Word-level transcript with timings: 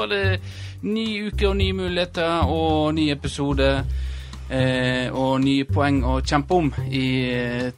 var 0.00 0.10
det 0.10 0.24
ny 0.82 1.06
uke 1.28 1.48
og 1.50 1.58
nye 1.60 1.76
muligheter 1.76 2.48
og 2.48 2.94
ny 2.96 3.10
episode. 3.12 3.72
Eh, 4.50 5.06
og 5.14 5.36
nye 5.44 5.62
poeng 5.68 6.00
å 6.02 6.16
kjempe 6.26 6.56
om 6.58 6.72
i 6.90 7.04
eh, 7.30 7.68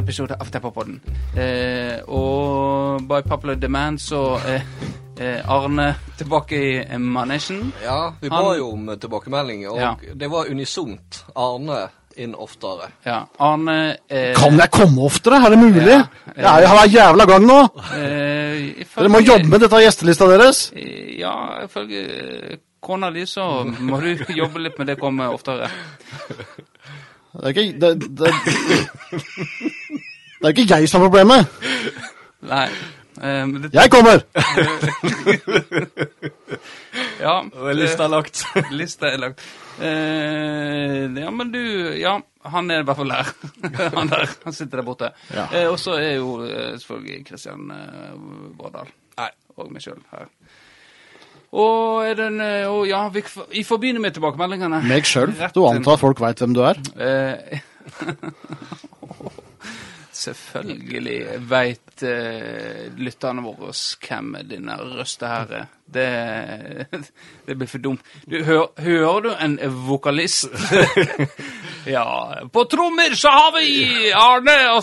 episode 0.00 0.38
av 0.40 0.48
Teppapodden. 0.48 0.96
Eh, 1.36 1.98
og 2.08 3.02
by 3.04 3.20
popular 3.28 3.58
demand 3.60 4.00
så 4.00 4.22
eh, 4.48 4.64
eh, 5.20 5.42
Arne 5.44 5.90
tilbake 6.16 6.56
i 6.56 6.98
manesjen. 6.98 7.68
Ja, 7.84 8.14
vi 8.22 8.30
ba 8.32 8.54
jo 8.56 8.70
om 8.72 8.88
tilbakemelding, 8.96 9.66
og 9.68 9.76
Ja. 9.78 9.92
det 10.14 10.30
var 10.30 10.48
unisont. 10.48 11.24
Arne 11.36 11.88
inn 12.16 12.34
oftere. 12.34 12.90
Ja, 13.06 13.24
han, 13.38 13.68
eh, 13.68 14.34
Kan 14.36 14.58
jeg 14.58 14.70
komme 14.70 15.02
oftere? 15.06 15.38
Er 15.46 15.50
det 15.50 15.58
mulig? 15.58 15.86
Ja, 15.86 16.04
Jeg 16.36 16.44
er 16.44 16.62
jo 16.62 16.74
hver 16.74 16.90
jævla 16.92 17.24
gang 17.26 17.46
nå. 17.46 17.58
eh, 17.94 18.74
ifølge- 18.82 19.02
Dere 19.02 19.08
må 19.08 19.20
jobbe 19.26 19.48
med 19.48 19.60
dette 19.60 19.76
gjestelista 19.84 20.26
deres. 20.28 20.72
Eh, 20.76 21.18
Ja, 21.20 21.64
ifølge 21.64 22.58
kona 22.82 23.10
di 23.10 23.22
så 23.26 23.64
må 23.80 24.00
du 24.00 24.16
jobbe 24.42 24.58
litt 24.58 24.78
med 24.78 24.86
det 24.86 24.98
komme 25.00 25.28
oftere. 25.30 25.68
Det 27.32 27.44
er 27.44 27.48
ikke, 27.48 27.78
det, 27.80 27.90
det, 28.18 28.32
det 30.40 30.44
er 30.44 30.48
ikke 30.52 30.66
jeg 30.76 30.88
som 30.88 31.00
har 31.00 31.08
problemet. 31.08 31.46
Nei. 32.42 32.68
Eh, 33.20 33.46
men 33.46 33.62
det, 33.62 33.74
Jeg 33.74 33.90
kommer! 33.90 34.22
ja, 37.20 37.34
det 37.42 37.76
lista 37.76 38.04
er 38.06 38.12
lagt. 38.12 38.44
lista 38.80 39.10
er 39.10 39.18
lagt. 39.22 39.42
Eh, 39.80 41.08
ja, 41.20 41.30
men 41.30 41.52
du 41.52 41.62
Ja, 41.98 42.20
han 42.44 42.70
er 42.70 42.82
i 42.82 42.86
hvert 42.86 42.96
fall 42.98 43.12
der. 43.12 43.32
han 43.98 44.10
der, 44.10 44.34
han 44.44 44.52
sitter 44.56 44.80
der 44.80 44.86
borte. 44.86 45.12
Ja. 45.34 45.46
Eh, 45.52 45.68
og 45.70 45.78
så 45.80 45.96
er 46.00 46.16
jo 46.16 46.42
eh, 46.46 46.74
selvfølgelig 46.78 47.26
Kristian 47.28 47.70
eh, 47.70 48.12
Vårdal. 48.58 48.90
Nei. 49.20 49.30
Og 49.56 49.72
meg 49.72 49.84
sjøl 49.84 50.00
her. 50.12 50.28
Og 51.52 52.06
er 52.08 52.14
den 52.16 52.40
Og 52.72 52.86
ja, 52.88 53.02
vi, 53.12 53.20
vi 53.52 53.62
får 53.68 53.78
begynne 53.82 54.00
med 54.00 54.16
tilbakemeldingene. 54.16 54.80
Meg 54.88 55.04
sjøl. 55.04 55.34
Du 55.52 55.66
antar 55.68 56.00
folk 56.00 56.20
veit 56.24 56.40
hvem 56.40 56.56
du 56.56 56.62
er? 56.64 56.80
Selvfølgelig 60.22 61.20
veit 61.50 62.02
eh, 62.06 62.88
lytterne 62.94 63.42
våre 63.42 63.72
hvem 63.72 64.36
denne 64.46 64.76
røsta 64.78 65.30
her 65.32 65.54
er. 65.62 65.70
Det, 65.92 66.06
det 67.46 67.56
blir 67.58 67.68
for 67.68 67.82
dumt. 67.82 68.04
Du, 68.30 68.38
hør, 68.46 68.70
hører 68.80 69.20
du 69.26 69.30
en 69.34 69.58
vokalist? 69.88 70.46
ja. 71.94 72.04
På 72.52 72.64
trommer 72.70 73.16
så 73.18 73.32
har 73.34 73.50
vi 73.58 73.66
Arne, 74.16 74.56
og 74.76 74.82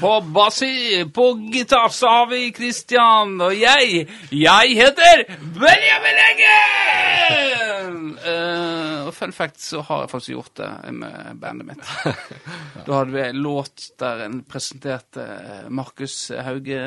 på 0.00 0.12
bassi 0.34 1.04
På 1.14 1.32
gitar 1.52 1.88
så 1.94 2.12
har 2.18 2.28
vi 2.30 2.52
Christian, 2.56 3.40
og 3.40 3.56
jeg 3.58 4.06
Jeg 4.30 4.76
heter 4.82 5.24
Benjamin 5.56 6.22
Eggen! 6.28 8.18
Eh, 8.26 8.95
og 9.06 9.14
fun 9.14 9.32
fact 9.32 9.60
så 9.62 9.80
har 9.86 10.04
jeg 10.04 10.10
faktisk 10.12 10.32
gjort 10.34 10.54
det 10.60 10.68
med 10.98 11.40
bandet 11.42 11.70
mitt. 11.72 11.88
Da 12.86 13.00
hadde 13.00 13.14
vi 13.14 13.22
en 13.24 13.40
låt 13.42 13.88
der 14.00 14.24
en 14.26 14.40
presenterte 14.46 15.26
Markus 15.70 16.30
Hauge, 16.46 16.80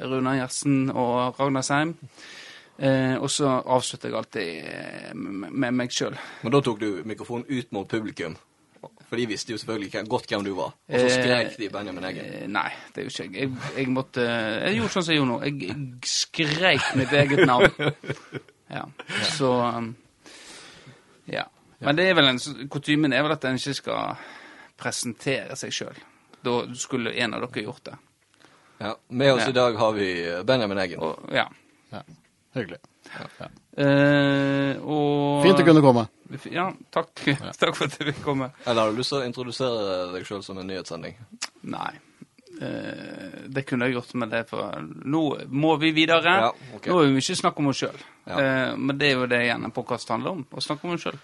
Runar 0.00 0.38
Gjertsen 0.40 0.90
og 0.90 1.38
Ragnar 1.40 1.66
Seim. 1.66 1.94
Eh, 2.78 3.14
og 3.16 3.30
så 3.32 3.48
avslutter 3.64 4.10
jeg 4.10 4.18
alltid 4.18 4.66
eh, 4.68 5.14
med, 5.16 5.70
meg 5.72 5.94
sjøl. 5.96 6.16
Men 6.44 6.52
da 6.52 6.60
tok 6.66 6.82
du 6.82 6.90
mikrofonen 7.08 7.46
ut 7.48 7.70
mot 7.72 7.88
publikum. 7.88 8.34
For 9.06 9.16
de 9.20 9.24
visste 9.30 9.54
jo 9.54 9.58
selvfølgelig 9.60 10.02
godt 10.10 10.26
hvem 10.32 10.44
du 10.44 10.50
var. 10.58 10.74
Og 10.90 10.98
så 10.98 11.06
Eh, 11.06 11.14
skrek 11.14 11.56
de 11.60 11.68
Benjamin 11.72 12.04
Eggen. 12.04 12.26
Eh, 12.26 12.46
nei, 12.50 12.68
det 12.94 13.06
gjorde 13.06 13.24
ikke 13.28 13.38
jeg. 13.40 13.48
jeg. 13.54 13.72
Jeg 13.78 13.92
måtte 13.94 14.26
Jeg 14.26 14.76
gjorde 14.80 14.92
sånn 14.96 15.06
som 15.06 15.14
jeg 15.14 15.20
gjorde 15.20 15.30
nå. 15.30 15.38
Jeg, 15.46 15.54
jeg 15.70 16.10
skreik 16.10 16.88
mitt 17.00 17.12
eget 17.22 17.46
navn. 17.46 17.70
Ja. 18.66 18.82
Så 19.30 19.46
um, 19.62 19.92
Ja. 21.30 21.44
Men 21.78 21.96
det 21.98 22.06
er 22.08 22.14
vel 22.16 22.30
en 22.30 22.38
kutymen 22.72 23.12
er 23.12 23.22
vel 23.26 23.34
at 23.36 23.44
en 23.44 23.58
ikke 23.58 23.74
skal 23.76 24.16
presentere 24.80 25.56
seg 25.58 25.72
sjøl. 25.74 25.98
Da 26.46 26.58
skulle 26.78 27.12
en 27.20 27.34
av 27.36 27.42
dere 27.46 27.64
gjort 27.66 27.84
det. 27.90 27.96
Ja. 28.78 28.94
Med 29.08 29.32
oss 29.32 29.42
Ja. 29.44 29.48
i 29.50 29.56
dag 29.56 29.76
har 29.80 29.92
vi 29.96 30.08
eh, 30.28 30.42
Benjamin 30.42 30.78
Eggen. 30.78 31.00
Og, 31.00 31.28
ja. 31.32 31.46
Ja. 31.92 32.02
Hyggelig. 32.56 32.78
Eh, 33.76 34.76
og 34.82 35.44
Fint 35.44 35.60
å 35.60 35.64
kunne 35.66 35.82
komme. 35.84 36.06
Ja, 36.50 36.70
takk. 36.94 37.12
takk 37.60 37.76
for 37.76 37.86
at 37.86 37.96
du 37.98 38.08
fikk 38.10 38.22
komme. 38.24 38.50
Eller 38.64 38.82
har 38.86 38.92
du 38.92 39.00
lyst 39.00 39.12
til 39.12 39.20
å 39.22 39.26
introdusere 39.28 39.96
deg 40.14 40.26
sjøl 40.28 40.44
som 40.44 40.60
en 40.60 40.68
nyhetssending? 40.70 41.16
Nei. 41.72 41.92
Eh, 42.56 43.42
det 43.52 43.66
kunne 43.68 43.88
jeg 43.88 43.98
gjort, 43.98 44.14
men 44.16 44.32
det 44.32 44.46
for 44.48 44.80
Nå 44.80 45.24
må 45.52 45.74
vi 45.82 45.92
videre. 45.96 46.36
Ja, 46.48 46.52
ok. 46.76 46.88
Nå 46.88 47.02
er 47.02 47.12
vi 47.12 47.20
ikke 47.24 47.40
snakk 47.42 47.60
om 47.60 47.72
oss 47.72 47.82
sjøl. 47.84 48.00
Ja. 48.26 48.72
men 48.74 48.98
det 48.98 49.12
er 49.12 49.20
jo 49.20 49.26
det 49.30 49.38
igjen 49.44 49.62
en 49.68 49.70
podkast 49.74 50.08
handler 50.10 50.32
om. 50.34 50.40
Å 50.50 50.62
snakke 50.64 50.88
om 50.88 50.96
oss 50.96 51.04
sjøl. 51.06 51.18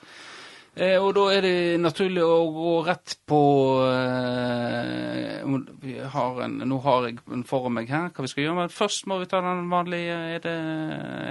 Eh, 0.72 0.97
og 0.97 1.10
da 1.12 1.27
er 1.34 1.44
det 1.44 1.81
naturlig 1.83 2.22
å 2.25 2.37
gå 2.49 2.71
rett 2.87 3.19
på 3.28 3.41
eh, 3.84 5.43
vi 5.83 5.99
har 6.15 6.38
en, 6.47 6.55
Nå 6.65 6.78
har 6.87 7.09
jeg 7.10 7.19
en 7.28 7.43
foran 7.44 7.75
meg 7.77 7.93
her 7.93 8.09
hva 8.09 8.25
vi 8.25 8.31
skal 8.33 8.47
gjøre. 8.47 8.56
Men 8.62 8.72
først 8.72 9.05
må 9.10 9.19
vi 9.21 9.28
ta 9.28 9.43
den 9.44 9.69
vanlige 9.72 10.16
Er 10.38 10.41
det 10.47 10.55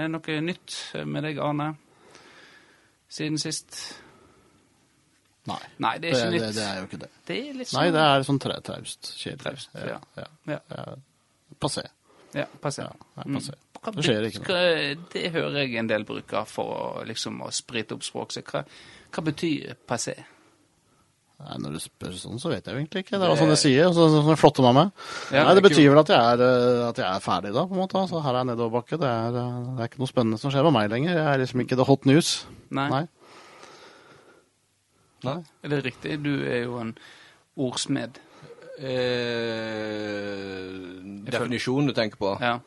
er 0.04 0.12
noe 0.12 0.38
nytt 0.46 0.78
med 1.10 1.26
deg, 1.26 1.42
Arne? 1.42 1.72
Siden 3.12 3.40
sist? 3.42 3.80
Nei. 5.50 5.58
Nei, 5.82 5.96
det 5.98 6.12
er 6.14 6.30
Det, 6.30 6.38
det, 6.38 6.52
det 6.54 6.68
er 6.68 6.78
jo 6.78 6.86
ikke 6.86 7.00
det. 7.02 7.10
Det 7.26 7.38
er 7.40 7.56
litt 7.58 7.74
Nei, 7.74 7.88
sånn 7.88 7.96
det 7.96 8.04
er 8.06 8.28
sånn 8.28 8.40
traust. 8.46 9.10
Kjedelig. 9.18 9.42
Traust, 9.42 9.74
ja. 9.74 9.98
ja. 10.20 10.28
Ja. 10.52 10.60
ja. 10.70 10.94
Passé. 11.58 11.82
Ja, 12.34 12.46
passé. 12.62 12.86
Ja, 12.86 13.22
Mm. 13.26 13.36
passé. 13.36 13.54
Det 13.82 14.04
skjer 14.06 14.24
ikke 14.28 14.42
noe. 14.46 15.06
Det 15.12 15.32
hører 15.34 15.56
jeg 15.64 15.74
en 15.80 15.88
del 15.90 16.04
bruker 16.04 16.44
for 16.46 16.64
å 17.02 17.04
liksom 17.06 17.40
å 17.42 17.50
sprite 17.52 17.92
opp 17.96 18.02
språket. 18.06 18.44
Hva, 18.46 18.62
hva 19.12 19.24
betyr 19.26 19.74
passé? 19.88 20.14
Nei, 21.42 21.56
når 21.58 21.72
du 21.74 21.78
spør 21.82 22.12
sånn, 22.14 22.38
så 22.38 22.48
vet 22.52 22.64
jeg 22.64 22.74
jo 22.76 22.80
egentlig 22.84 23.02
ikke. 23.02 23.18
Det 23.18 23.26
er 23.26 23.34
sånn 23.40 23.50
jeg 23.50 23.58
sier, 23.58 23.88
og 23.88 23.94
så, 23.96 24.04
så, 24.12 24.20
så 24.28 24.36
flotter 24.38 24.62
meg 24.62 24.74
med. 24.76 24.92
Ja, 25.34 25.42
Nei, 25.48 25.54
det 25.58 25.64
betyr 25.66 25.88
vel 25.90 25.98
at 25.98 26.12
jeg 26.14 26.20
er, 26.22 26.42
eh, 26.46 26.88
at 26.88 27.00
jeg 27.02 27.08
er 27.08 27.24
ferdig 27.24 27.50
da, 27.56 27.64
på 27.66 27.74
en 27.74 27.80
måte. 27.82 27.98
Altså, 27.98 28.20
her 28.22 28.30
er 28.36 28.38
jeg 28.44 28.50
nedoverbakke. 28.52 28.98
Det, 29.02 29.08
er, 29.10 29.38
eh, 29.40 29.56
det 29.74 29.82
er 29.82 29.90
ikke 29.90 29.98
noe 30.04 30.12
spennende 30.12 30.38
som 30.38 30.52
skjer 30.54 30.68
med 30.68 30.76
meg 30.78 30.92
lenger. 30.94 31.16
Jeg 31.18 31.26
er 31.34 31.42
liksom 31.42 31.64
ikke 31.64 31.76
the 31.82 31.88
hot 31.90 32.06
news. 32.06 32.30
Nei. 32.70 32.86
Nei. 32.94 33.02
Nei. 35.26 35.36
Er 35.66 35.68
det 35.74 35.82
riktig? 35.86 36.16
Du 36.22 36.30
er 36.46 36.62
jo 36.64 36.78
en 36.82 36.94
ordsmed. 37.58 38.18
Eh, 38.78 40.68
definisjonen 41.28 41.86
du 41.90 41.94
tenker 41.96 42.16
på? 42.20 42.32
Ja. 42.40 42.58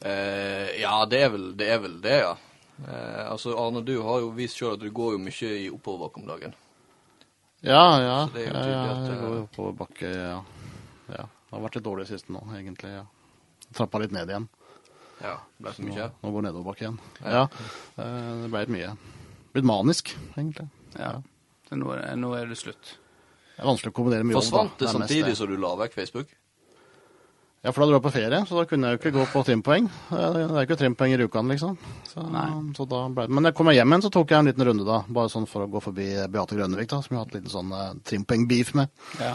Eh, 0.00 0.80
ja, 0.80 0.94
det 1.10 1.22
er 1.26 1.32
vel 1.34 1.50
det, 1.58 1.68
er 1.74 1.82
vel 1.82 1.98
det 2.04 2.18
ja. 2.22 2.36
Eh, 2.88 3.24
altså, 3.30 3.52
Arne, 3.60 3.82
du 3.84 3.98
har 4.06 4.22
jo 4.22 4.30
vist 4.36 4.56
sjøl 4.56 4.76
at 4.78 4.84
du 4.84 4.88
går 4.94 5.16
jo 5.16 5.22
mye 5.22 5.50
i 5.58 5.68
oppoverbakke 5.72 6.22
om 6.22 6.30
dagen. 6.30 6.54
Ja, 7.60 7.82
ja. 8.00 8.16
Så 8.28 8.36
det 8.38 8.46
er 8.46 8.48
jo 8.48 8.54
tydelig 8.54 8.78
ja, 8.78 8.94
at, 8.94 9.10
jeg 9.10 9.18
går 9.20 9.34
i 9.34 9.42
oppoverbakke, 9.44 10.12
ja. 10.16 10.38
ja. 11.18 11.26
Det 11.26 11.56
har 11.56 11.66
vært 11.66 11.76
litt 11.76 11.88
dårlig 11.90 12.06
siste 12.08 12.32
nå, 12.32 12.40
egentlig. 12.56 12.94
ja. 12.94 13.04
Trappa 13.76 14.00
litt 14.02 14.14
ned 14.14 14.30
igjen. 14.32 14.48
Ja, 15.20 15.34
det 15.58 15.66
ble 15.66 15.72
så 15.76 15.84
Nå, 15.84 15.90
mye. 15.92 16.06
nå 16.22 16.30
går 16.32 16.44
nedoverbakke 16.46 16.86
igjen. 16.86 16.96
Ja, 17.20 17.42
eh, 18.00 18.30
det 18.40 18.48
ble 18.48 18.64
litt 18.64 18.72
mye. 18.78 18.94
Blitt 19.52 19.68
manisk, 19.68 20.14
egentlig. 20.32 20.70
ja. 20.96 21.18
Så 21.68 21.76
nå 21.78 21.92
er, 21.94 22.16
nå 22.18 22.32
er 22.34 22.48
det 22.50 22.56
slutt. 22.58 22.96
Det 23.60 23.66
er 23.66 23.68
vanskelig 23.68 23.90
å 23.92 23.94
kombinere 23.98 24.24
med 24.24 24.32
jobb. 24.32 24.44
Forsvant 24.46 24.78
det 24.78 24.86
det 24.86 24.92
samtidig 24.94 25.32
som 25.36 25.48
du 25.50 25.58
la 25.60 25.74
vekk 25.76 25.92
Facebook? 25.98 26.30
Ja, 27.60 27.74
for 27.74 27.82
da 27.82 27.90
dro 27.90 27.98
jeg 27.98 28.04
på 28.06 28.12
ferie, 28.14 28.38
så 28.48 28.56
da 28.56 28.62
kunne 28.64 28.88
jeg 28.88 28.96
jo 28.96 29.00
ikke 29.02 29.10
gå 29.18 29.24
på 29.34 29.42
trimpoeng. 29.44 29.88
Det 30.08 30.44
er 30.46 30.62
ikke 30.62 30.78
trimpoeng 30.80 31.12
i 31.12 31.18
rukene, 31.20 31.52
liksom. 31.52 31.74
Så, 32.08 32.24
så 32.78 32.86
da 32.88 33.00
ble... 33.12 33.26
Men 33.28 33.44
da 33.44 33.52
kom 33.52 33.68
jeg 33.68 33.82
hjem 33.82 33.92
igjen, 33.92 34.04
så 34.06 34.10
tok 34.14 34.32
jeg 34.32 34.40
en 34.40 34.48
liten 34.48 34.64
runde 34.64 34.86
da. 34.88 35.02
Bare 35.12 35.28
sånn 35.28 35.44
for 35.50 35.66
å 35.66 35.68
gå 35.68 35.82
forbi 35.84 36.06
Beate 36.32 36.56
Grønnevik, 36.56 36.88
da, 36.88 37.02
som 37.04 37.12
jeg 37.12 37.20
har 37.20 37.28
hatt 37.28 37.36
litt 37.36 37.52
sånn 37.52 37.74
uh, 37.76 37.90
trimpoeng-beef 38.08 38.72
med. 38.80 38.88
Ja. 39.20 39.34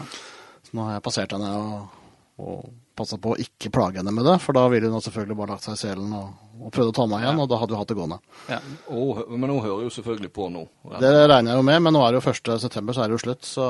Så 0.66 0.74
nå 0.74 0.88
har 0.88 0.98
jeg 0.98 1.06
passert 1.06 1.38
henne 1.38 1.54
og, 1.60 2.02
og 2.42 2.66
passa 2.98 3.20
på 3.22 3.34
å 3.34 3.38
ikke 3.42 3.72
plage 3.76 4.00
henne 4.02 4.14
med 4.16 4.26
det, 4.28 4.38
for 4.44 4.58
da 4.58 4.66
ville 4.72 4.90
hun 4.92 5.04
selvfølgelig 5.04 5.38
bare 5.40 5.56
lagt 5.56 5.68
seg 5.68 5.78
i 5.78 5.82
selen 5.84 6.14
og, 6.16 6.34
og 6.60 6.74
prøvd 6.74 6.92
å 6.92 6.96
ta 6.98 7.06
meg 7.12 7.26
igjen, 7.26 7.42
og 7.44 7.50
da 7.52 7.60
hadde 7.62 7.76
hun 7.76 7.82
hatt 7.84 7.92
det 7.92 7.98
gående. 8.00 8.20
ja. 8.52 8.60
Og, 8.96 9.24
men 9.36 9.52
hun 9.52 9.62
hører 9.64 9.86
jo 9.88 9.94
selvfølgelig 9.98 10.32
på 10.36 10.50
nå. 10.54 10.66
Det 11.04 11.14
regner 11.28 11.54
jeg 11.54 11.62
jo 11.62 11.68
med, 11.70 11.82
men 11.86 11.98
nå 11.98 12.04
er 12.06 12.16
det 12.16 12.22
jo 12.22 12.34
1. 12.34 12.54
september, 12.66 12.96
så 12.96 13.06
er 13.06 13.12
det 13.12 13.18
jo 13.20 13.24
slutt. 13.28 13.48
Så 13.48 13.66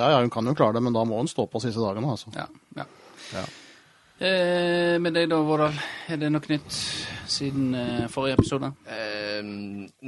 ja, 0.00 0.12
ja, 0.16 0.20
hun 0.20 0.32
kan 0.32 0.48
jo 0.48 0.56
klare 0.58 0.78
det, 0.78 0.84
men 0.88 0.96
da 0.96 1.04
må 1.08 1.20
hun 1.20 1.30
stå 1.30 1.46
på 1.50 1.62
siste 1.62 1.82
dagene, 1.84 2.16
altså. 2.16 2.32
ja, 2.36 2.48
ja. 2.80 2.88
Ja. 3.30 3.42
Eh, 4.20 4.98
med 5.00 5.14
deg 5.16 5.30
da, 5.30 5.38
Vårdal. 5.40 5.76
Er 6.12 6.18
det 6.20 6.28
noe 6.28 6.50
nytt 6.50 6.74
siden 7.30 7.70
eh, 7.78 8.02
forrige 8.12 8.36
episode? 8.36 8.68
Eh, 8.84 9.40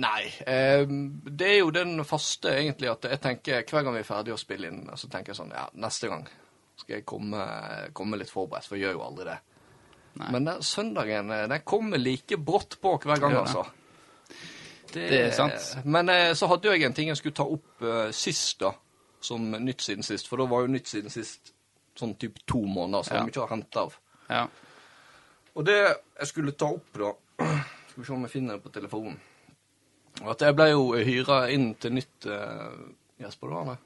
nei. 0.04 0.24
Eh, 0.44 0.82
det 1.30 1.48
er 1.48 1.58
jo 1.62 1.70
den 1.72 1.94
faste, 2.04 2.52
egentlig, 2.60 2.90
at 2.92 3.08
jeg 3.08 3.22
tenker 3.24 3.64
hver 3.70 3.86
gang 3.86 3.96
vi 3.96 4.02
er 4.02 4.08
ferdige 4.10 4.36
å 4.36 4.42
spille 4.42 4.68
inn, 4.68 4.82
så 5.00 5.08
tenker 5.08 5.32
jeg 5.32 5.40
sånn 5.40 5.54
Ja, 5.56 5.64
neste 5.80 6.12
gang 6.12 6.26
skal 6.82 6.98
jeg 6.98 7.06
komme, 7.08 7.40
komme 7.96 8.18
litt 8.20 8.30
forberedt, 8.32 8.66
for 8.68 8.78
jeg 8.78 8.88
gjør 8.88 8.98
jo 8.98 9.04
aldri 9.06 9.28
det. 9.30 9.38
Nei. 10.20 10.28
Men 10.34 10.48
den 10.50 10.64
søndagen 10.66 11.30
eh, 11.32 11.46
den 11.48 11.64
kommer 11.64 12.00
like 12.00 12.36
brått 12.36 12.76
på 12.82 12.96
hver 13.00 13.22
gang, 13.22 13.32
det. 13.32 13.40
altså. 13.46 13.64
Det 14.92 15.08
er 15.22 15.30
sant. 15.32 15.70
Men 15.88 16.10
eh, 16.12 16.34
så 16.36 16.48
hadde 16.50 16.74
jeg 16.74 16.84
en 16.84 16.96
ting 16.96 17.08
jeg 17.08 17.20
skulle 17.20 17.38
ta 17.38 17.46
opp 17.48 17.84
uh, 17.86 18.10
sist, 18.12 18.58
da. 18.60 18.74
Som 19.22 19.52
nytt 19.54 19.84
siden 19.84 20.04
sist. 20.04 20.28
For 20.28 20.42
da 20.42 20.48
var 20.50 20.66
jo 20.66 20.72
nytt 20.74 20.90
siden 20.90 21.12
sist 21.12 21.54
sånn 21.96 22.16
type 22.20 22.42
to 22.48 22.60
måneder, 22.66 23.06
så 23.06 23.14
Ja. 23.16 23.22
mye 23.24 23.44
å 23.44 23.48
hente 23.48 23.80
av. 23.80 23.96
Ja. 24.28 24.46
Og 25.54 25.64
det 25.68 25.78
jeg 25.78 26.28
skulle 26.28 26.56
ta 26.56 26.72
opp, 26.72 26.92
da 26.96 27.12
Skal 27.92 28.00
vi 28.00 28.06
se 28.06 28.12
om 28.14 28.22
jeg 28.24 28.32
finner 28.32 28.56
det 28.56 28.64
på 28.64 28.72
telefonen. 28.72 29.18
At 30.28 30.40
jeg 30.40 30.56
ble 30.56 30.70
jo 30.70 30.84
hyra 30.96 31.42
inn 31.52 31.74
til 31.80 31.92
nytt 31.96 32.28
uh, 32.28 32.72
Jesper, 33.20 33.48
du 33.48 33.56
var 33.56 33.66
det? 33.72 33.76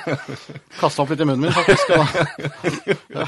Kasta 0.80 1.02
opp 1.04 1.10
litt 1.14 1.22
i 1.24 1.26
munnen 1.28 1.46
min, 1.46 1.54
faktisk. 1.56 1.90
Ja. 1.90 2.04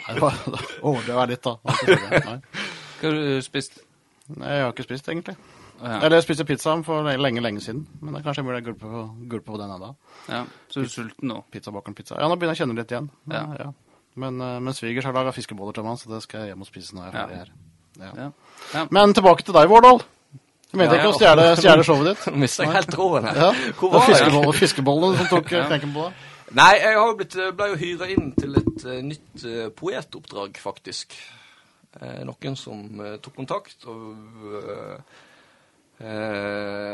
Nei, 0.00 0.14
det 0.14 0.22
var, 0.22 0.38
overdrev 0.82 1.20
jeg 1.22 1.32
litt, 1.34 1.46
da. 1.46 1.54
Hva 1.64 3.08
har 3.08 3.16
du 3.16 3.40
spist? 3.44 3.80
Nei, 4.36 4.52
jeg 4.56 4.64
har 4.66 4.74
ikke 4.74 4.86
spist, 4.86 5.08
egentlig. 5.10 5.36
Ja. 5.80 5.96
Eller 6.02 6.18
jeg 6.18 6.26
spiste 6.26 6.44
pizza 6.44 6.74
for 6.84 7.06
lenge, 7.08 7.40
lenge 7.44 7.62
siden. 7.64 7.86
Men 8.04 8.16
det 8.18 8.24
kanskje 8.26 8.42
jeg 8.42 8.48
burde 8.50 8.64
gulpe 8.66 8.84
på, 8.90 9.04
gulpe 9.32 9.48
på 9.54 9.60
den 9.62 9.72
ennå. 9.76 9.94
ja. 10.28 10.42
Så 10.68 10.82
er 10.82 10.88
du 10.88 10.92
sulten 10.92 11.30
nå? 11.32 11.38
Pizzabakeren 11.52 11.96
pizza. 11.96 12.18
Ja, 12.20 12.28
nå 12.28 12.36
begynner 12.36 12.52
jeg 12.54 12.60
å 12.60 12.66
kjenne 12.66 12.76
litt 12.80 12.92
igjen. 12.92 13.08
Ja. 13.32 13.40
Ja. 13.40 13.68
Ja. 13.70 13.70
Men, 14.20 14.40
eh, 14.44 14.58
men 14.60 14.74
svigers 14.76 15.06
har 15.08 15.14
laga 15.16 15.32
fiskeboller 15.32 15.72
til 15.76 15.86
meg, 15.86 15.96
så 16.00 16.10
det 16.12 16.20
skal 16.26 16.44
jeg 16.44 16.52
hjem 16.52 16.64
og 16.66 16.68
spise 16.68 16.96
når 16.96 17.06
jeg 17.06 17.12
er 17.14 17.16
Ja. 17.16 17.22
ferdig 17.24 17.38
her. 17.40 17.52
Ja. 18.00 18.10
Ja. 18.16 18.28
ja. 18.74 18.82
Men 18.92 19.14
tilbake 19.16 19.46
til 19.46 19.56
deg, 19.56 19.70
Vårdal. 19.72 20.02
Du 20.70 20.78
mente 20.78 20.96
ikke 20.96 21.08
å 21.08 21.12
ja. 21.12 21.18
stjele, 21.18 21.46
stjele 21.58 21.86
showet 21.86 22.10
ditt? 22.10 22.26
Nå 22.30 22.42
mista 22.44 22.66
jeg 22.66 22.74
helt 22.76 22.92
tråden 22.94 23.28
her. 23.30 23.40
Ja. 23.42 23.50
Hvor 23.78 23.90
Det 23.90 23.98
var 23.98 24.06
fiskebollene, 24.10 24.56
fiskebollene 24.60 25.18
som 25.18 25.30
tok 25.32 25.52
eh, 25.52 25.66
knekken 25.70 25.94
på 25.96 26.06
deg. 26.06 26.26
Nei, 26.60 26.70
jeg 26.80 26.94
har 26.98 27.06
jo 27.06 27.16
blitt, 27.18 27.36
ble 27.58 27.68
jo 27.70 27.76
hyra 27.78 28.08
inn 28.10 28.30
til 28.34 28.56
et 28.58 28.84
uh, 28.86 28.96
nytt 29.06 29.44
uh, 29.46 29.66
poetoppdrag, 29.78 30.58
faktisk. 30.58 31.14
Uh, 31.94 32.22
noen 32.26 32.54
som 32.58 32.82
eh, 33.02 33.16
tok 33.22 33.34
kontakt 33.34 33.86
og 33.90 34.14
uh, 34.46 34.94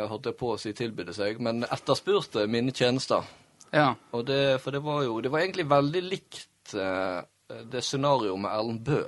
holdt 0.09 0.29
jeg 0.31 0.37
på 0.41 0.49
å 0.55 0.59
si 0.61 0.73
tilbød 0.77 1.13
seg, 1.15 1.37
men 1.45 1.67
etterspurte 1.69 2.47
mine 2.51 2.73
tjenester. 2.75 3.29
ja. 3.77 3.93
Og 4.17 4.25
det, 4.27 4.59
for 4.65 4.73
det 4.73 4.81
var 4.83 5.05
jo 5.05 5.21
Det 5.21 5.31
var 5.31 5.45
egentlig 5.45 5.69
veldig 5.71 6.03
likt 6.03 6.75
eh, 6.75 7.21
det 7.71 7.85
scenarioet 7.85 8.41
med 8.41 8.51
Erlend 8.51 8.83
Bø. 8.85 9.03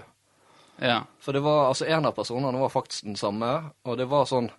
Ja. 0.81 1.01
For 1.21 1.35
det 1.35 1.43
var, 1.43 1.69
altså 1.69 1.89
en 1.91 2.07
av 2.07 2.15
personene 2.15 2.61
var 2.61 2.71
faktisk 2.73 3.09
den 3.09 3.19
samme, 3.19 3.51
og 3.85 3.99
det 3.99 4.07
var 4.11 4.29
sånn 4.31 4.51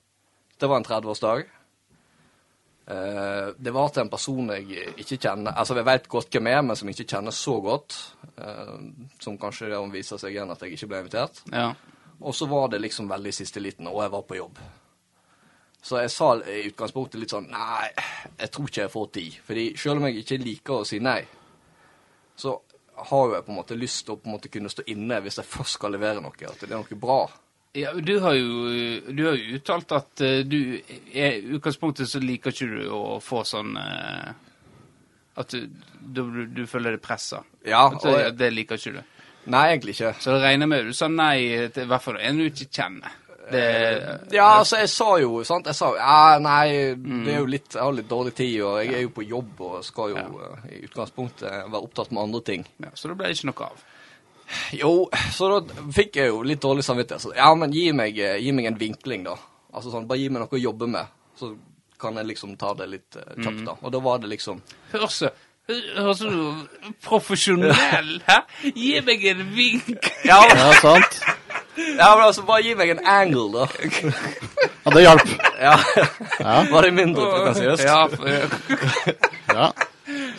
Det 0.60 0.68
var 0.68 0.82
en 0.82 0.84
30-årsdag. 0.84 1.46
Eh, 2.90 3.48
det 3.58 3.72
var 3.72 3.94
til 3.94 4.02
en 4.02 4.10
person 4.12 4.50
jeg 4.50 4.96
ikke 4.98 5.20
kjenner 5.22 5.54
Altså, 5.54 5.78
jeg 5.78 5.86
vet 5.88 6.10
godt 6.10 6.34
hvem 6.34 6.50
jeg 6.50 6.58
er, 6.58 6.66
men 6.66 6.76
som 6.76 6.90
jeg 6.90 6.98
ikke 6.98 7.14
kjenner 7.16 7.36
så 7.36 7.54
godt. 7.64 7.96
Eh, 8.36 8.74
som 9.24 9.38
kanskje 9.40 9.80
viser 9.94 10.20
seg 10.20 10.36
igjen 10.36 10.52
at 10.52 10.66
jeg 10.66 10.76
ikke 10.76 10.90
ble 10.92 11.02
invitert. 11.06 11.40
Ja. 11.54 11.70
Og 12.20 12.36
så 12.36 12.50
var 12.52 12.68
det 12.74 12.82
liksom 12.82 13.08
veldig 13.08 13.34
siste 13.34 13.64
liten, 13.64 13.88
og 13.88 14.02
jeg 14.04 14.12
var 14.12 14.28
på 14.28 14.40
jobb. 14.42 14.60
Så 15.82 16.02
jeg 16.02 16.12
sa 16.12 16.34
i 16.44 16.66
utgangspunktet 16.68 17.22
litt 17.22 17.32
sånn 17.32 17.48
Nei, 17.54 17.88
jeg 18.36 18.52
tror 18.52 18.68
ikke 18.68 18.82
jeg 18.82 18.92
får 18.92 19.08
tid. 19.16 19.38
Fordi 19.48 19.66
selv 19.80 20.02
om 20.02 20.10
jeg 20.10 20.24
ikke 20.24 20.42
liker 20.44 20.82
å 20.82 20.88
si 20.88 21.00
nei, 21.00 21.22
så 22.36 22.58
har 23.10 23.28
jo 23.28 23.36
jeg 23.36 23.46
på 23.46 23.54
en 23.54 23.60
måte 23.60 23.78
lyst 23.78 24.06
til 24.06 24.16
å 24.16 24.20
på 24.20 24.30
en 24.30 24.36
måte 24.36 24.52
kunne 24.52 24.72
stå 24.72 24.86
inne 24.92 25.22
hvis 25.24 25.40
jeg 25.40 25.48
først 25.48 25.80
skal 25.80 25.96
levere 25.96 26.24
noe. 26.24 26.36
At 26.50 26.64
det 26.64 26.72
er 26.72 26.76
noe 26.78 27.00
bra. 27.00 27.22
Ja, 27.78 27.94
du 27.94 28.16
har 28.20 28.34
jo, 28.34 28.70
du 29.14 29.24
har 29.28 29.38
jo 29.38 29.58
uttalt 29.60 29.92
at 29.94 30.22
eh, 30.26 30.40
du 30.42 30.58
i 31.14 31.28
utgangspunktet 31.54 32.10
så 32.10 32.22
liker 32.24 32.56
ikke 32.56 32.70
du 32.72 32.88
å 32.90 33.20
få 33.22 33.44
sånn 33.46 33.76
eh, 33.78 34.32
At 35.40 35.54
du, 35.54 35.70
du, 36.02 36.24
du 36.50 36.64
føler 36.68 36.98
deg 36.98 37.04
pressa. 37.06 37.44
Ja, 37.64 37.86
det, 38.04 38.34
det 38.40 38.50
liker 38.56 38.82
ikke 38.82 38.98
du. 38.98 39.20
Nei, 39.54 39.70
egentlig 39.70 39.96
ikke. 39.96 40.16
Så 40.20 40.34
det 40.34 40.42
regner 40.44 40.68
med 40.70 40.90
du 40.90 40.98
sa 40.98 41.08
nei 41.14 41.70
til 41.74 41.86
i 41.86 41.90
hvert 41.90 42.04
fall 42.04 42.20
en 42.20 42.42
du 42.42 42.48
ikke 42.50 42.68
kjenner. 42.74 43.14
Det, 43.52 43.64
Ja, 44.36 44.48
altså, 44.60 44.78
jeg 44.84 44.90
sa 44.94 45.08
jo, 45.22 45.44
sant 45.48 45.66
Jeg 45.70 45.78
sa 45.78 45.90
ja, 45.98 46.40
nei, 46.44 46.96
det 46.96 47.34
er 47.34 47.40
jo 47.40 47.48
litt 47.50 47.74
Jeg 47.74 47.82
har 47.82 47.96
litt 47.98 48.10
dårlig 48.10 48.34
tid, 48.38 48.58
og 48.62 48.80
jeg 48.84 48.94
er 48.98 49.06
jo 49.06 49.14
på 49.16 49.26
jobb 49.26 49.64
og 49.66 49.80
skal 49.86 50.14
jo 50.14 50.26
eh, 50.46 50.68
i 50.76 50.82
utgangspunktet 50.88 51.64
være 51.72 51.82
opptatt 51.82 52.12
med 52.14 52.24
andre 52.28 52.44
ting. 52.46 52.68
ja, 52.84 52.92
så 52.94 53.12
det 53.12 53.18
ble 53.20 53.32
ikke 53.34 53.50
noe 53.52 53.70
av. 53.72 53.88
Jo, 54.74 54.94
så 55.36 55.50
da 55.54 55.84
fikk 55.94 56.18
jeg 56.22 56.32
jo 56.32 56.42
litt 56.46 56.62
dårlig 56.64 56.84
samvittighet. 56.86 57.22
Så 57.22 57.34
ja, 57.38 57.50
men 57.58 57.74
gi 57.74 57.90
meg, 57.94 58.18
eh, 58.18 58.38
gi 58.42 58.54
meg 58.56 58.70
en 58.72 58.80
vinkling, 58.80 59.26
da. 59.28 59.36
Altså 59.74 59.92
sånn, 59.94 60.08
bare 60.10 60.22
gi 60.24 60.30
meg 60.34 60.42
noe 60.42 60.58
å 60.58 60.62
jobbe 60.62 60.88
med. 60.90 61.12
Så 61.38 61.52
kan 62.02 62.18
jeg 62.18 62.32
liksom 62.32 62.56
ta 62.58 62.74
det 62.80 62.88
litt 62.90 63.18
uh, 63.20 63.36
kjapt, 63.36 63.62
da. 63.68 63.76
Og 63.84 63.92
da 63.94 64.00
var 64.04 64.22
det 64.24 64.32
liksom 64.32 64.62
Høres 64.94 65.20
så 65.20 65.30
Høres 65.70 66.22
du 66.24 66.88
profesjonell, 67.06 68.16
hæ? 68.26 68.38
Gi 68.74 68.96
meg 69.06 69.26
en 69.30 69.44
vink. 69.54 70.08
Ja, 70.26 70.40
Ja, 70.50 70.72
sant? 70.82 71.20
Ja 72.00 72.10
men 72.16 72.24
altså, 72.26 72.42
bare 72.48 72.64
gi 72.66 72.74
meg 72.80 72.90
en 72.96 73.06
angle, 73.06 73.50
da. 73.54 73.68
Ja, 74.86 74.92
det 74.96 75.02
hjalp. 75.04 75.28
Ja. 75.60 75.74
Ja. 76.40 76.54
Var 76.72 76.82
det 76.88 76.94
mindre 76.96 77.26
pretensiøst? 77.32 77.84
Ja, 77.84 78.08
for- 78.08 78.28
Ja. 79.54 79.72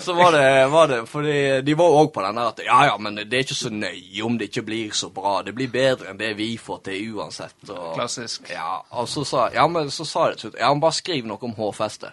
Så 0.00 0.14
var 0.16 0.32
det, 0.32 0.46
var 0.72 0.86
det 0.90 0.96
Fordi 1.08 1.60
de 1.62 1.74
var 1.78 1.92
òg 2.00 2.08
på 2.14 2.22
den 2.24 2.38
der 2.40 2.48
at 2.50 2.60
ja, 2.64 2.78
ja, 2.88 2.94
men 2.98 3.14
det 3.20 3.36
er 3.36 3.44
ikke 3.44 3.54
så 3.58 3.70
nøye 3.70 4.22
om 4.26 4.38
det 4.40 4.48
ikke 4.48 4.62
blir 4.66 4.90
så 4.96 5.10
bra. 5.14 5.42
Det 5.46 5.52
blir 5.54 5.68
bedre 5.70 6.10
enn 6.10 6.18
det 6.18 6.32
vi 6.38 6.48
får 6.58 6.80
til 6.88 7.12
uansett. 7.20 7.54
Og, 7.68 7.92
Klassisk. 7.98 8.48
Ja, 8.50 8.80
og 8.90 9.06
så 9.12 9.24
sa, 9.28 9.48
ja, 9.54 9.66
men 9.70 9.90
så 9.92 10.04
sa 10.08 10.26
jeg 10.30 10.38
til 10.40 10.48
slutt 10.48 10.58
Ja, 10.62 10.72
men 10.72 10.80
bare 10.82 10.96
skriv 10.98 11.28
noe 11.28 11.38
om 11.46 11.54
hårfeste. 11.58 12.10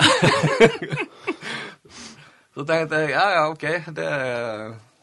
så 2.54 2.64
tenkte 2.66 3.02
jeg 3.02 3.10
ja, 3.14 3.24
ja, 3.36 3.42
OK, 3.50 3.64
det, 3.96 4.08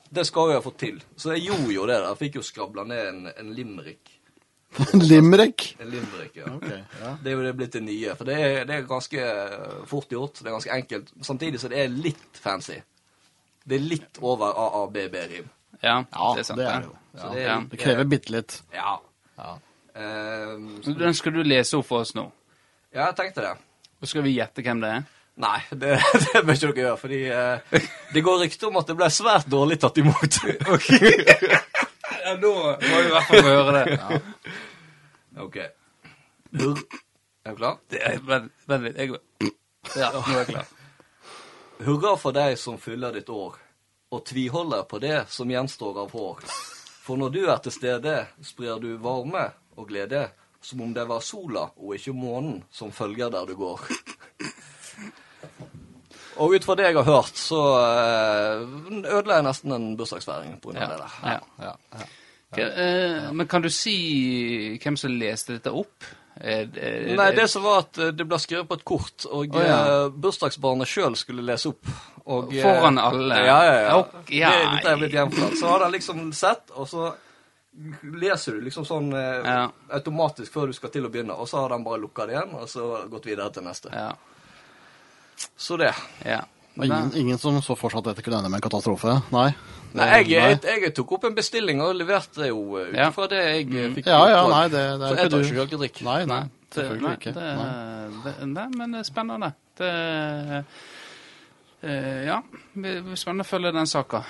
det 0.09 0.25
skal 0.27 0.51
jeg 0.54 0.63
fått 0.63 0.77
til. 0.80 1.01
Så 1.15 1.33
jeg 1.36 1.48
gjorde 1.50 1.74
jo 1.74 1.86
det. 1.88 1.95
der. 1.95 2.07
Jeg 2.09 2.18
fikk 2.18 2.36
jo 2.39 2.42
skrabla 2.42 2.83
ned 2.83 3.07
en, 3.07 3.27
en 3.38 3.54
limerick. 3.54 4.13
Limerick. 4.94 5.75
En 5.80 5.89
limerick, 5.89 6.36
ja. 6.36 6.45
Okay, 6.56 6.81
ja. 7.01 7.13
Det 7.24 7.31
er 7.31 7.36
jo 7.38 7.44
det 7.45 7.54
blitt 7.57 7.74
det 7.74 7.81
nye. 7.83 8.15
For 8.19 8.27
det 8.27 8.36
er, 8.36 8.65
det 8.68 8.75
er 8.75 8.88
ganske 8.89 9.21
eh, 9.24 9.83
fort 9.88 10.12
gjort. 10.12 10.42
Det 10.42 10.48
er 10.51 10.56
ganske 10.57 10.74
enkelt. 10.75 11.13
Samtidig 11.25 11.59
så 11.62 11.69
det 11.71 11.80
er 11.86 11.94
litt 11.94 12.42
fancy. 12.44 12.75
Det 13.68 13.75
er 13.80 13.86
litt 13.88 14.19
over 14.21 14.51
AABB-rim. 14.65 15.48
Ja, 15.81 16.04
Ja, 16.12 16.33
det 16.36 16.44
er 16.44 16.48
sant. 16.48 16.60
det 16.60 16.68
er 16.68 16.83
jo. 16.89 16.95
Så 17.18 17.24
Ja. 17.27 17.33
det, 17.33 17.42
er, 17.42 17.48
Ja. 17.48 17.57
Det 17.71 17.80
krever 17.80 18.06
bitte 18.12 18.31
litt. 18.36 18.62
Ja. 18.74 18.98
Ja. 19.38 19.57
Ehm, 19.95 20.83
Så 20.83 20.94
Den 20.98 21.13
skal 21.13 21.33
du 21.33 21.44
lese 21.44 21.77
opp 21.77 21.86
for 21.88 22.01
oss 22.06 22.13
nå. 22.15 22.31
ja, 22.94 23.06
jeg 23.07 23.15
tenkte 23.15 23.42
det. 23.42 23.56
Og 24.01 24.07
skal 24.07 24.21
vi 24.24 24.36
gjette 24.38 24.62
hvem 24.62 24.81
det 24.81 24.89
er? 24.89 25.03
Nei, 25.38 25.60
det, 25.81 25.98
det 26.01 26.42
bør 26.45 26.56
ikke 26.56 26.68
dere 26.68 26.81
gjøre, 26.81 26.98
fordi 26.98 27.19
eh, 27.30 27.89
det 28.13 28.24
går 28.25 28.39
rykter 28.42 28.72
om 28.72 28.80
at 28.81 28.88
det 28.89 28.95
ble 28.98 29.10
svært 29.13 29.50
dårlig 29.51 29.80
tatt 29.81 30.04
imot. 30.04 30.42
Ja, 32.28 32.34
nå 32.36 32.50
må 32.51 32.74
vi 32.75 33.06
i 33.07 33.12
hvert 33.13 33.28
fall 33.30 33.44
få 33.45 33.51
høre 33.54 33.74
det. 33.75 34.18
ok. 35.39 35.56
Er 36.60 37.53
du 37.53 37.56
klar? 37.56 37.77
det 37.88 38.01
er, 38.03 38.17
vent, 38.27 38.50
vent 38.67 38.84
litt. 38.84 38.98
Jeg, 39.00 39.51
ja, 39.96 40.10
nå 40.12 40.24
er 40.25 40.41
jeg 40.41 40.50
klar. 40.50 40.74
Hurra 41.88 42.12
for 42.20 42.36
deg 42.36 42.58
som 42.60 42.79
fyller 42.84 43.15
ditt 43.15 43.32
år, 43.32 43.56
og 44.12 44.25
tviholder 44.27 44.84
på 44.91 45.00
det 45.03 45.22
som 45.32 45.51
gjenstår 45.51 46.01
av 46.03 46.12
hår. 46.17 46.44
For 47.06 47.20
når 47.20 47.32
du 47.38 47.41
er 47.46 47.62
til 47.63 47.75
stede, 47.77 48.17
sprer 48.44 48.84
du 48.84 48.89
varme 49.00 49.46
og 49.79 49.88
glede, 49.88 50.25
som 50.60 50.84
om 50.84 50.91
det 50.91 51.08
var 51.08 51.24
sola 51.24 51.70
og 51.77 51.96
ikke 51.96 52.15
månen 52.17 52.60
som 52.72 52.91
følger 52.91 53.32
der 53.32 53.48
du 53.48 53.56
går. 53.56 53.88
Og 56.44 56.53
ut 56.58 56.65
fra 56.67 56.75
det 56.77 56.88
jeg 56.89 56.98
har 57.00 57.08
hørt, 57.08 57.39
så 57.39 57.60
eh, 57.82 58.62
ødela 59.10 59.39
jeg 59.39 59.48
nesten 59.48 59.75
en 59.75 59.89
bursdagsfeiring 60.00 60.58
pga. 60.63 60.77
Ja. 60.77 60.88
det 60.91 61.01
der. 61.01 61.17
Ja. 61.24 61.39
Ja, 61.67 61.74
ja. 61.98 62.08
Ok, 62.48 62.60
eh, 62.63 63.27
men 63.36 63.48
kan 63.51 63.65
du 63.65 63.70
si 63.74 63.98
hvem 64.79 64.98
som 65.00 65.12
leste 65.20 65.58
dette 65.58 65.74
opp? 65.75 66.06
Er, 66.38 66.67
er, 66.77 67.15
Nei, 67.17 67.32
det 67.34 67.48
som 67.50 67.63
var 67.65 67.82
at 67.88 67.98
eh, 67.98 68.12
det 68.15 68.27
ble 68.29 68.38
skrevet 68.39 68.70
på 68.70 68.77
et 68.77 68.86
kort, 68.88 69.25
og 69.25 69.58
Å, 69.58 69.63
ja. 69.65 69.79
bursdagsbarnet 70.13 70.88
sjøl 70.89 71.17
skulle 71.17 71.46
lese 71.46 71.72
opp. 71.74 71.89
Og, 72.27 72.53
Foran 72.62 73.00
alle? 73.01 73.39
Ja, 73.48 73.58
ja, 73.65 73.77
ja. 73.88 73.96
Ok, 74.03 74.32
ja. 74.36 74.51
Det, 74.53 74.67
dette 74.75 74.94
er 74.94 75.01
blitt 75.01 75.15
gjenfortalt. 75.17 75.58
Så 75.60 75.72
hadde 75.72 75.88
han 75.89 75.96
liksom 75.96 76.27
sett, 76.38 76.72
og 76.75 76.88
så 76.91 77.10
leser 78.17 78.58
du 78.58 78.63
liksom 78.65 78.86
sånn 78.89 79.12
Ja. 79.13 79.67
automatisk 79.94 80.53
før 80.53 80.72
du 80.72 80.74
skal 80.77 80.91
til 80.94 81.06
å 81.08 81.12
begynne, 81.13 81.36
og 81.36 81.50
så 81.50 81.62
har 81.63 81.75
den 81.75 81.86
bare 81.86 82.01
lukka 82.01 82.25
det 82.27 82.36
igjen, 82.38 82.56
og 82.58 82.67
så 82.72 82.88
gått 83.12 83.27
videre 83.29 83.50
til 83.53 83.67
neste. 83.67 83.91
Ja. 83.94 84.12
Så 85.58 85.77
det. 85.77 85.94
ja. 86.25 86.44
Ingen, 86.77 87.10
ingen 87.17 87.38
som 87.41 87.56
så 87.65 87.74
for 87.74 87.89
seg 87.89 88.03
at 88.03 88.12
dette 88.12 88.22
kunne 88.22 88.38
ende 88.38 88.50
med 88.53 88.60
en 88.60 88.65
katastrofe? 88.70 89.15
Nei? 89.34 89.48
Nei, 89.98 90.06
jeg, 90.27 90.27
jeg, 90.29 90.82
jeg 90.84 90.91
tok 90.94 91.15
opp 91.15 91.24
en 91.25 91.34
bestilling 91.38 91.79
og 91.82 91.96
leverte 91.98 92.46
jo 92.51 92.60
ut 92.75 92.91
ut 92.91 92.94
Ja. 92.94 93.08
fra 93.15 93.25
det 93.32 93.39
jeg 93.41 93.63
eh, 93.74 93.88
fikk 93.96 94.06
Ja, 94.12 94.20
ja, 94.29 94.44
nei, 94.51 94.67
det, 94.70 94.84
det 95.00 95.08
Så 95.10 95.15
er 95.15 95.22
jeg 95.24 95.32
tar 95.34 95.46
ikke 95.48 95.63
ølgedrikk. 95.63 96.01
Nei, 96.06 96.20
nei, 96.29 96.39
selvfølgelig 96.75 97.08
nei, 97.08 97.15
ikke. 97.17 97.34
Det, 97.34 97.48
Nei. 97.58 98.22
det, 98.27 98.36
nei, 98.51 98.67
men 98.77 98.94
det 98.98 99.06
spennende. 99.10 99.51
Det 99.79 99.91
Uh, 101.77 102.25
Ja, 102.25 102.39
vi 102.74 102.94
spennende 103.15 103.46
å 103.46 103.48
følge 103.48 103.72
den 103.75 103.86
saka. 103.89 104.24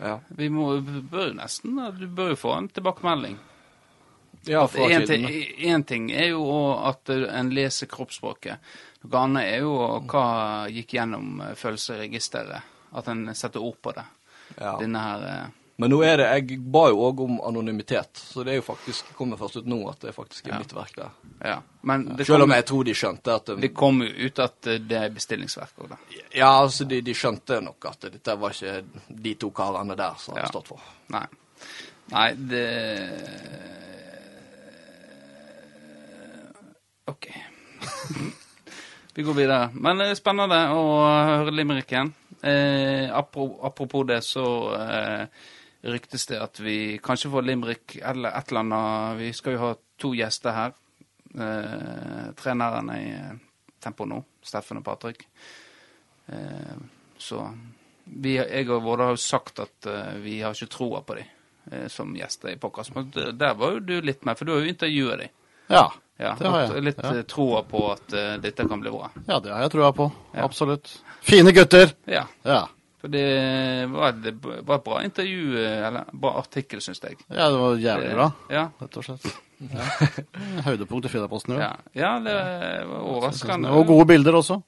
Ja. 0.00 0.14
Vi 0.36 0.46
må, 0.52 0.70
bør 1.12 1.34
nesten 1.36 1.76
Du 1.98 2.06
bør 2.08 2.30
jo 2.32 2.38
få 2.40 2.54
en 2.56 2.68
tilbakemelding. 2.72 3.36
ja, 4.48 4.62
fra 4.66 4.86
Én 4.88 5.04
ting, 5.06 5.26
en 5.68 5.84
ting 5.84 6.10
er 6.12 6.30
jo 6.30 6.44
at 6.88 7.08
en 7.10 7.50
leser 7.52 7.86
kroppsspråket. 7.86 8.56
Noe 9.04 9.20
annet 9.20 9.44
er 9.52 9.60
jo 9.66 9.74
hva 10.08 10.24
gikk 10.72 10.96
gjennom 10.96 11.40
eh, 11.44 11.54
følelsesregisteret. 11.58 12.72
At 12.96 13.08
en 13.12 13.28
setter 13.36 13.60
ord 13.62 13.76
på 13.82 13.92
det. 13.92 14.04
Ja. 14.56 14.76
Denne 14.80 14.98
her 15.02 15.24
eh, 15.28 15.46
Men 15.76 15.90
nå 15.92 15.98
er 16.06 16.16
det, 16.16 16.26
jeg 16.38 16.58
ba 16.72 16.86
jo 16.88 17.02
òg 17.10 17.18
om 17.20 17.34
anonymitet, 17.44 18.16
så 18.32 18.40
det 18.46 18.54
er 18.54 18.56
jo 18.62 18.64
faktisk, 18.64 19.10
kommer 19.18 19.36
først 19.36 19.58
ut 19.60 19.66
nå 19.68 19.76
at 19.90 20.06
det 20.06 20.14
faktisk 20.16 20.46
er 20.48 20.54
Ja. 20.54 20.58
mitt 20.62 20.72
verk 20.72 20.94
der. 20.96 21.10
Ja. 21.44 21.58
Men 21.82 22.06
det 22.16 22.24
Selv 22.26 22.38
kom, 22.40 22.46
om 22.50 22.54
jeg 22.56 22.64
tror 22.70 22.84
de 22.88 22.94
skjønte 22.96 23.34
at 23.36 23.50
det 23.60 23.70
kom 23.76 24.00
jo 24.02 24.08
ut 24.30 24.38
at 24.46 24.66
eh, 24.72 24.78
det 24.80 24.96
er 25.02 25.12
bestillingsverk 25.18 25.82
òg, 25.84 25.90
da. 25.92 25.98
Ja, 26.32 26.48
altså, 26.62 26.86
de, 26.88 27.02
de 27.04 27.12
skjønte 27.14 27.60
nok 27.60 27.90
at 27.90 28.08
dette 28.08 28.38
var 28.40 28.56
ikke 28.56 29.04
de 29.26 29.34
to 29.34 29.50
karene 29.50 29.98
der 30.00 30.16
som 30.22 30.38
hadde 30.38 30.48
stått 30.54 30.72
for. 30.72 30.80
Nei. 31.12 31.26
Nei, 32.14 32.28
det 32.38 32.64
OK. 37.06 37.28
Vi 39.16 39.22
går 39.22 39.34
videre. 39.34 39.70
Men 39.72 39.96
det 39.96 40.10
er 40.12 40.18
spennende 40.18 40.58
å 40.76 40.88
høre 41.00 41.52
limericken. 41.54 42.10
Eh, 42.44 43.08
apropos 43.08 44.04
det, 44.04 44.18
så 44.20 44.44
eh, 44.76 45.46
ryktes 45.88 46.28
det 46.28 46.40
at 46.44 46.60
vi 46.60 46.98
kanskje 47.00 47.30
får 47.32 47.46
limerick 47.46 47.94
eller 47.96 48.36
et 48.36 48.52
eller 48.52 48.66
annet 48.66 49.16
Vi 49.22 49.30
skal 49.38 49.56
jo 49.56 49.62
ha 49.62 49.70
to 49.96 50.10
gjester 50.18 50.52
her. 50.52 50.76
Eh, 51.32 52.26
trenerne 52.36 52.98
i 53.00 53.08
eh, 53.14 53.40
Tempo 53.80 54.04
nå, 54.04 54.20
Steffen 54.44 54.82
og 54.82 54.84
Patrick. 54.84 55.24
Eh, 56.26 56.76
så 57.16 57.40
vi, 58.04 58.36
jeg 58.36 58.68
og 58.68 58.84
Vårda 58.84 59.08
har 59.08 59.16
jo 59.16 59.24
sagt 59.24 59.64
at 59.64 59.88
eh, 59.88 60.20
vi 60.20 60.42
har 60.42 60.52
ikke 60.52 60.74
troa 60.76 61.00
på 61.08 61.16
dem 61.22 61.72
eh, 61.72 61.88
som 61.88 62.12
gjester 62.20 62.52
i 62.52 62.60
Pokkers. 62.60 62.92
Men 62.92 63.08
der 63.16 63.56
var 63.56 63.78
jo 63.78 63.80
du 63.80 63.96
litt 64.04 64.28
med, 64.28 64.36
for 64.36 64.44
du 64.44 64.58
har 64.58 64.60
jo 64.60 64.76
intervjua 64.76 65.20
dem. 65.24 65.32
Ja, 65.68 65.92
Ja, 66.18 66.30
det 66.38 66.48
har 66.48 66.60
jeg. 66.62 66.82
Litt 66.86 67.00
Ja. 67.02 67.10
eh, 67.16 67.22
troa 67.28 67.62
på 67.68 67.80
at 67.92 68.12
uh, 68.16 68.36
dette 68.40 68.64
kan 68.68 68.80
bli 68.80 68.90
bra. 68.90 69.10
ja, 69.26 69.36
det 69.40 69.50
har 69.52 69.60
jeg 69.66 69.70
troa 69.74 69.90
på. 69.92 70.06
Ja. 70.32 70.44
Absolutt. 70.46 71.02
Fine 71.20 71.52
gutter! 71.52 71.92
Ja. 72.08 72.22
Ja. 72.42 72.62
For 73.00 73.08
det 73.12 73.24
var, 73.92 74.12
det 74.12 74.32
var 74.40 74.78
et 74.78 74.84
bra 74.86 75.02
intervju, 75.04 75.58
eh, 75.60 75.82
eller 75.88 76.06
bra 76.16 76.38
artikkel, 76.40 76.80
syns 76.80 77.02
jeg. 77.04 77.18
ja, 77.28 77.50
det 77.50 77.58
var 77.60 77.76
jævlig 77.76 78.14
bra, 78.14 78.30
Ja. 78.48 78.62
rett 78.80 78.96
og 78.96 79.04
slett. 79.04 79.26
Ja. 79.60 79.84
Høydepunkt 80.70 81.04
i 81.04 81.08
Fjellaposten, 81.12 81.54
jo. 81.54 81.60
Ja, 81.60 81.76
ja 81.92 82.14
det 82.24 82.38
var 82.88 83.04
overraskende. 83.12 83.70
Og 83.76 83.86
gode 83.86 84.06
bilder 84.08 84.34
også. 84.40 84.62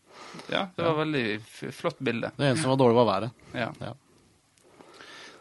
Ja, 0.53 0.67
det 0.77 0.85
var 0.85 0.95
veldig 1.01 1.25
flott 1.73 1.99
bilde. 2.05 2.31
Det 2.37 2.45
eneste 2.51 2.63
som 2.67 2.75
var 2.77 2.83
dårlig, 2.85 2.97
var 3.01 3.09
været. 3.15 3.31
Ja. 3.57 3.71
Ja. 3.81 3.95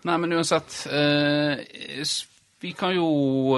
Nei, 0.08 0.18
men 0.24 0.34
uansett 0.38 0.88
eh, 0.88 1.58
Vi 2.62 2.72
kan 2.74 2.96
jo 2.96 3.08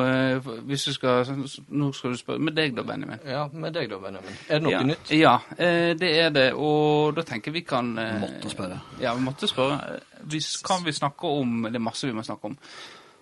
eh, 0.03 0.47
Hvis 0.67 0.83
du 0.83 0.93
skal 0.93 1.25
Nå 1.67 1.91
skal 1.95 2.11
du 2.11 2.19
spørre 2.19 2.39
med 2.43 2.55
deg, 2.57 2.75
da, 2.75 2.83
Benjamin. 2.83 3.21
Ja, 3.25 3.45
med 3.53 3.73
deg 3.73 3.87
da, 3.91 3.99
Benjamin. 4.03 4.35
Er 4.49 4.59
det 4.59 4.65
noe 4.65 4.73
ja. 4.73 4.81
nytt? 4.83 5.11
Ja, 5.15 5.35
eh, 5.55 5.95
det 5.99 6.11
er 6.19 6.33
det. 6.35 6.49
Og 6.59 7.15
da 7.15 7.23
tenker 7.27 7.55
vi 7.55 7.63
kan 7.67 7.93
eh, 7.97 8.17
Måtte 8.19 8.51
spørre. 8.51 8.79
Ja, 8.99 9.15
vi 9.15 9.23
måtte 9.23 9.47
spørre. 9.47 9.99
Hvis, 10.29 10.57
kan 10.65 10.83
vi 10.85 10.91
snakke 10.91 11.31
om 11.31 11.69
Det 11.69 11.79
er 11.79 11.85
masse 11.85 12.07
vi 12.09 12.15
må 12.15 12.25
snakke 12.27 12.51
om. 12.51 12.57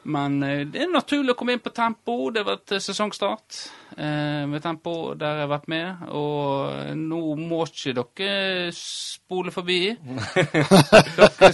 Men 0.07 0.37
eh, 0.45 0.61
det 0.71 0.85
er 0.85 0.91
naturlig 0.91 1.33
å 1.33 1.37
komme 1.39 1.55
inn 1.57 1.61
på 1.63 1.71
Tempo. 1.75 2.13
Det 2.31 2.39
har 2.39 2.47
vært 2.53 2.73
eh, 2.77 2.81
sesongstart 2.83 3.57
eh, 3.99 4.45
med 4.47 4.61
Tempo 4.63 4.93
der 5.19 5.41
jeg 5.41 5.43
har 5.43 5.49
vært 5.51 5.65
med. 5.73 6.05
Og 6.15 6.93
nå 6.95 7.19
må 7.41 7.59
ikke 7.67 7.93
dere 7.97 8.69
spole 8.77 9.51
forbi. 9.51 9.79
dere, 11.17 11.49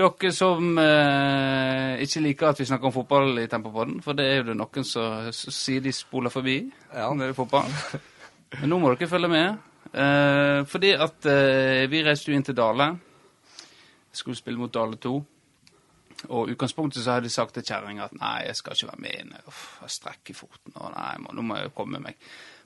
dere 0.00 0.32
som 0.32 0.70
ikke 0.72 2.22
liker 2.24 2.48
at 2.52 2.62
vi 2.62 2.68
snakker 2.70 2.88
om 2.88 2.94
fotball 2.96 3.42
i 3.42 3.48
Tempopodden, 3.52 4.00
for 4.04 4.16
det 4.16 4.24
er 4.30 4.40
jo 4.40 4.48
det 4.50 4.56
noen 4.62 4.88
som 4.88 5.28
sier 5.34 5.84
de 5.84 5.92
spoler 5.94 6.32
forbi 6.32 6.56
Ja. 6.94 7.10
når 7.12 7.26
det 7.26 7.30
er 7.34 7.38
fotball. 7.42 7.68
Men 8.60 8.72
nå 8.72 8.78
må 8.80 8.94
dere 8.94 9.10
følge 9.10 9.30
med. 9.32 9.60
Eh, 9.92 10.62
fordi 10.68 10.94
at 10.96 11.28
vi 11.92 12.00
reiste 12.06 12.32
jo 12.32 12.38
inn 12.38 12.46
til 12.48 12.56
Dale. 12.56 12.88
Skulle 14.12 14.36
spille 14.40 14.60
mot 14.60 14.72
Dale 14.72 14.96
2. 15.00 15.14
Og 16.30 16.52
utgangspunktet 16.52 17.02
så 17.02 17.16
hadde 17.16 17.26
de 17.26 17.32
sagt 17.34 17.54
til 17.54 17.64
kjerringa 17.66 18.04
at 18.04 18.12
nei, 18.18 18.44
jeg 18.46 18.56
skal 18.60 18.76
ikke 18.76 18.90
være 18.92 19.02
med 19.02 19.20
inn. 19.20 19.32
Uff, 19.48 19.62
jeg 19.78 19.86
har 19.88 19.94
strekk 19.96 20.30
i 20.30 20.36
foten, 20.38 20.74
og 20.76 20.92
nei, 20.94 21.14
må- 21.24 21.34
nå 21.34 21.42
må 21.42 21.56
jeg 21.58 21.74
komme 21.74 21.98
meg. 22.04 22.14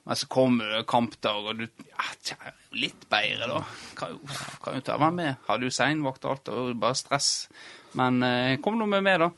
Men 0.07 0.15
så 0.15 0.27
kommer 0.31 0.69
det 0.77 0.85
kampdag, 0.87 1.47
og 1.51 1.57
du 1.59 1.65
Ja, 1.89 2.05
tja, 2.23 2.35
litt 2.73 3.09
bedre, 3.09 3.47
da. 3.49 3.63
Kan 3.95 4.13
jo, 4.15 4.19
kan 4.63 4.75
jo 4.75 4.81
ta 4.81 4.97
være 4.97 5.11
med. 5.11 5.35
Hadde 5.49 5.63
jo 5.67 5.69
seinvakt 5.73 6.23
og 6.25 6.31
alt, 6.31 6.49
og 6.49 6.79
bare 6.79 6.95
stress. 6.95 7.49
Men 7.93 8.21
eh, 8.23 8.57
kom 8.63 8.77
nå 8.79 8.85
med 8.87 9.03
meg, 9.03 9.19
da. 9.19 9.31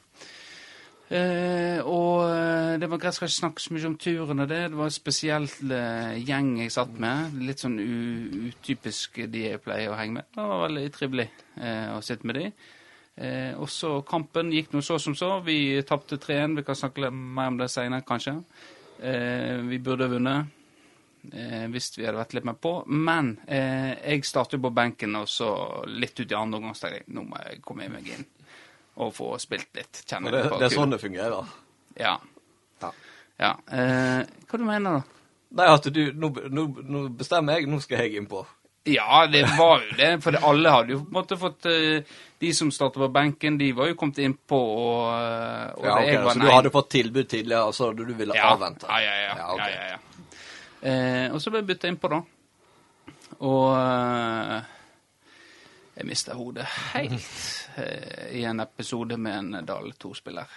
Eh, 1.10 1.80
og 1.90 2.22
eh, 2.30 2.76
det 2.78 2.86
var 2.92 3.00
greit, 3.02 3.16
skal 3.18 3.26
ikke 3.32 3.40
snakke 3.40 3.64
så 3.64 3.74
mye 3.74 3.88
om 3.90 3.96
turen 3.98 4.44
og 4.44 4.50
det. 4.52 4.60
Det 4.70 4.78
var 4.78 4.92
en 4.92 4.94
spesiell 4.94 5.48
eh, 5.74 6.20
gjeng 6.22 6.52
jeg 6.62 6.72
satt 6.76 6.92
med. 7.02 7.34
Litt 7.48 7.64
sånn 7.64 7.80
utypisk 7.82 9.18
de 9.32 9.48
jeg 9.48 9.62
pleier 9.66 9.90
å 9.90 9.98
henge 9.98 10.20
med. 10.20 10.28
Det 10.36 10.46
var 10.52 10.68
veldig 10.68 10.84
trivelig 10.94 11.26
eh, 11.58 11.88
å 11.96 12.04
sitte 12.06 12.30
med 12.30 12.38
de. 12.38 12.52
Eh, 13.20 13.52
og 13.60 13.68
så 13.72 13.98
kampen 14.08 14.54
gikk 14.56 14.72
nå 14.72 14.82
så 14.86 15.00
som 15.02 15.16
så. 15.18 15.34
Vi 15.44 15.82
tapte 15.88 16.18
3-1. 16.22 16.56
Vi 16.62 16.66
kan 16.68 16.78
snakke 16.80 17.04
litt 17.04 17.18
mer 17.18 17.52
om 17.52 17.60
det 17.60 17.68
senere, 17.74 18.06
kanskje. 18.08 18.38
Eh, 19.04 19.60
vi 19.68 19.80
burde 19.84 20.08
ha 20.08 20.14
vunnet. 20.14 20.56
Eh, 21.34 21.66
hvis 21.68 21.92
vi 21.98 22.06
hadde 22.08 22.20
vært 22.22 22.38
litt 22.38 22.48
mer 22.48 22.56
på. 22.62 22.74
Men 22.88 23.34
eh, 23.48 23.92
jeg 24.00 24.28
startet 24.28 24.62
på 24.64 24.72
benken, 24.72 25.18
og 25.20 25.28
så 25.28 25.52
litt 25.92 26.20
ut 26.20 26.32
i 26.32 26.38
andre 26.38 26.62
omgang 26.62 26.78
tenkte 26.78 27.02
jeg 27.02 27.16
nå 27.16 27.26
må 27.28 27.42
jeg 27.44 27.64
komme 27.66 27.90
meg 27.92 28.08
inn 28.16 28.28
og 29.00 29.14
få 29.16 29.34
spilt 29.40 29.76
litt. 29.76 30.02
Kjenne 30.08 30.32
det, 30.34 30.46
det 30.56 30.68
er 30.68 30.76
sånn 30.76 30.96
det 30.96 31.00
fungerer. 31.02 31.52
Ja. 32.00 32.16
Ja. 32.84 32.92
ja. 33.40 33.52
Eh, 33.72 34.22
hva 34.48 34.60
du 34.60 34.66
mener 34.68 35.00
da? 35.00 35.20
Nei, 35.60 35.68
at 35.74 35.88
du 35.90 36.02
Nå, 36.14 36.30
nå, 36.54 36.66
nå 36.86 37.04
bestemmer 37.20 37.58
jeg, 37.58 37.70
nå 37.72 37.80
skal 37.84 38.06
jeg 38.06 38.20
innpå. 38.22 38.44
Ja, 38.84 39.28
det 39.28 39.44
var 39.58 39.84
jo 39.84 39.96
det. 39.98 40.10
For 40.24 40.38
alle 40.50 40.72
hadde 40.74 40.96
jo 40.96 41.02
på 41.04 41.12
en 41.12 41.18
måte 41.20 41.38
fått 41.38 41.68
eh, 41.70 42.08
De 42.40 42.54
som 42.56 42.72
startet 42.72 43.02
på 43.02 43.10
benken, 43.12 43.58
de 43.60 43.72
var 43.76 43.90
jo 43.92 43.98
kommet 44.00 44.22
innpå, 44.24 44.60
og, 44.60 45.06
eh, 45.12 45.66
og 45.76 45.86
Ja, 45.86 45.98
okay, 46.00 46.18
Så 46.34 46.40
du 46.40 46.50
hadde 46.50 46.72
fått 46.74 46.90
tilbud 46.96 47.28
tidligere, 47.30 47.74
så 47.76 47.92
du 47.94 48.06
ville 48.14 48.38
ja. 48.38 48.54
avvente? 48.54 48.88
Ja, 48.88 49.00
ja, 49.04 49.16
ja. 49.28 49.38
Ja, 49.38 49.56
ja, 49.58 49.70
ja, 49.70 49.88
ja. 49.94 50.00
Eh, 50.80 51.34
og 51.34 51.42
så 51.44 51.52
ble 51.52 51.60
jeg 51.64 51.72
bytta 51.74 51.92
innpå, 51.92 52.12
da. 52.14 52.22
Og 53.44 53.66
eh, 53.76 54.70
jeg 56.00 56.08
mista 56.08 56.36
hodet 56.40 56.68
helt 56.94 57.80
eh, 57.84 58.30
i 58.40 58.46
en 58.48 58.64
episode 58.64 59.18
med 59.20 59.36
en 59.36 59.68
Dal 59.68 59.92
2-spiller. 60.00 60.56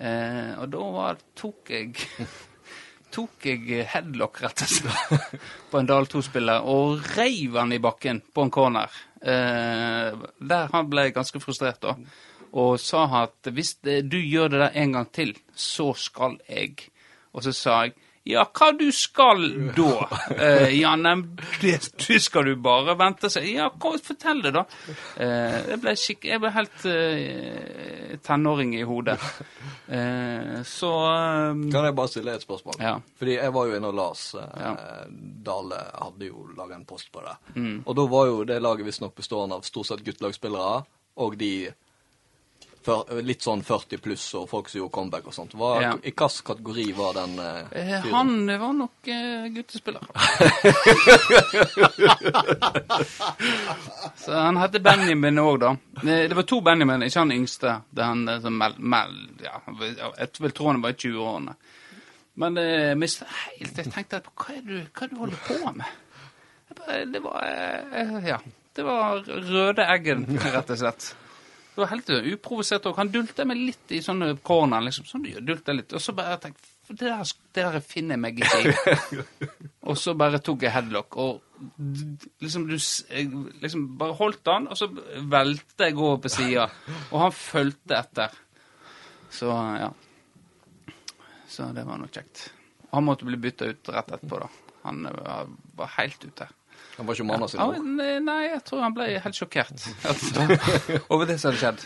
Eh, 0.00 0.54
og 0.56 0.72
da 0.72 0.86
var, 0.96 1.20
tok 1.36 1.74
jeg 1.76 1.92
tok 3.12 3.46
jeg 3.46 3.86
headlock, 3.92 4.42
rett 4.42 4.64
og 4.64 4.72
slett, 4.72 5.38
på 5.70 5.80
en 5.80 5.88
Dal 5.88 6.08
2-spiller 6.10 6.68
og 6.68 7.02
reiv 7.16 7.58
han 7.60 7.74
i 7.74 7.80
bakken 7.82 8.22
på 8.32 8.46
en 8.46 8.52
corner. 8.54 9.00
Eh, 9.22 10.22
der 10.52 10.70
han 10.72 10.90
ble 10.90 11.10
ganske 11.14 11.40
frustrert, 11.42 11.82
da. 11.84 11.96
Og 12.52 12.76
sa 12.80 13.06
at 13.22 13.48
hvis 13.48 13.78
du 13.82 14.18
gjør 14.18 14.52
det 14.52 14.64
der 14.66 14.80
en 14.82 14.96
gang 14.98 15.12
til, 15.12 15.36
så 15.56 15.92
skal 15.96 16.36
jeg 16.48 16.90
Og 17.32 17.40
så 17.46 17.52
sa 17.56 17.78
jeg 17.86 17.94
ja, 18.28 18.44
hva 18.54 18.68
du 18.78 18.86
skal 18.94 19.40
da? 19.74 20.06
Eh, 20.42 20.68
ja, 20.78 20.92
nei, 20.96 21.16
det, 21.60 21.74
du 21.98 22.14
skal 22.22 22.46
du 22.46 22.52
bare 22.62 22.94
vente 22.98 23.28
seg. 23.32 23.48
Ja, 23.50 23.66
hva, 23.82 23.96
fortell 24.02 24.44
det, 24.44 24.52
da. 24.54 24.62
Eh, 25.18 25.56
jeg, 25.72 25.80
ble 25.82 25.94
jeg 25.98 26.42
ble 26.42 26.52
helt 26.54 26.86
eh, 26.90 27.91
tenåring 28.22 28.76
i 28.76 28.82
hodet. 28.82 29.20
Eh, 29.92 30.62
så 30.62 30.88
um, 31.50 31.66
Kan 31.72 31.84
jeg 31.84 31.94
bare 31.98 32.08
stille 32.08 32.32
et 32.32 32.44
spørsmål? 32.44 32.78
Ja. 32.80 32.92
Fordi 33.18 33.34
jeg 33.34 33.52
var 33.52 33.66
jo 33.68 33.74
inne 33.76 33.90
og 33.90 33.96
las 33.98 34.22
eh, 34.38 34.62
Ja. 34.62 34.70
Dale 35.44 35.80
hadde 35.98 36.28
jo 36.30 36.46
laga 36.56 36.78
en 36.78 36.86
post 36.88 37.10
på 37.12 37.20
det. 37.20 37.34
Mm. 37.58 37.82
Og 37.82 37.96
da 37.98 38.06
var 38.08 38.30
jo 38.30 38.38
det 38.48 38.56
laget 38.62 38.86
visstnok 38.86 39.12
bestående 39.18 39.58
av 39.58 39.66
stort 39.68 39.90
sett 39.90 40.04
guttelagsspillere 40.06 40.78
og 41.20 41.36
de 41.36 41.52
for, 42.86 43.06
litt 43.22 43.42
sånn 43.44 43.62
40 43.66 43.98
pluss 44.02 44.24
og 44.38 44.48
folk 44.50 44.68
som 44.70 44.78
gjorde 44.80 44.94
comeback 44.96 45.26
og 45.30 45.34
sånt. 45.36 45.54
Hva, 45.58 45.72
Ja. 45.82 45.92
I 46.02 46.10
hvilken 46.12 46.46
kategori 46.50 46.86
var 46.98 47.12
den 47.18 47.32
eh, 47.38 47.62
eh, 47.82 48.06
han 48.12 48.32
var 48.48 48.72
nok 48.78 49.08
eh, 49.12 49.46
guttespiller. 49.54 50.02
Så 54.16 54.32
han 54.32 54.56
heter 54.56 54.78
Benjamin 54.84 55.38
òg, 55.38 55.58
da. 55.60 55.70
Eh, 56.02 56.28
Det 56.28 56.34
var 56.36 56.42
to 56.48 56.60
Benjamin, 56.60 57.02
ikke 57.06 57.18
han 57.22 57.32
yngste. 57.34 57.76
Det 57.90 58.04
han 58.06 58.26
eh, 58.28 58.40
som 58.44 58.56
mel, 58.58 58.74
mel, 58.78 59.14
ja, 59.42 59.60
Jeg 60.18 60.28
vil 60.40 60.52
tro 60.56 60.66
han 60.70 60.82
var 60.82 60.90
i 60.94 60.98
20-årene. 61.02 61.54
Men 62.40 62.56
jeg 62.56 62.96
mista 62.96 63.26
helt 63.28 63.76
Jeg 63.76 63.90
tenkte 63.92 64.22
på 64.24 64.30
hva 64.40 64.54
er, 64.56 64.62
du, 64.64 64.76
hva 64.88 65.04
er 65.04 65.08
det 65.10 65.16
du 65.16 65.20
holder 65.20 65.40
på 65.48 65.72
med? 65.76 65.88
Bare, 66.78 67.02
det 67.12 67.20
var 67.24 67.38
eh, 67.44 68.14
Ja. 68.30 68.38
Det 68.72 68.84
var 68.86 69.20
røde 69.28 69.84
eggen, 69.84 70.22
rett 70.40 70.70
og 70.72 70.78
slett. 70.80 71.10
Det 71.72 71.80
var 71.80 71.88
helt 71.94 72.10
uprovosert 72.12 72.86
òg. 72.90 72.98
Han 73.00 73.10
dulta 73.12 73.46
meg 73.48 73.60
litt 73.60 73.94
i 73.96 74.02
sånne 74.04 74.34
corner, 74.44 74.84
liksom. 74.84 75.06
Sånn 75.08 75.24
dulta 75.40 75.72
litt. 75.72 75.94
Og 75.96 76.04
så 76.04 76.12
bare 76.16 76.36
tenkte 76.42 76.66
jeg 76.66 76.72
det 76.92 77.08
der, 77.08 77.30
det 77.56 77.64
der 77.64 77.84
finner 77.86 78.18
jeg 78.18 78.20
meg 78.20 78.40
ikke 78.42 78.58
i. 78.60 79.22
og 79.88 79.96
så 79.96 80.12
bare 80.18 80.42
tok 80.44 80.66
jeg 80.66 80.74
headlock, 80.74 81.16
og 81.16 81.40
liksom 82.42 82.66
du 82.68 82.74
liksom 82.76 83.86
bare 84.00 84.16
holdt 84.18 84.50
han, 84.50 84.66
og 84.68 84.76
så 84.76 84.90
velte 85.32 85.88
jeg 85.88 85.96
over 85.96 86.18
på 86.24 86.32
sida. 86.34 86.66
Og 87.10 87.20
han 87.22 87.36
fulgte 87.36 87.96
etter. 87.96 88.34
Så 89.32 89.48
ja. 89.80 89.88
Så 91.48 91.68
det 91.76 91.86
var 91.88 92.00
nå 92.00 92.08
kjekt. 92.12 92.50
Han 92.92 93.06
måtte 93.08 93.24
bli 93.28 93.40
bytta 93.40 93.70
ut 93.72 93.88
rett 93.92 94.12
etterpå, 94.12 94.42
da. 94.42 94.50
Han 94.82 95.06
eh, 95.06 95.46
var 95.78 95.94
helt 95.96 96.24
ute. 96.24 96.48
Han 96.98 97.06
var 97.08 97.16
ikke 97.16 97.26
mannen 97.28 97.48
sin 97.48 97.60
Ja, 97.60 97.66
nei, 97.82 98.14
nei, 98.20 98.40
jeg 98.50 98.62
tror 98.68 98.82
han 98.84 98.94
ble 98.96 99.08
helt 99.24 99.38
sjokkert 99.38 99.84
over 101.12 101.26
det 101.30 101.38
som 101.40 101.50
hadde 101.52 101.60
skjedd. 101.62 101.84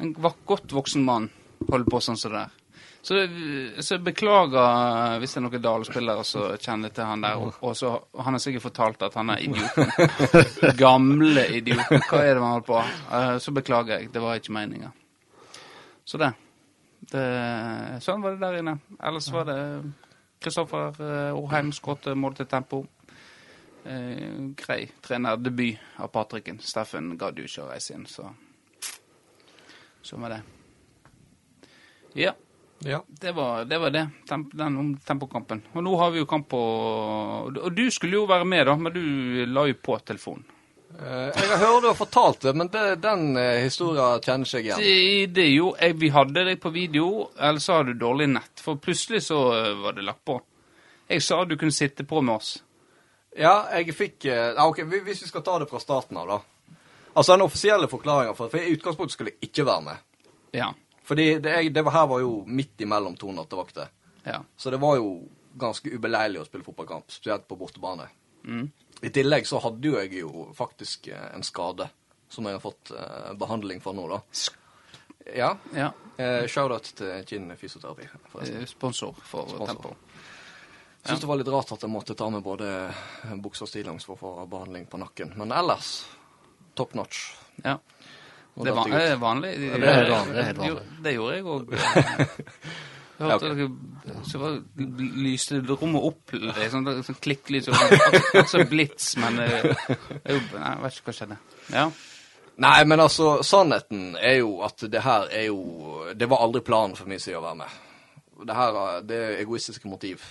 En 0.00 0.12
godt 0.48 0.72
voksen 0.74 1.04
mann 1.06 1.30
holder 1.68 1.90
på 1.92 2.00
sånn 2.02 2.16
som 2.20 2.32
det 2.32 2.44
der. 2.44 2.60
Så, 3.04 3.18
så 3.84 3.98
beklager 4.00 5.18
hvis 5.20 5.34
det 5.34 5.38
er 5.42 5.44
noen 5.44 5.60
Dale-spillere 5.66 6.22
som 6.24 6.54
kjenner 6.56 6.88
til 6.96 7.04
han 7.04 7.20
der. 7.20 7.36
Og, 7.36 7.58
og 7.60 7.74
så 7.76 7.90
Han 8.24 8.32
har 8.32 8.40
sikkert 8.40 8.64
fortalt 8.64 9.04
at 9.04 9.18
han 9.20 9.28
er 9.34 9.42
idioten. 9.44 9.92
Gamle 10.80 11.44
idioten. 11.58 12.00
Hva 12.08 12.22
er 12.24 12.32
det 12.32 12.40
man 12.40 12.54
holder 12.54 12.68
på 12.70 12.78
Eh, 13.18 13.34
Så 13.44 13.52
beklager 13.52 13.98
jeg. 14.00 14.08
Det 14.14 14.22
var 14.24 14.40
ikke 14.40 14.56
meninga. 14.56 14.88
Så 16.04 16.16
det. 16.20 16.30
det. 17.12 17.26
Sånn 18.04 18.24
var 18.24 18.38
det 18.38 18.40
der 18.46 18.58
inne. 18.62 18.78
Ellers 19.04 19.28
var 19.36 19.52
det 19.52 19.58
Kristoffer 20.40 20.96
eh, 21.04 21.36
Orheim 21.36 21.74
skåret 21.76 22.08
mål 22.16 22.40
til 22.40 22.48
tempo. 22.48 22.86
Eh, 23.84 24.54
grei 24.56 24.88
trenerdebut 25.04 25.78
av 26.00 26.08
Patrikken. 26.08 26.58
Steffen 26.64 27.16
gadd 27.20 27.38
jo 27.38 27.44
ikke 27.44 27.66
å 27.66 27.70
reise 27.72 27.94
inn, 27.94 28.06
så 28.08 28.30
Sånn 30.04 30.20
var 30.20 30.34
det. 30.34 30.42
Ja, 32.14 32.34
Ja. 32.84 33.02
det 33.08 33.32
var 33.32 33.64
det. 33.64 33.78
Var 33.78 33.90
det. 33.90 34.08
Temp, 34.28 34.50
den 34.52 34.76
om 34.76 34.96
tempokampen. 34.98 35.62
Og 35.72 35.82
nå 35.82 35.96
har 35.96 36.10
vi 36.10 36.18
jo 36.18 36.26
kamp 36.26 36.48
på 36.48 36.58
Og 36.58 37.72
du 37.72 37.90
skulle 37.90 38.18
jo 38.18 38.26
være 38.26 38.44
med, 38.44 38.66
da, 38.66 38.76
men 38.76 38.92
du 38.92 39.46
la 39.46 39.64
jo 39.66 39.74
på 39.74 39.96
telefonen. 40.04 40.44
Eh, 40.94 41.30
jeg 41.34 41.58
hørt 41.58 41.82
du 41.82 41.88
har 41.88 41.96
fortalt 41.98 42.40
det, 42.40 42.52
men 42.54 42.68
det, 42.70 42.82
den 43.02 43.36
uh, 43.36 43.56
historien 43.64 44.20
kjenner 44.22 44.46
jeg 44.46 44.64
igjen. 44.68 44.78
Det, 44.78 45.32
det 45.34 45.48
jo 45.48 45.72
jeg, 45.80 45.96
Vi 45.98 46.10
hadde 46.14 46.44
deg 46.46 46.60
på 46.62 46.70
video, 46.70 47.30
eller 47.38 47.58
så 47.58 47.80
har 47.80 47.88
du 47.88 47.94
dårlig 47.98 48.28
nett. 48.36 48.62
For 48.62 48.76
plutselig 48.76 49.24
så 49.26 49.40
eh, 49.56 49.72
var 49.82 49.96
det 49.96 50.04
lagt 50.06 50.24
på. 50.24 50.38
Jeg 51.08 51.22
sa 51.22 51.44
du 51.44 51.56
kunne 51.56 51.74
sitte 51.74 52.04
på 52.04 52.20
med 52.22 52.36
oss. 52.36 52.58
Ja, 53.36 53.54
jeg 53.74 53.94
fikk 53.96 54.24
eh, 54.30 54.52
ja, 54.54 54.66
ok, 54.66 54.84
Hvis 54.86 55.24
vi 55.24 55.28
skal 55.28 55.42
ta 55.42 55.58
det 55.58 55.66
fra 55.70 55.80
starten 55.82 56.18
av, 56.20 56.28
da. 56.30 56.76
Altså 57.14 57.34
Den 57.34 57.42
offisielle 57.46 57.88
forklaringa 57.90 58.34
for 58.34 58.52
For 58.52 58.62
i 58.62 58.74
utgangspunktet 58.74 59.16
skulle 59.16 59.34
jeg 59.34 59.50
ikke 59.50 59.66
være 59.66 59.86
med. 59.88 60.28
Ja. 60.54 60.72
Fordi 61.04 61.26
det, 61.42 61.50
jeg, 61.50 61.74
det 61.74 61.82
var, 61.84 61.92
her 61.98 62.06
var 62.10 62.22
jo 62.22 62.44
midt 62.46 62.80
imellom 62.80 63.16
to 63.16 63.32
nattevakter. 63.32 63.90
ja. 64.24 64.40
Så 64.56 64.70
det 64.70 64.80
var 64.80 64.96
jo 64.96 65.28
ganske 65.54 65.90
ubeleilig 65.90 66.40
å 66.40 66.46
spille 66.46 66.64
fotballkamp, 66.64 67.10
spesielt 67.12 67.44
på 67.48 67.58
bortebane. 67.58 68.08
Mm. 68.44 68.70
I 69.02 69.10
tillegg 69.14 69.46
så 69.46 69.60
hadde 69.62 69.86
jo 69.86 69.98
jeg 69.98 70.12
jo 70.22 70.46
faktisk 70.56 71.08
eh, 71.12 71.28
en 71.34 71.44
skade 71.46 71.88
som 72.28 72.46
jeg 72.48 72.56
har 72.56 72.62
fått 72.62 72.90
eh, 72.90 73.34
behandling 73.38 73.82
for 73.84 73.94
nå, 73.94 74.08
da. 74.10 74.20
Ja. 75.34 75.52
ja. 75.76 75.92
Eh, 76.16 76.46
Shout-out 76.50 76.90
til 76.96 77.22
Kinn 77.28 77.52
fysioterapi. 77.56 78.08
forresten. 78.32 78.62
Eh, 78.62 78.66
Sponsor 78.70 79.14
for 79.20 79.48
Sponsor. 79.48 79.66
Tempo. 79.66 79.94
Jeg 81.04 81.12
ja. 81.12 81.20
det 81.20 81.28
var 81.28 81.36
litt 81.36 81.48
rart 81.52 81.72
at 81.74 81.82
jeg 81.84 81.90
måtte 81.92 82.14
ta 82.16 82.30
med 82.32 82.42
både 82.42 82.68
bukse 83.44 83.66
og 83.66 83.68
stillongs 83.68 84.06
for 84.08 84.16
å 84.16 84.20
få 84.22 84.46
behandling 84.48 84.86
på 84.88 84.96
nakken. 85.02 85.34
Men 85.36 85.52
ellers 85.52 85.90
top 86.74 86.94
notch. 86.96 87.26
Ja. 87.64 87.76
Det 88.54 88.70
er 88.70 88.76
van 88.78 88.90
det 88.90 89.02
er 89.10 89.16
vanlig. 89.18 89.50
det 89.58 89.68
er 89.74 90.10
vanlig, 90.10 90.34
det 90.34 90.42
er 90.48 90.58
vanlig. 90.58 90.68
Jo. 90.70 90.78
Det 91.04 91.14
gjorde 91.16 91.36
jeg 91.36 91.44
òg. 91.44 91.74
Ja, 93.14 93.28
hørte 93.30 93.46
ok. 93.46 93.58
dere 94.02 94.22
Så 94.26 94.38
var, 94.42 94.56
lyste 95.22 95.60
rommet 95.68 96.02
opp 96.02 96.32
er 96.34 96.66
sånn, 96.72 96.88
sånn 97.06 97.18
klikklys. 97.22 97.68
og 97.70 97.76
sånn, 98.50 98.64
blits, 98.66 99.12
men 99.22 99.38
eh, 99.44 99.52
jeg, 99.62 100.40
jeg 100.40 100.80
vet 100.82 100.96
ikke 100.98 101.06
hva 101.06 101.14
skjedde. 101.14 101.36
Ja. 101.70 101.84
Nei, 102.64 102.72
men 102.90 103.02
altså, 103.04 103.36
sannheten 103.46 104.16
er 104.18 104.40
jo 104.40 104.56
at 104.66 104.82
det 104.90 105.00
her 105.06 105.28
er 105.30 105.46
jo 105.48 106.08
Det 106.18 106.26
var 106.30 106.42
aldri 106.42 106.60
planen 106.66 106.94
for 106.98 107.06
min 107.10 107.22
side 107.22 107.38
å 107.38 107.44
være 107.46 107.60
med. 107.62 107.78
Det 108.50 108.58
her 108.58 108.80
er- 108.82 109.06
det 109.06 109.20
er 109.28 109.38
egoistiske 109.44 109.86
motiv. 109.90 110.26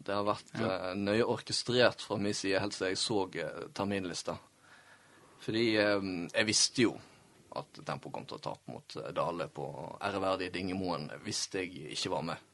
Det 0.00 0.14
har 0.16 0.24
vært 0.24 0.52
eh, 0.56 0.92
nøye 0.96 1.26
orkestrert 1.28 2.00
fra 2.00 2.16
min 2.16 2.34
side 2.36 2.60
helt 2.62 2.72
siden 2.72 2.94
jeg 2.94 3.00
så 3.00 3.24
uh, 3.28 3.64
terminlista. 3.76 4.36
Fordi 5.44 5.64
uh, 5.76 6.06
jeg 6.32 6.48
visste 6.48 6.86
jo 6.86 6.94
at 7.60 7.80
Tempo 7.84 8.12
kom 8.14 8.24
til 8.30 8.38
å 8.38 8.44
tape 8.44 8.70
mot 8.72 8.94
Dale 9.12 9.48
på 9.52 9.66
æreverdige 10.06 10.54
Dingemoen 10.54 11.08
hvis 11.24 11.48
jeg 11.52 11.90
ikke 11.96 12.12
var 12.14 12.24
med. 12.30 12.46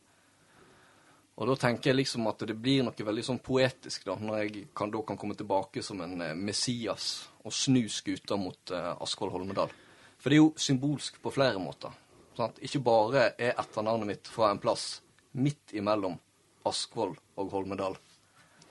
Og 1.36 1.50
da 1.50 1.56
tenker 1.66 1.90
jeg 1.92 1.98
liksom 1.98 2.24
at 2.30 2.46
det 2.48 2.56
blir 2.56 2.80
noe 2.86 3.06
veldig 3.06 3.24
sånn 3.26 3.42
poetisk, 3.44 4.06
da, 4.08 4.14
når 4.16 4.38
jeg 4.40 4.62
kan, 4.72 4.88
da 4.88 5.02
kan 5.04 5.18
komme 5.20 5.36
tilbake 5.36 5.82
som 5.84 6.00
en 6.00 6.16
Messias 6.40 7.26
og 7.44 7.52
snu 7.52 7.82
skuta 7.92 8.38
mot 8.40 8.72
Askvoll 8.72 9.34
Holmedal. 9.34 9.74
For 10.16 10.32
det 10.32 10.38
er 10.38 10.42
jo 10.46 10.54
symbolsk 10.56 11.20
på 11.20 11.34
flere 11.36 11.60
måter. 11.60 11.92
Sant? 12.40 12.56
Ikke 12.64 12.80
bare 12.88 13.34
er 13.36 13.52
etternavnet 13.52 14.08
mitt 14.14 14.32
fra 14.32 14.48
en 14.48 14.62
plass 14.64 15.02
midt 15.36 15.76
imellom 15.76 16.16
Askvoll 16.64 17.12
og 17.36 17.50
Holmedal, 17.52 17.96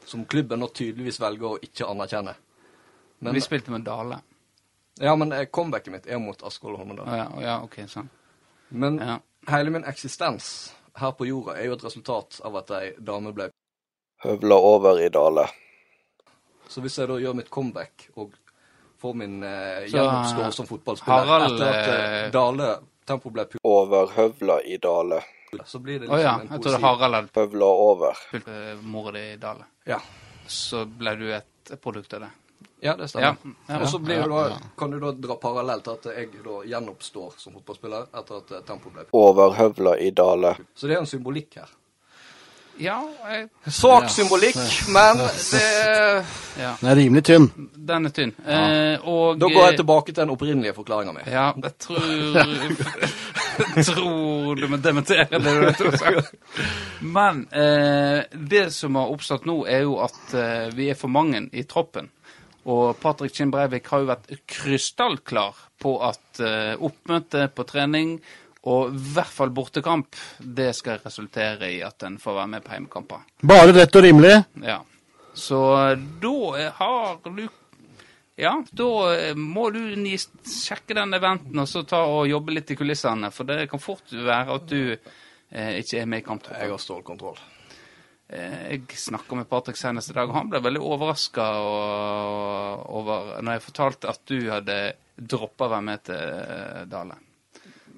som 0.06 0.25
klubben 0.25 0.60
nå 0.62 0.67
tydeligvis 0.73 1.19
velger 1.21 1.56
å 1.56 1.60
ikke 1.62 1.88
anerkjenne. 1.89 2.36
Men, 3.19 3.34
Vi 3.34 3.41
spilte 3.41 3.71
med 3.71 3.82
Dale. 3.88 4.19
ja, 4.99 5.15
men 5.15 5.32
eh, 5.32 5.45
comebacket 5.45 5.91
mitt 5.93 6.08
er 6.08 6.19
mot 6.19 6.43
Askvoll 6.43 6.73
og 6.75 6.80
Holmedal. 6.84 7.08
Ja, 7.08 7.28
ja, 7.41 7.58
OK, 7.63 7.80
sånn. 7.88 8.10
Men 8.69 8.97
Ja. 8.99 9.19
hele 9.47 9.69
min 9.69 9.84
eksistens 9.84 10.73
her 10.95 11.12
på 11.12 11.25
jorda 11.28 11.58
er 11.60 11.65
jo 11.65 11.73
et 11.73 11.84
resultat 11.84 12.39
av 12.43 12.56
at 12.58 12.71
ei 12.71 12.93
dame 12.99 13.34
ble 13.34 13.49
høvla 14.23 14.56
over 14.56 14.99
i 15.04 15.10
Dale. 15.10 15.47
Så 16.67 16.82
hvis 16.82 16.97
jeg 16.97 17.08
da 17.08 17.17
gjør 17.21 17.36
mitt 17.36 17.49
comeback 17.54 18.08
og 18.17 18.34
får 19.01 19.13
min 19.15 19.43
eh, 19.43 19.86
Så, 19.91 20.51
som 20.56 20.65
fotballspiller 20.65 21.25
Harald, 21.30 21.60
etter 21.62 21.67
at 21.69 21.88
eh, 21.88 22.25
eh, 22.25 22.32
Dale 22.34 22.69
tempo 23.06 23.30
ble 23.30 23.45
Overhøvla 23.63 24.62
i 24.65 24.78
Dale. 24.82 25.21
Så 25.65 25.79
blir 25.79 25.99
det 25.99 26.07
liksom 26.07 26.17
oh, 26.17 26.21
ja. 26.23 26.33
en 26.33 26.41
Jeg 26.41 26.61
tror 26.61 26.71
trodde 26.71 26.81
Harald 26.87 27.15
hadde 27.15 27.27
Pøvla 27.33 27.65
over. 27.65 28.17
spilt 28.27 28.47
uh, 28.47 28.81
mora 28.81 29.11
di 29.11 29.23
i 29.33 29.37
Dale. 29.37 29.65
Ja. 29.85 29.99
Så 30.47 30.85
ble 30.85 31.15
du 31.15 31.29
et 31.33 31.71
produkt 31.81 32.13
av 32.13 32.19
det. 32.25 32.29
ja, 32.79 32.95
det 32.95 33.07
stemmer. 33.07 33.37
Ja, 33.43 33.53
ja. 33.67 33.79
Og 33.81 33.87
så 33.89 33.99
blir 33.99 34.15
Ja, 34.19 34.25
jo 34.27 34.35
da, 34.35 34.57
kan 34.77 34.91
du 34.91 34.99
da 34.99 35.11
dra 35.11 35.35
parallelt 35.41 35.83
til 35.83 35.93
at 35.93 36.05
jeg 36.17 36.29
da 36.43 36.59
gjenoppstår 36.69 37.33
som 37.37 37.53
fotballspiller 37.57 38.05
etter 38.13 38.37
at 38.37 38.47
tempoet 38.47 38.67
tempo 38.67 38.89
ble. 38.93 39.05
Over 39.11 39.55
høvla 39.57 39.95
i 39.97 40.11
Dale. 40.11 40.55
Så 40.75 40.87
det 40.87 40.95
er 40.95 41.01
en 41.01 41.09
symbolikk 41.09 41.55
her. 41.61 41.71
Ja, 42.77 42.97
jeg, 43.29 43.45
Svak 43.71 44.09
symbolikk, 44.11 44.57
men 44.91 45.21
det 45.23 45.61
ja. 46.59 46.73
Den 46.79 46.89
er 46.91 46.95
rimelig 46.99 47.23
tynn. 47.27 47.47
Den 47.75 48.07
er 48.09 48.13
tynn. 48.15 48.33
Eh, 48.43 49.05
og 49.07 49.39
Da 49.39 49.47
går 49.51 49.69
jeg 49.69 49.77
tilbake 49.79 50.11
til 50.11 50.21
den 50.21 50.33
opprinnelige 50.33 50.75
forklaringa 50.75 51.13
mi. 51.15 51.23
Ja, 51.31 51.49
jeg 51.55 51.73
tror 51.79 52.35
Tror 53.89 54.59
du 54.59 54.67
må 54.71 54.79
dementere 54.83 55.39
det 55.39 55.55
du 55.79 55.85
har 55.88 55.97
sagt. 55.99 56.35
Men 56.99 57.45
eh, 57.55 58.23
det 58.35 58.67
som 58.75 58.99
har 58.99 59.11
oppstått 59.13 59.47
nå, 59.47 59.61
er 59.67 59.85
jo 59.88 59.99
at 60.03 60.35
eh, 60.35 60.67
vi 60.75 60.89
er 60.91 60.99
for 60.99 61.11
mange 61.11 61.45
i 61.55 61.63
troppen. 61.67 62.11
Og 62.65 62.95
Patrick 62.99 63.35
Kinn 63.35 63.51
Breivik 63.53 63.88
har 63.91 64.01
jo 64.01 64.09
vært 64.09 64.31
krystallklar 64.49 65.59
på 65.81 65.95
at 66.03 66.41
eh, 66.41 66.73
oppmøte 66.75 67.47
på 67.53 67.67
trening 67.69 68.17
og 68.65 68.95
i 68.95 69.04
hvert 69.13 69.30
fall 69.30 69.51
bortekamp, 69.54 70.17
det 70.39 70.71
skal 70.78 71.01
resultere 71.04 71.69
i 71.69 71.82
at 71.86 72.04
en 72.08 72.17
får 72.21 72.39
være 72.39 72.51
med 72.56 72.65
på 72.65 72.73
hjemmekamper. 72.73 73.28
Bare 73.45 73.75
rett 73.75 73.99
og 73.99 74.06
rimelig. 74.06 74.34
Ja. 74.65 74.80
Så 75.36 75.62
eh, 75.84 75.99
da 76.23 76.71
har 76.80 77.19
du 77.25 77.45
Ja, 78.36 78.56
da 78.71 78.89
eh, 79.13 79.36
må 79.36 79.69
du 79.71 79.80
sjekke 80.43 80.97
den 80.97 81.13
eventen 81.15 81.60
og 81.62 81.69
så 81.71 81.86
ta 81.88 82.01
og 82.10 82.28
jobbe 82.28 82.56
litt 82.58 82.73
i 82.73 82.80
kulissene. 82.80 83.30
For 83.32 83.47
det 83.47 83.67
kan 83.71 83.84
fort 83.84 84.12
være 84.12 84.58
at 84.58 84.65
du 84.71 84.82
eh, 84.91 85.78
ikke 85.84 86.01
er 86.01 86.10
med 86.10 86.25
i 86.25 86.39
Jeg 86.49 86.71
har 86.71 86.82
stålkontroll. 86.82 87.38
Eh, 88.28 88.71
jeg 88.71 88.97
snakka 88.97 89.38
med 89.38 89.49
Patrick 89.49 89.78
senest 89.78 90.10
i 90.10 90.17
dag, 90.17 90.30
og 90.30 90.36
han 90.39 90.49
ble 90.49 90.63
veldig 90.65 90.82
overraska 90.82 91.45
over 92.89 93.36
når 93.45 93.60
jeg 93.60 93.65
fortalte 93.67 94.10
at 94.10 94.25
du 94.25 94.39
hadde 94.49 94.80
droppa 95.15 95.67
å 95.67 95.75
være 95.75 95.86
med 95.86 96.06
til 96.10 96.17
eh, 96.17 96.82
Dale. 96.89 97.19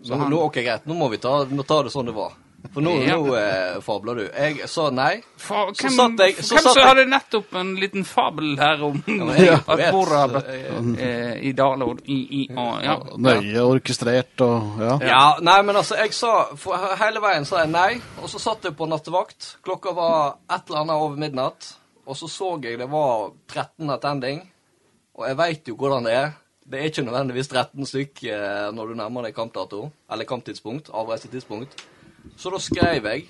Så 0.03 0.13
Nå, 0.15 0.17
han- 0.23 0.31
nå, 0.31 0.41
ok, 0.47 0.53
greit. 0.63 0.86
Nå 0.86 0.93
må 0.95 1.10
vi 1.10 1.17
ta, 1.17 1.43
må 1.45 1.63
ta 1.67 1.81
det 1.83 1.91
sånn 1.91 2.05
det 2.05 2.13
var. 2.15 2.33
For 2.73 2.81
nå, 2.81 2.91
Ja. 3.05 3.15
nå 3.15 3.36
eh, 3.38 3.79
fabler 3.81 4.15
du. 4.15 4.21
Jeg 4.33 4.67
sa 4.67 4.89
nei. 4.89 5.21
Så 5.38 5.71
hvem 5.71 5.91
satt 5.95 6.17
jeg- 6.19 6.36
så 6.43 6.55
hvem 6.55 6.63
satt 6.63 6.75
jeg- 6.75 6.86
hadde 6.88 7.05
nettopp 7.05 7.53
en 7.55 7.75
liten 7.75 8.03
fabel 8.03 8.57
her 8.57 8.83
om 8.83 9.03
ja, 9.07 9.36
jeg 9.36 9.53
at 9.67 9.91
bordet 9.93 10.17
har 10.17 10.27
så 10.29 10.41
blitt 10.41 10.99
eh, 10.99 11.47
i 11.47 11.51
dalord 11.53 12.01
i, 12.07 12.17
i 12.41 12.47
og, 12.55 12.83
ja. 12.83 12.95
Nøye 13.17 13.62
orkestrert 13.62 14.41
og 14.41 14.79
ja. 14.81 14.97
Ja, 15.07 15.36
nei, 15.39 15.62
men 15.62 15.75
altså, 15.75 15.95
jeg 15.97 16.13
sa 16.13 16.45
for 16.55 16.75
Hele 16.97 17.19
veien 17.21 17.45
sa 17.45 17.60
jeg 17.63 17.69
nei, 17.69 18.01
og 18.21 18.27
så 18.29 18.39
satt 18.39 18.63
jeg 18.63 18.75
på 18.75 18.88
nattevakt. 18.89 19.57
Klokka 19.63 19.93
var 19.95 20.36
et 20.49 20.67
eller 20.67 20.79
annet 20.81 20.95
over 20.95 21.15
midnatt, 21.15 21.73
og 22.07 22.15
så 22.17 22.27
så 22.27 22.62
jeg 22.63 22.77
det 22.79 22.89
var 22.89 23.31
13 23.47 23.89
attending. 23.89 24.41
Og 25.17 25.27
jeg 25.27 25.38
veit 25.38 25.65
jo 25.67 25.75
hvordan 25.75 26.03
det 26.05 26.13
er. 26.13 26.33
Det 26.67 26.80
er 26.82 26.89
ikke 26.89 27.06
nødvendigvis 27.08 27.47
13 27.47 27.86
stykk 27.88 28.23
eh, 28.27 28.67
når 28.75 28.89
du 28.91 28.95
nærmer 28.99 29.23
deg 29.23 29.36
kampdato, 29.38 29.86
eller 30.12 30.27
kamptidspunkt, 30.27 30.89
avreisetidspunkt. 30.93 31.77
Så 32.36 32.51
da 32.51 32.60
skrev 32.60 33.06
jeg 33.08 33.23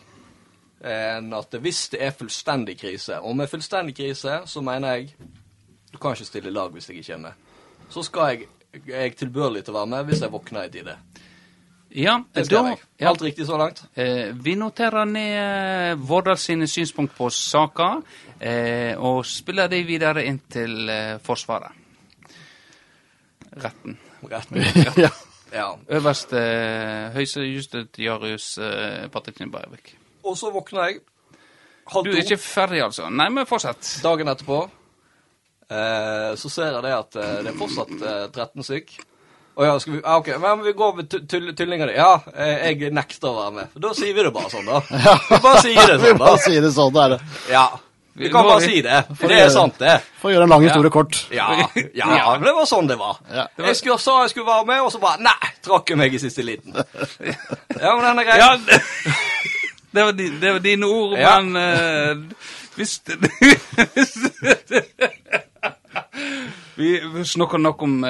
eh, 0.82 1.20
at 1.38 1.58
hvis 1.62 1.84
det 1.94 2.02
er 2.02 2.16
fullstendig 2.18 2.80
krise, 2.82 3.20
og 3.22 3.36
med 3.38 3.48
fullstendig 3.52 3.96
krise 3.96 4.40
så 4.46 4.62
mener 4.66 4.96
jeg 4.96 5.14
Du 5.94 5.98
kan 5.98 6.12
ikke 6.18 6.26
stille 6.26 6.52
lag 6.52 6.70
hvis 6.74 6.90
jeg 6.90 6.98
ikke 6.98 7.14
er 7.14 7.18
med. 7.18 7.32
Så 7.90 8.04
skal 8.04 8.34
jeg, 8.34 8.48
jeg 8.88 9.16
tilbørlig 9.16 9.64
til 9.64 9.74
å 9.74 9.78
være 9.80 9.88
med 9.94 10.10
hvis 10.10 10.22
jeg 10.22 10.32
våkner 10.34 10.66
i 10.68 10.70
tide. 10.74 10.98
Ja, 11.96 12.18
Det 12.36 12.50
da 12.52 12.64
jeg. 12.68 12.78
ja, 13.00 13.10
Alt 13.10 13.22
riktig 13.22 13.46
så 13.48 13.58
langt? 13.58 13.86
eh, 13.96 14.34
Vi 14.36 14.56
noterer 14.56 15.06
ned 15.06 15.92
eh, 15.94 16.08
Vårdal 16.10 16.38
sine 16.38 16.68
synspunkt 16.68 17.16
på 17.16 17.30
saka, 17.30 18.02
eh, 18.42 18.98
og 19.00 19.26
spiller 19.26 19.68
de 19.72 19.84
videre 19.88 20.26
inn 20.26 20.40
til 20.52 20.90
eh, 20.90 21.18
Forsvaret. 21.24 21.72
Retten. 23.64 23.98
retten. 24.34 24.64
ja. 25.02 25.10
Ja. 25.54 25.68
Øverste 25.96 26.40
høyestejustet 27.16 27.96
Jarius 28.04 28.58
eh, 28.60 29.06
Patrikken 29.14 29.52
Og 30.28 30.36
så 30.38 30.50
våkna 30.52 30.90
jeg 30.90 30.98
halv 31.88 32.04
Du 32.04 32.12
er 32.12 32.20
ikke 32.26 32.38
ferdig, 32.42 32.82
altså? 32.84 33.08
Nei, 33.10 33.30
men 33.32 33.48
fortsett. 33.48 33.94
dagen 34.04 34.28
etterpå. 34.28 34.58
Eh, 35.72 36.34
så 36.36 36.50
ser 36.52 36.74
jeg 36.76 36.84
det 36.84 36.92
at 36.98 37.16
eh, 37.20 37.38
det 37.46 37.54
er 37.54 37.60
fortsatt 37.60 37.96
eh, 37.96 38.26
13 38.36 38.68
stykk. 38.68 38.92
Å 39.58 39.66
ja, 39.66 39.78
skal 39.82 39.96
vi, 39.96 40.02
ah, 40.06 40.20
ok, 40.22 40.28
men 40.44 40.62
vi 40.68 40.72
går 40.78 40.92
med 41.00 41.08
tu- 41.10 41.24
tull- 41.26 41.56
Ja, 41.96 42.12
eh, 42.36 42.68
jeg 42.76 42.92
nekter 42.94 43.32
å 43.32 43.38
være 43.40 43.56
med. 43.56 43.80
Da 43.88 43.94
sier 43.98 44.14
vi 44.14 44.24
det 44.28 44.34
bare 44.36 44.52
sånn, 44.54 44.68
da. 44.68 44.84
Vi 45.32 45.40
bare 45.48 45.64
sier 45.64 45.80
det 45.88 45.96
sånn, 46.04 46.12
da. 46.20 46.26
bare 46.26 46.44
sier 46.44 46.62
det 46.68 46.74
sånn, 46.76 46.94
da 46.94 47.06
er 47.08 47.16
det. 47.16 47.20
Ja. 47.56 47.66
Vi 48.18 48.30
kan 48.34 48.44
bare 48.48 48.62
si 48.66 48.82
det. 48.82 49.04
For 49.20 49.30
det 49.30 49.38
er 49.44 49.50
sant, 49.54 49.76
det. 49.80 50.00
For 50.18 50.32
å 50.32 50.34
gjøre 50.34 50.48
en 50.48 50.54
lang 50.56 50.64
historie 50.66 50.90
kort. 50.94 51.18
Ja, 51.38 51.48
ja, 51.94 52.08
men 52.38 52.46
det 52.48 52.54
var 52.58 52.66
sånn 52.70 52.88
det 52.90 52.98
var. 52.98 53.20
Ja. 53.30 53.46
Jeg 53.68 53.76
skulle, 53.78 54.00
sa 54.02 54.16
jeg 54.24 54.32
skulle 54.34 54.48
være 54.50 54.66
med, 54.66 54.82
og 54.82 54.92
så 54.96 55.02
bare 55.04 55.22
Nei! 55.22 55.52
Trakk 55.68 55.92
jeg 55.94 56.00
meg 56.02 56.16
i 56.18 56.22
siste 56.24 56.46
liten. 56.48 56.74
Ja, 57.84 57.92
men 57.94 58.02
den 58.08 58.20
er 58.24 58.26
grei. 58.26 58.38
Ja, 58.42 58.50
det, 58.58 58.80
det, 59.94 60.04
var, 60.08 60.14
di, 60.18 60.30
det 60.42 60.54
var 60.58 60.64
dine 60.66 60.90
ord, 60.90 61.14
Ja. 61.20 61.36
men 61.40 61.56
uh, 61.56 62.46
hvis 62.78 62.98
Vi 66.76 66.90
vi 67.14 67.26
snakker 67.26 67.58
nok 67.58 67.82
om 67.82 68.04
uh, 68.04 68.10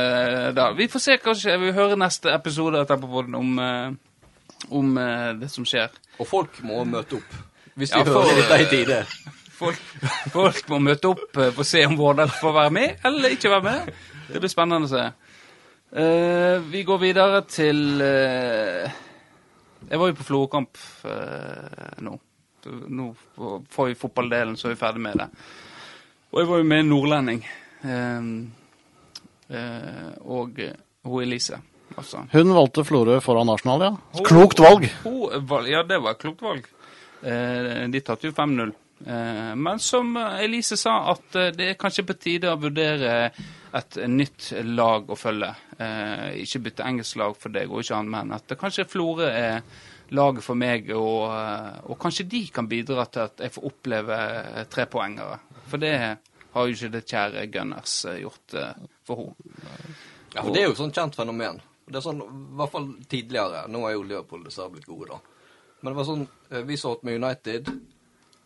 det. 0.56 0.74
Vi 0.78 0.88
får 0.91 1.00
se, 1.00 1.17
kanskje. 1.24 1.58
Vi 1.62 1.72
hører 1.76 1.96
neste 2.00 2.32
episode 2.36 2.80
av 2.82 2.88
Tempopodden 2.89 3.36
om, 3.39 3.54
uh, 3.60 3.91
om 4.70 4.98
uh, 4.98 5.32
det 5.39 5.52
som 5.52 5.65
skjer. 5.67 5.91
Og 6.20 6.28
folk 6.28 6.60
må 6.67 6.84
møte 6.88 7.20
opp. 7.20 7.38
Hvis 7.78 7.93
de 7.93 8.02
Ja, 8.02 8.08
for- 8.08 8.24
hører 8.28 8.41
dette 8.41 8.62
i 8.63 8.70
tide. 8.72 9.04
Folk, 9.58 9.80
folk 10.34 10.67
må 10.70 10.78
møte 10.86 11.10
opp 11.10 11.38
eh, 11.41 11.50
for 11.56 11.63
å 11.63 11.67
se 11.67 11.82
om 11.88 11.96
Vårdal 11.98 12.30
får 12.30 12.54
være 12.60 12.74
med, 12.78 13.00
eller 13.10 13.34
ikke 13.34 13.50
være 13.56 13.65
med. 13.65 13.93
Det 14.28 14.41
blir 14.43 14.52
spennende 14.54 14.86
å 14.86 14.91
se. 14.91 15.06
Uh, 15.88 16.60
vi 16.67 16.82
går 16.84 17.00
videre 17.00 17.38
til 17.48 17.78
uh, 18.04 18.89
Jeg 19.88 20.02
var 20.02 20.10
jo 20.12 20.17
på 20.20 20.26
Florø-kamp 20.28 20.82
eh, 21.08 21.93
nå. 22.04 22.17
Nå 22.91 23.06
får 23.72 23.88
vi 23.88 23.96
fotballdelen 23.96 24.58
så 24.60 24.67
er 24.67 24.74
vi 24.76 24.80
ferdig 24.82 25.00
med 25.06 25.22
det. 25.22 25.28
Og 26.34 26.41
jeg 26.41 26.50
var 26.50 26.60
jo 26.60 26.67
med 26.67 26.82
en 26.84 26.89
nordlending. 26.91 27.39
Eh, 27.88 28.28
eh, 29.56 30.10
og 30.28 30.60
eh, 30.60 30.74
hun 31.08 31.24
Elise, 31.24 31.62
altså. 31.96 32.26
Hun 32.34 32.52
valgte 32.58 32.84
Florø 32.84 33.22
foran 33.24 33.54
Arsenal, 33.54 33.86
ja. 33.88 34.22
Klokt 34.28 34.60
valg. 34.60 34.89
Hun, 35.06 35.32
val- 35.48 35.70
ja, 35.72 35.86
det 35.88 36.02
var 36.04 36.17
et 36.17 36.22
klokt 36.26 36.43
valg. 36.43 36.67
Eh, 37.24 37.86
de 37.93 38.04
tapte 38.04 38.28
jo 38.28 38.36
5-0. 38.36 38.76
Eh, 39.06 39.56
men 39.56 39.80
som 39.80 40.18
Elise 40.18 40.78
sa, 40.78 41.12
at 41.12 41.36
eh, 41.36 41.52
det 41.54 41.70
er 41.70 41.80
kanskje 41.80 42.06
på 42.08 42.16
tide 42.18 42.52
å 42.52 42.60
vurdere 42.60 43.30
et 43.78 44.00
nytt 44.10 44.50
lag 44.66 45.10
å 45.10 45.18
følge. 45.18 45.52
Eh, 45.78 46.42
ikke 46.44 46.64
bytte 46.66 46.88
engelsk 46.88 47.20
lag, 47.22 47.38
for 47.38 47.54
deg 47.54 47.70
og 47.70 47.84
ikke 47.84 48.00
annet, 48.00 48.14
men 48.16 48.34
at 48.38 48.48
det 48.50 48.60
kanskje 48.60 48.88
Florø 48.90 49.30
er 49.30 49.62
laget 50.18 50.46
for 50.46 50.58
meg, 50.58 50.90
og, 50.96 51.28
og 51.92 51.98
kanskje 52.00 52.30
de 52.32 52.46
kan 52.54 52.70
bidra 52.70 53.06
til 53.12 53.26
at 53.26 53.44
jeg 53.44 53.54
får 53.58 53.66
oppleve 53.70 54.20
trepoengere. 54.72 55.42
For 55.68 55.84
det 55.84 55.96
har 55.98 56.68
jo 56.68 56.78
ikke 56.78 56.94
det 56.94 57.04
kjære 57.12 57.44
Gunners 57.52 57.96
gjort 58.16 58.56
for 59.06 59.26
henne. 59.26 59.58
Ja, 60.32 60.44
for 60.44 60.54
Det 60.56 60.62
er 60.62 60.70
jo 60.70 60.78
et 60.78 60.80
sånt 60.80 60.96
kjent 60.96 61.16
fenomen. 61.16 61.60
Det 61.88 62.00
er 62.00 62.04
sånn, 62.04 62.24
I 62.24 62.56
hvert 62.60 62.72
fall 62.72 62.88
tidligere. 63.10 63.66
Nå 63.72 63.84
er 63.88 63.98
jo 63.98 64.08
Liverpool 64.08 64.48
dessverre 64.48 64.74
blitt 64.78 64.88
gode, 64.88 65.12
da. 65.12 65.20
Men 65.82 65.92
det 65.92 66.00
var 66.00 66.08
sånn, 66.08 66.26
vi 66.68 66.80
så 66.80 66.96
med 67.08 67.20
United. 67.20 67.70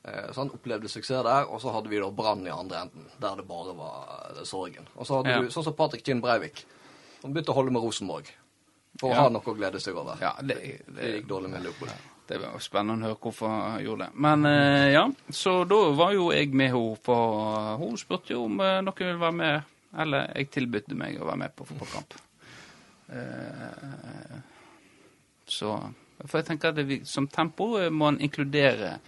Eh, 0.03 0.31
han 0.35 0.49
opplevde 0.49 0.89
suksess 0.89 1.23
der, 1.23 1.45
og 1.45 1.61
så 1.61 1.71
hadde 1.75 1.89
vi 1.91 1.99
da 2.01 2.07
Brann 2.09 2.45
i 2.47 2.49
andre 2.53 2.79
enden, 2.87 3.05
der 3.21 3.35
det 3.37 3.47
bare 3.47 3.75
var 3.77 4.31
eh, 4.37 4.43
sorgen. 4.49 4.87
Og 4.95 5.05
så 5.05 5.19
hadde 5.19 5.29
Ja. 5.35 5.41
du 5.41 5.51
sånn 5.53 5.63
som 5.67 5.73
Patrick 5.77 6.03
Kinn 6.05 6.21
Breivik, 6.21 6.63
som 7.21 7.33
begynte 7.33 7.51
å 7.53 7.57
holde 7.59 7.71
med 7.71 7.83
Rosenborg. 7.83 8.31
For 8.99 9.07
å 9.09 9.13
Ja. 9.13 9.21
ha 9.23 9.29
noe 9.29 9.41
å 9.45 9.55
glede 9.55 9.79
seg 9.79 9.95
over. 9.95 10.17
Ja, 10.19 10.33
det, 10.41 10.55
Det 10.57 10.95
det, 10.95 11.11
gikk 11.21 11.27
dårlig 11.27 11.49
med 11.49 11.63
Leopold. 11.63 11.91
Det 12.27 12.39
var 12.41 12.59
spennende 12.59 13.05
å 13.05 13.09
høre 13.11 13.19
hvorfor 13.19 13.47
han 13.49 13.83
gjorde 13.83 14.05
det. 14.07 14.15
Men 14.15 14.45
eh, 14.45 14.91
ja, 14.93 15.05
så 15.29 15.65
da 15.67 15.91
var 15.91 16.13
jo 16.13 16.31
jeg 16.31 16.53
med 16.53 16.71
henne, 16.71 16.97
for 17.03 17.77
hun 17.77 17.97
spurte 17.97 18.33
jo 18.33 18.45
om 18.45 18.59
eh, 18.59 18.81
noen 18.81 18.97
ville 18.97 19.19
være 19.19 19.33
med. 19.37 19.63
Eller 19.99 20.31
jeg 20.35 20.49
tilbød 20.51 20.93
meg 20.95 21.17
å 21.21 21.25
være 21.27 21.37
med 21.37 21.55
på 21.55 21.65
fotballkamp. 21.67 22.13
Eh, 23.11 24.39
så 25.47 25.73
For 26.27 26.37
jeg 26.39 26.45
tenker 26.51 26.69
at 26.69 26.75
det, 26.75 26.99
som 27.09 27.27
tempo 27.27 27.73
må 27.89 28.07
en 28.11 28.19
inkludere 28.21 28.99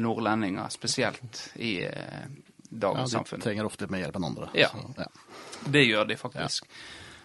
nordlendinger 0.00 0.68
spesielt 0.72 1.52
i 1.60 1.82
eh, 1.84 2.24
Ja, 2.70 2.76
dagens 2.86 3.12
de 3.12 3.40
trenger 3.42 3.66
ofte 3.66 3.88
mer 3.90 4.04
hjelp 4.04 4.16
enn 4.20 4.24
andre. 4.30 4.48
Ja. 4.54 4.68
Så, 4.70 4.84
ja. 4.96 5.06
Det 5.66 5.82
gjør 5.84 6.06
de 6.08 6.16
faktisk. 6.16 6.68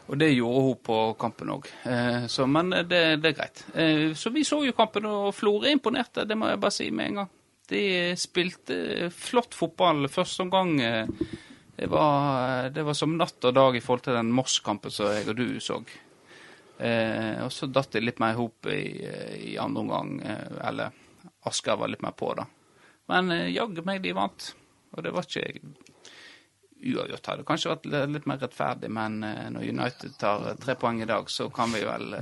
Og 0.05 0.17
det 0.21 0.31
gjorde 0.35 0.61
hun 0.67 0.79
på 0.85 0.97
kampen 1.21 1.49
òg. 1.53 1.69
Eh, 1.89 2.25
men 2.51 2.73
det, 2.89 3.01
det 3.21 3.31
er 3.31 3.37
greit. 3.39 3.63
Eh, 3.73 4.13
så 4.17 4.29
vi 4.33 4.43
så 4.45 4.59
jo 4.65 4.73
kampen, 4.77 5.05
og 5.09 5.31
Florø 5.37 5.71
imponerte, 5.71 6.25
det 6.29 6.37
må 6.37 6.49
jeg 6.51 6.61
bare 6.61 6.75
si 6.75 6.89
med 6.91 7.11
en 7.11 7.21
gang. 7.21 7.31
De 7.69 7.83
spilte 8.21 9.09
flott 9.13 9.55
fotball 9.57 10.05
første 10.13 10.45
omgang. 10.45 10.75
eh, 10.81 11.07
Det 11.75 11.87
var, 11.91 12.69
det 12.71 12.83
var 12.87 12.93
som 12.95 13.17
natt 13.17 13.43
og 13.49 13.53
dag 13.53 13.75
i 13.75 13.81
forhold 13.83 14.03
til 14.05 14.13
den 14.15 14.29
Moss-kampen 14.31 14.91
som 14.93 15.09
jeg 15.11 15.27
og 15.27 15.35
du 15.35 15.59
så. 15.59 15.79
Eh, 16.79 17.41
og 17.43 17.51
så 17.51 17.67
datt 17.67 17.91
det 17.91 18.03
litt 18.03 18.19
mer 18.19 18.31
i 18.33 18.37
hop 18.39 18.69
i, 18.71 18.83
i 19.51 19.57
andre 19.59 19.81
omgang. 19.81 20.13
Eh, 20.23 20.61
eller 20.69 20.93
Asker 21.45 21.77
var 21.77 21.87
litt 21.91 22.01
mer 22.01 22.11
på, 22.17 22.33
da. 22.37 22.45
Men 23.11 23.31
eh, 23.31 23.49
jaggu 23.53 23.83
meg 23.85 24.01
de 24.03 24.13
vant. 24.17 24.53
Og 24.95 25.03
det 25.03 25.11
var 25.13 25.27
ikke 25.27 25.61
uavgjort 26.85 27.27
hadde 27.31 27.45
kanskje 27.47 27.71
vært 27.71 27.85
li- 27.89 28.01
litt 28.13 28.25
mer 28.29 28.37
rettferdig, 28.41 28.89
men 28.93 29.15
eh, 29.25 29.47
når 29.53 29.69
United 29.71 30.17
tar 30.21 30.43
eh, 30.51 30.57
tre 30.61 30.75
poeng 30.79 31.01
i 31.01 31.07
dag, 31.09 31.29
så 31.31 31.47
kan 31.53 31.71
vi 31.73 31.81
vel 31.87 32.13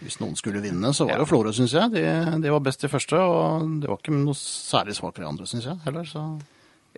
Hvis 0.00 0.18
noen 0.20 0.36
skulle 0.36 0.60
vinne, 0.60 0.90
så 0.92 1.06
var 1.08 1.14
Ja. 1.16 1.22
jo 1.22 1.28
Florø, 1.30 1.52
syns 1.56 1.72
jeg. 1.72 1.90
De, 1.94 2.02
de 2.42 2.50
var 2.52 2.60
best 2.60 2.84
i 2.84 2.88
første, 2.92 3.16
og 3.16 3.80
det 3.80 3.88
var 3.88 3.96
ikke 4.00 4.12
noe 4.12 4.34
særlig 4.36 4.94
svakere 4.98 5.24
i 5.24 5.28
andre, 5.30 5.46
syns 5.48 5.64
jeg. 5.70 5.78
heller. 5.86 6.04
Så. 6.04 6.24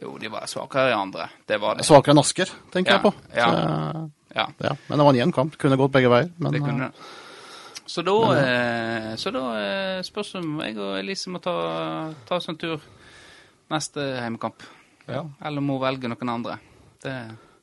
Jo, 0.02 0.16
de 0.18 0.28
var 0.30 0.46
svakere 0.50 0.90
i 0.90 0.96
andre. 0.98 1.28
Det 1.46 1.60
var 1.62 1.78
det. 1.78 1.86
Svakere 1.86 2.14
enn 2.16 2.22
Asker, 2.24 2.50
tenker 2.74 2.96
Ja, 2.96 2.98
jeg 2.98 3.06
på. 3.06 3.14
ja. 3.36 3.46
Så, 3.52 4.10
Ja, 4.34 4.44
ja. 4.66 4.74
Men 4.88 4.98
det 4.98 5.04
var 5.06 5.12
en 5.14 5.18
jevn 5.18 5.32
kamp. 5.32 5.54
Kunne 5.58 5.76
gått 5.80 5.90
begge 5.94 6.10
veier. 6.12 6.28
Men 6.38 6.52
det 6.52 6.60
kunne 6.60 6.90
det. 6.90 7.06
Så 7.88 8.04
da, 8.04 8.14
eh, 8.36 9.12
så 9.16 9.32
da 9.32 9.42
eh, 9.56 9.98
spørs 10.04 10.34
det 10.34 10.42
om 10.44 10.58
jeg 10.60 10.76
og 10.76 10.98
Elise 10.98 11.32
må 11.32 11.40
ta, 11.40 11.54
ta 12.28 12.36
oss 12.36 12.48
en 12.52 12.58
tur 12.60 12.82
neste 13.72 14.04
heimekamp. 14.20 14.64
Ja. 15.08 15.22
Eller 15.48 15.64
må 15.64 15.78
velge 15.80 16.10
noen 16.10 16.32
andre. 16.34 16.58
Det, 17.00 17.14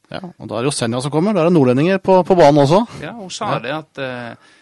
ja, 0.10 0.22
og 0.22 0.50
da 0.50 0.58
er 0.58 0.66
det 0.66 0.72
jo 0.72 0.76
Senja 0.76 1.02
som 1.06 1.14
kommer. 1.14 1.36
Da 1.36 1.44
er 1.44 1.52
det 1.52 1.56
nordlendinger 1.58 2.02
på, 2.02 2.20
på 2.26 2.38
banen 2.38 2.64
også. 2.64 2.82
ja, 3.06 3.14
hun 3.18 3.30
sa 3.34 3.58
det 3.62 3.74
at 3.76 4.02
eh, 4.02 4.54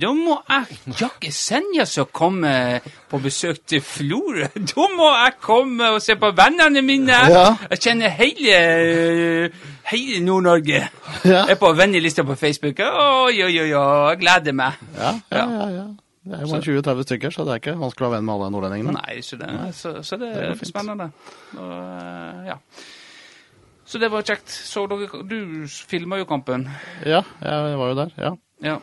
da 0.00 0.10
må 0.16 0.36
jeg 0.48 0.78
Jakke 1.00 1.30
Senja 1.34 1.84
som 1.88 2.06
kommer 2.14 2.80
på 3.10 3.18
besøk 3.20 3.60
til 3.68 3.82
Florø. 3.84 4.46
Da 4.72 4.86
må 4.94 5.08
jeg 5.12 5.34
komme 5.44 5.90
og 5.96 6.02
se 6.04 6.16
på 6.20 6.30
vennene 6.38 6.82
mine. 6.84 7.18
Ja. 7.32 7.44
Jeg 7.72 7.80
kjenner 7.84 8.14
hele, 8.16 8.56
eh, 8.56 9.62
hele 9.92 10.20
Nord-Norge. 10.24 10.82
Ja. 11.24 11.44
Jeg 11.44 11.56
er 11.56 11.60
på 11.60 11.72
vennelista 11.76 12.24
på 12.28 12.36
Facebook. 12.40 12.80
Oi, 12.80 13.36
oi, 13.44 13.54
oi, 13.64 13.68
jeg 13.72 14.20
gleder 14.22 14.56
meg. 14.56 14.80
Ja, 14.96 15.14
ja, 15.34 15.46
ja. 15.58 15.70
ja. 15.78 15.86
Det 16.28 16.36
er 16.36 16.42
jo 16.44 16.50
bare 16.52 16.64
20-30 16.66 17.06
stykker, 17.06 17.32
så 17.32 17.44
det 17.48 17.52
er 17.54 17.60
ikke 17.62 17.76
vanskelig 17.80 18.04
å 18.04 18.08
være 18.10 18.18
venn 18.18 18.26
med 18.28 18.34
alle 18.34 18.48
nordlendingene. 18.52 18.92
Nei, 18.98 19.14
ikke 19.22 19.38
det. 19.40 19.52
Så, 19.78 19.94
så 20.04 20.18
det, 20.20 20.28
Det 20.36 20.42
er 20.50 20.58
fint. 20.60 20.68
spennende. 20.74 21.06
Og, 21.56 21.70
eh, 21.72 22.50
ja. 22.50 22.58
Så 23.88 23.96
det 24.02 24.10
var 24.12 24.26
kjekt. 24.28 24.52
Så 24.52 24.84
dere, 24.90 25.22
du 25.24 25.64
filma 25.88 26.18
jo 26.20 26.26
kampen. 26.28 26.66
Ja, 27.08 27.22
jeg 27.40 27.78
var 27.80 27.94
jo 27.94 27.96
der. 28.02 28.12
ja. 28.20 28.34
Ja. 28.60 28.76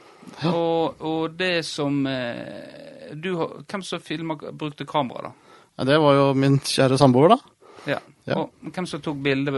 Og, 0.51 1.01
og 1.01 1.35
det 1.39 1.65
som 1.65 2.01
eh, 2.07 3.11
du, 3.13 3.31
Hvem 3.69 3.83
som 3.85 4.01
filma, 4.03 4.35
brukte 4.51 4.85
kamera, 4.89 5.29
da? 5.29 5.59
Ja, 5.77 5.83
Det 5.91 5.99
var 6.01 6.13
jo 6.17 6.25
min 6.33 6.59
kjære 6.59 6.97
samboer, 6.99 7.35
da. 7.35 7.37
Ja. 7.85 7.99
Ja. 8.25 8.39
Og 8.41 8.71
hvem 8.73 8.87
som 8.89 9.01
tok 9.05 9.19
bilde 9.21 9.51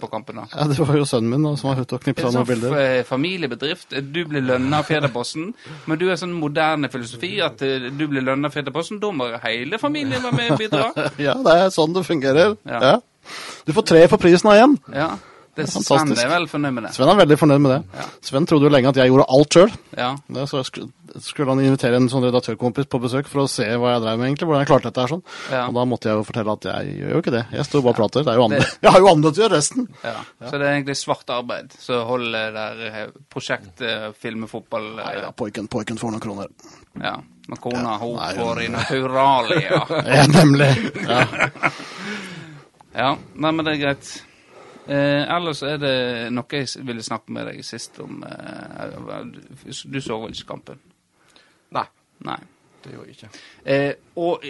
på 0.00 0.08
kampen, 0.10 0.40
da? 0.40 0.44
Ja, 0.50 0.64
Det 0.66 0.78
var 0.82 0.96
jo 0.98 1.04
sønnen 1.06 1.30
min 1.30 1.44
da, 1.46 1.52
som 1.60 1.70
var 1.70 1.82
ute 1.84 1.94
og 1.94 2.02
knipsa 2.02 2.26
En 2.26 2.34
noen 2.34 2.46
Det 2.48 2.54
bilder. 2.56 2.72
sånn 2.74 3.04
familiebedrift. 3.06 3.94
Du 4.10 4.24
blir 4.26 4.42
lønna 4.42 4.80
av 4.82 4.88
Federposten, 4.90 5.52
men 5.86 6.00
du 6.00 6.08
har 6.08 6.18
sånn 6.18 6.34
moderne 6.34 6.90
filosofi 6.90 7.36
at 7.44 7.62
eh, 7.62 7.86
du 7.94 8.06
blir 8.10 8.24
lønna 8.26 8.50
av 8.50 8.56
Federposten. 8.56 8.98
Da 8.98 9.12
må 9.14 9.28
hele 9.44 9.78
familien 9.78 10.24
være 10.24 10.34
med 10.40 10.50
og 10.56 10.58
bidra. 10.64 10.88
Ja, 11.28 11.36
det 11.46 11.54
er 11.60 11.70
sånn 11.70 11.94
det 11.94 12.02
fungerer. 12.08 12.56
Ja. 12.66 12.80
Ja. 12.82 12.94
Du 13.68 13.72
får 13.76 13.86
tre 13.92 14.02
for 14.10 14.18
prisen 14.18 14.50
av 14.50 14.58
én. 14.58 14.74
Ja. 14.90 15.12
Det, 15.52 15.66
Det 15.68 15.76
er 15.76 15.84
Sven 15.84 16.12
er 16.16 16.30
vel 16.30 16.46
fornøyd 16.48 16.72
med 16.72 16.86
det. 16.86 16.90
Sven 16.96 17.10
er 17.12 17.16
veldig 17.18 17.36
fornøyd 17.36 17.60
med 17.60 17.72
det. 17.74 17.80
Ja. 17.98 18.04
Sven 18.24 18.46
trodde 18.48 18.64
jo 18.64 18.70
lenge 18.72 18.88
at 18.88 18.96
jeg 18.96 19.10
gjorde 19.10 19.26
alt 19.36 19.56
sjøl. 19.56 19.74
Ja. 19.98 20.06
Så 20.48 20.62
skulle 20.64 21.52
han 21.52 21.60
invitere 21.60 21.98
en 22.00 22.08
sånn 22.08 22.24
redaktørkompis 22.24 22.88
på 22.88 23.00
besøk 23.02 23.28
for 23.28 23.42
å 23.42 23.50
se 23.52 23.66
hva 23.68 23.90
jeg 23.92 24.02
drev 24.06 24.16
med, 24.16 24.30
egentlig, 24.30 24.48
hvordan 24.48 24.64
jeg 24.64 24.70
klarte 24.70 24.88
dette 24.88 25.04
her 25.04 25.12
sånn. 25.12 25.22
Ja. 25.52 25.66
Og 25.66 25.76
da 25.76 25.84
måtte 25.90 26.08
jeg 26.08 26.16
jo 26.16 26.24
fortelle 26.30 26.54
at 26.56 26.68
jeg 26.70 26.96
gjør 27.02 27.12
jo 27.12 27.20
ikke 27.26 27.34
det. 27.36 27.44
Jeg 27.58 27.68
står 27.68 27.84
bare 27.84 27.92
og 27.92 28.00
prater. 28.00 28.24
Det 28.24 28.32
er 28.32 28.40
jo 28.40 28.46
andre. 28.48 28.70
Jeg 28.86 28.96
har 28.96 29.04
jo 29.04 29.12
andre 29.12 29.34
til 29.34 29.42
å 29.42 29.44
gjøre 29.44 29.58
resten. 29.58 29.90
Ja. 30.00 30.16
Så 30.40 30.54
det 30.54 30.62
er 30.62 30.72
egentlig 30.78 30.98
svart 31.02 31.36
arbeid. 31.36 31.76
Så 31.84 32.00
holder 32.08 32.56
der 32.56 32.82
eh, 32.88 32.98
prosjekt 33.36 33.84
eh, 33.84 34.08
filme 34.24 34.48
fotball 34.48 34.88
eh, 34.94 35.04
Nei 35.04 35.14
da, 35.20 35.34
poiken, 35.36 35.68
poiken 35.68 36.00
får 36.00 36.16
noen 36.16 36.24
kroner. 36.30 36.52
Ja. 36.96 37.18
Men 37.52 37.60
kona, 37.60 37.98
hun 38.00 38.16
får 38.40 38.64
i 38.64 38.72
naturalia. 38.72 39.84
Ja, 40.16 40.26
nemlig. 40.32 40.72
Ja. 41.04 41.26
Ja, 42.92 43.14
nei, 43.40 43.50
men 43.56 43.64
det 43.64 43.72
er 43.72 43.80
greit. 43.80 44.08
Eh, 44.86 45.22
ellers 45.30 45.62
er 45.62 45.76
det 45.78 45.96
noe 46.34 46.58
jeg 46.58 46.82
ville 46.86 47.04
snakke 47.06 47.34
med 47.34 47.46
deg 47.50 47.60
sist 47.66 48.00
om. 48.02 48.22
Eh, 48.26 48.96
du 49.62 50.00
så 50.02 50.18
vel 50.22 50.34
ikke 50.34 50.48
kampen? 50.48 50.80
Nei, 51.72 51.86
Nei. 52.26 52.38
det 52.82 52.94
gjorde 52.96 53.12
jeg 53.12 53.18
ikke. 53.18 53.30
Eh, 53.64 53.92
og 54.18 54.46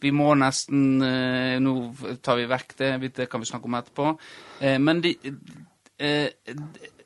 vi 0.00 0.12
må 0.14 0.30
nesten 0.38 1.02
eh, 1.02 1.58
Nå 1.60 1.74
tar 2.22 2.38
vi 2.38 2.48
vekk 2.48 2.76
det, 2.78 2.90
det 3.18 3.28
kan 3.30 3.42
vi 3.42 3.50
snakke 3.50 3.68
om 3.68 3.78
etterpå. 3.78 4.10
Eh, 4.62 4.78
men 4.80 5.02
de, 5.04 5.14
eh, 5.98 6.54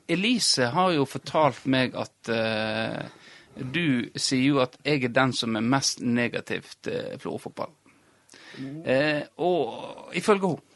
Elise 0.07 0.71
har 0.71 0.95
jo 0.95 1.05
fortalt 1.09 1.65
meg 1.71 1.95
at 1.95 2.31
du 3.53 4.09
sier 4.17 4.43
jo 4.43 4.59
at 4.63 4.75
jeg 4.83 5.05
er 5.07 5.13
den 5.13 5.31
som 5.35 5.55
er 5.55 5.63
mest 5.63 6.01
negativ 6.03 6.67
til 6.83 7.15
Florø-fotball. 7.21 7.71
Eh, 8.85 9.23
og 9.37 10.13
ifølge 10.17 10.47
henne. 10.47 10.69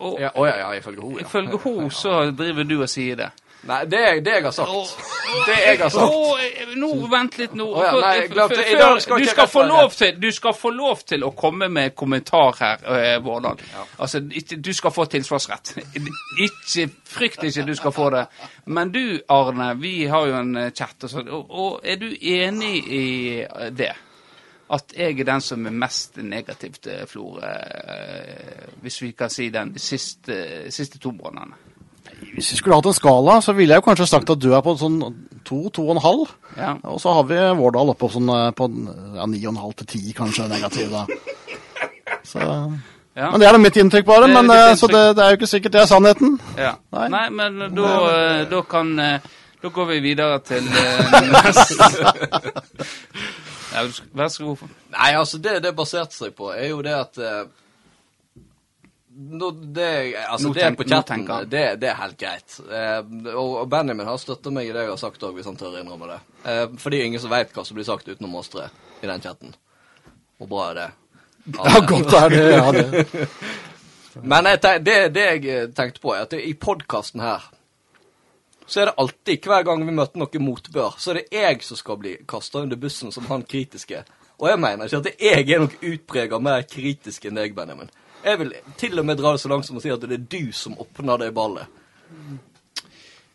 Og 0.00 0.18
Ja, 0.20 0.30
å 0.34 0.46
ja, 0.46 0.56
ja, 0.58 0.72
ifølge 0.80 1.00
henne, 1.02 1.20
ja. 1.20 1.26
ifølge 1.26 1.58
henne 1.64 1.90
så 1.90 2.30
driver 2.36 2.64
du 2.64 2.80
og 2.82 2.88
sier 2.88 3.16
det. 3.16 3.30
Nei, 3.64 3.78
det, 3.88 3.98
er- 4.04 4.18
det 4.20 4.32
jeg 4.34 4.42
har 4.44 4.52
sagt. 4.52 4.96
Det 5.46 5.54
jeg 5.56 5.78
har 5.80 5.88
sagt. 5.88 6.12
Å, 6.12 6.34
eh, 6.44 6.74
nå, 6.76 6.88
vent 7.08 7.38
litt 7.38 7.54
nå. 7.56 7.64
Oh, 7.64 7.80
ja, 7.80 7.92
nei, 7.96 8.26
glemte- 8.28 8.58
Før- 8.60 8.78
dag 8.78 9.00
skal 9.00 9.18
du, 9.18 9.24
skal 9.30 9.46
få 9.48 9.62
lov 9.64 9.90
til, 9.96 10.18
du 10.20 10.26
skal 10.36 10.52
få 10.52 10.70
lov 10.76 11.00
til 11.08 11.24
å 11.24 11.30
komme 11.34 11.68
med 11.72 11.94
kommentar 11.96 12.52
her, 12.58 12.78
eh, 12.92 13.18
Vårdal. 13.24 13.56
Altså, 13.98 14.20
du 14.20 14.72
skal 14.76 14.90
få 14.92 15.06
tilsvarsrett. 15.08 15.78
Ikke, 16.44 16.90
frykt 17.08 17.42
ikke 17.48 17.64
du 17.66 17.74
skal 17.74 17.92
få 17.96 18.10
det. 18.10 18.26
Men 18.66 18.92
du, 18.92 19.20
Arne, 19.28 19.70
vi 19.80 20.04
har 20.12 20.26
jo 20.26 20.34
en 20.42 20.56
eh, 20.56 20.70
chat, 20.70 20.96
og, 21.04 21.10
så, 21.10 21.24
og, 21.24 21.50
og 21.50 21.80
er 21.84 21.96
du 21.96 22.10
enig 22.20 22.74
i 22.84 23.04
eh, 23.46 23.70
det? 23.72 23.94
At 24.72 24.94
jeg 24.96 25.18
er 25.20 25.24
den 25.28 25.40
som 25.44 25.66
er 25.68 25.74
mest 25.76 26.16
negativ 26.16 26.78
til 26.82 27.04
Florø, 27.06 27.44
eh, 27.44 28.68
hvis 28.82 29.02
vi 29.02 29.10
kan 29.12 29.28
si 29.30 29.50
den, 29.52 29.74
de 29.74 29.78
siste, 29.82 30.38
siste 30.72 30.98
to 30.98 31.12
månedene. 31.12 31.52
Hvis 32.34 32.52
vi 32.52 32.56
skulle 32.56 32.76
hatt 32.78 32.86
en 32.88 32.96
skala, 32.96 33.40
så 33.44 33.52
ville 33.52 33.74
jeg 33.74 33.82
jo 33.82 33.86
kanskje 33.90 34.06
sagt 34.08 34.30
at 34.32 34.40
du 34.40 34.48
er 34.56 34.62
på 34.64 34.72
sånn 34.80 34.96
to, 35.44 35.68
to 35.74 35.84
og 35.84 35.96
en 35.96 36.02
halv. 36.02 36.32
Ja. 36.56 36.72
Og 36.88 36.96
så 37.02 37.12
har 37.12 37.26
vi 37.28 37.36
Vårdal 37.58 37.92
oppe 37.92 38.06
på 38.06 38.12
sånn 38.16 38.30
eh, 38.32 38.48
på 38.56 38.70
ja, 39.18 39.26
ni 39.28 39.42
og 39.44 39.52
en 39.52 39.60
halv 39.66 39.76
til 39.82 39.90
ti, 39.92 40.02
kanskje, 40.16 40.48
negativ, 40.48 40.90
da. 40.94 41.04
Så, 42.24 42.40
Ja. 43.14 43.28
men 43.30 43.38
det 43.38 43.46
er 43.46 43.52
da 43.54 43.58
mitt 43.62 43.76
inntrykk, 43.78 44.06
bare. 44.08 44.26
Det 44.26 44.34
Men, 44.34 44.50
eh, 44.50 44.74
så 44.74 44.88
det, 44.90 45.02
det 45.16 45.22
er 45.22 45.30
jo 45.30 45.36
ikke 45.38 45.46
sikkert 45.52 45.72
det 45.76 45.80
er 45.84 45.86
sannheten. 45.92 46.38
Ja. 46.58 46.72
Nei. 46.96 47.08
Nei. 47.12 47.28
men 47.30 47.58
da, 47.76 48.44
da 48.50 48.62
kan 48.62 48.96
Da 49.62 49.68
går 49.72 49.86
vi 49.94 50.00
videre 50.04 50.40
til 50.44 50.66
neste 51.32 51.76
ja, 53.74 53.84
Vær 54.14 54.30
så 54.32 54.46
god. 54.48 54.64
Nei, 54.94 55.10
altså 55.18 55.38
det 55.42 55.58
det 55.64 55.74
baserte 55.76 56.16
seg 56.16 56.34
på, 56.38 56.52
er 56.54 56.70
jo 56.70 56.80
det 56.86 56.94
at 56.96 57.18
eh, 57.18 57.44
nå, 59.14 59.50
det, 59.76 59.90
altså 60.26 60.48
Nå 60.48 60.54
det 60.54 60.62
tenk- 60.64 60.78
på 60.80 60.86
chatten, 60.90 61.26
det, 61.50 61.64
det 61.82 61.90
er 61.90 61.98
helt 62.00 62.18
greit. 62.18 62.56
Eh, 62.66 62.98
og, 63.34 63.68
Benjamin 63.70 64.08
har 64.08 64.18
støtta 64.18 64.50
meg 64.54 64.70
i 64.70 64.74
det 64.74 64.86
jeg 64.86 64.90
har 64.94 65.00
sagt 65.00 65.22
òg, 65.22 65.36
hvis 65.36 65.46
han 65.46 65.58
tør 65.60 65.76
innrømme 65.80 66.10
det. 66.10 66.18
Eh, 66.50 66.64
fordi 66.82 67.04
ingen 67.06 67.22
som 67.22 67.30
veit 67.30 67.54
hva 67.54 67.64
som 67.66 67.78
blir 67.78 67.86
sagt 67.86 68.10
utenom 68.10 68.34
oss 68.40 68.50
tre 68.50 68.66
i 69.02 69.06
den 69.10 69.22
chatten. 69.22 69.54
Og 70.42 70.50
bra 70.50 70.70
er 70.72 70.80
det. 70.82 70.90
Ja, 71.54 71.80
godt 71.84 72.14
er 72.16 72.32
det. 72.32 72.44
Ja, 72.56 72.72
det. 72.72 73.28
Men 74.30 74.46
jeg 74.48 74.62
det, 74.86 74.96
det 75.14 75.24
jeg 75.26 75.74
tenkte 75.76 76.00
på, 76.00 76.14
er 76.14 76.24
at 76.24 76.34
i 76.38 76.54
podkasten 76.54 77.20
her 77.22 77.42
så 78.66 78.80
er 78.80 78.88
det 78.88 78.94
alltid, 79.02 79.44
hver 79.44 79.64
gang 79.66 79.82
vi 79.84 79.92
møter 79.94 80.20
noe 80.20 80.40
motbør, 80.40 80.96
så 80.98 81.12
er 81.12 81.20
det 81.20 81.26
jeg 81.36 81.60
som 81.66 81.78
skal 81.80 81.98
bli 82.00 82.14
kasta 82.28 82.62
under 82.64 82.80
bussen 82.80 83.12
som 83.12 83.26
han 83.28 83.44
kritiske. 83.48 84.04
Og 84.40 84.48
jeg 84.50 84.60
mener 84.60 84.88
ikke 84.88 85.02
at 85.02 85.22
jeg 85.22 85.44
er 85.44 85.62
noe 85.62 85.92
utprega 85.92 86.40
mer 86.42 86.64
kritisk 86.68 87.28
enn 87.28 87.38
deg, 87.38 87.54
Benjamin. 87.56 87.92
Jeg 88.24 88.40
vil 88.40 88.54
til 88.80 88.98
og 88.98 89.06
med 89.06 89.20
dra 89.20 89.34
det 89.34 89.42
så 89.42 89.50
langt 89.52 89.68
som 89.68 89.76
å 89.78 89.84
si 89.84 89.92
at 89.92 90.02
det 90.08 90.16
er 90.16 90.26
du 90.32 90.52
som 90.56 90.78
åpner 90.80 91.20
det 91.20 91.30
ballet. 91.36 91.68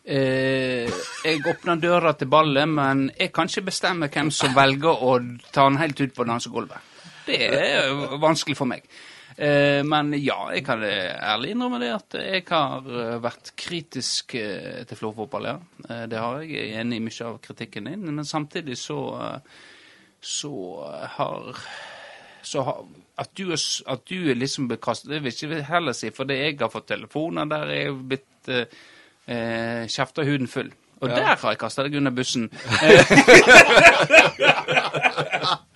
Eh, 0.04 0.90
jeg 1.24 1.42
åpner 1.46 1.78
døra 1.78 2.12
til 2.18 2.30
ballet, 2.32 2.66
men 2.68 3.06
jeg 3.14 3.30
kan 3.32 3.46
ikke 3.46 3.68
bestemme 3.68 4.10
hvem 4.10 4.32
som 4.34 4.56
velger 4.56 5.04
å 5.06 5.14
ta 5.54 5.68
den 5.68 5.78
helt 5.78 6.00
ut 6.00 6.16
på 6.16 6.26
dansegulvet. 6.26 6.88
Det 7.28 7.38
er 7.46 8.18
vanskelig 8.18 8.58
for 8.58 8.66
meg. 8.66 8.82
Eh, 9.40 9.80
men 9.88 10.10
ja, 10.20 10.50
jeg 10.52 10.60
kan 10.66 10.82
ærlig 10.84 11.54
innrømme 11.54 11.78
det 11.80 11.88
at 11.94 12.16
jeg 12.20 12.42
har 12.50 12.84
eh, 12.84 13.14
vært 13.24 13.54
kritisk 13.56 14.34
eh, 14.36 14.82
til 14.84 14.98
Florø-fotball, 14.98 15.46
ja. 15.48 15.56
Det 16.10 16.18
har 16.20 16.42
jeg. 16.42 16.50
Jeg 16.52 16.74
er 16.74 16.80
enig 16.82 16.98
i 17.00 17.04
mye 17.06 17.28
av 17.30 17.38
kritikken 17.40 17.88
din, 17.88 18.02
men 18.10 18.28
samtidig 18.28 18.76
så 18.78 18.98
så 20.20 20.52
har 21.16 21.56
så 22.42 22.62
har, 22.66 22.82
at, 23.16 23.30
du, 23.36 23.52
er 23.52 23.58
at 23.88 24.00
du 24.08 24.28
er 24.28 24.34
liksom 24.36 24.68
bekastet, 24.68 25.10
det 25.10 25.22
vil 25.24 25.32
jeg 25.32 25.48
ikke 25.48 25.62
heller 25.70 25.92
si, 25.96 26.10
for 26.12 26.24
det 26.28 26.36
jeg 26.36 26.58
har 26.60 26.72
fått 26.72 26.88
telefoner 26.92 27.48
der 27.48 27.72
jeg 27.72 27.88
er 27.88 27.92
blitt 28.12 28.52
eh, 28.52 29.88
kjefta 29.88 30.24
huden 30.28 30.48
full. 30.52 30.70
Og 31.00 31.08
der 31.08 31.32
har 31.32 31.52
jeg 31.54 31.60
kasta 31.60 31.82
deg 31.86 31.96
under 31.96 32.12
bussen. 32.12 32.50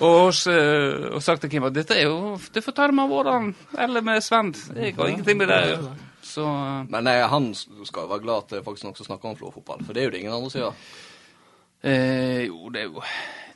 og, 0.00 0.28
s- 0.34 0.46
og 0.48 1.22
sagt 1.24 1.42
til 1.44 1.50
Kim 1.52 1.64
at 1.68 1.74
dette 1.76 1.96
er 1.96 2.06
jo 2.08 2.36
Det 2.54 2.62
får 2.64 2.76
ta 2.76 2.86
det 2.90 2.94
med 2.98 3.08
Vårdalen 3.10 3.54
eller 3.78 4.04
med 4.04 4.22
Svend. 4.24 4.56
Jeg 4.76 4.94
har 4.96 5.08
ingenting 5.12 5.38
med 5.40 5.48
det 5.52 5.58
å 5.58 5.68
gjøre. 5.72 5.96
Så 6.28 6.44
eh, 6.44 6.84
Men 6.92 7.04
nei, 7.08 7.16
han 7.30 7.50
skal 7.56 8.04
jo 8.04 8.10
være 8.12 8.22
glad 8.26 8.44
at 8.44 8.48
det 8.54 8.60
er 8.60 8.66
faktisk 8.66 8.88
noen 8.88 8.98
som 8.98 9.08
snakker 9.08 9.30
om 9.32 9.36
Florø-fotball, 9.38 9.84
for 9.86 9.96
det 9.96 10.02
er 10.02 10.08
jo 10.08 10.14
det 10.16 10.22
ingen 10.24 10.34
andre 10.36 10.50
sier. 10.52 10.72
eh, 11.82 12.46
Jo, 12.48 12.68
det 12.74 12.82
er 12.82 12.88
jo, 12.90 13.02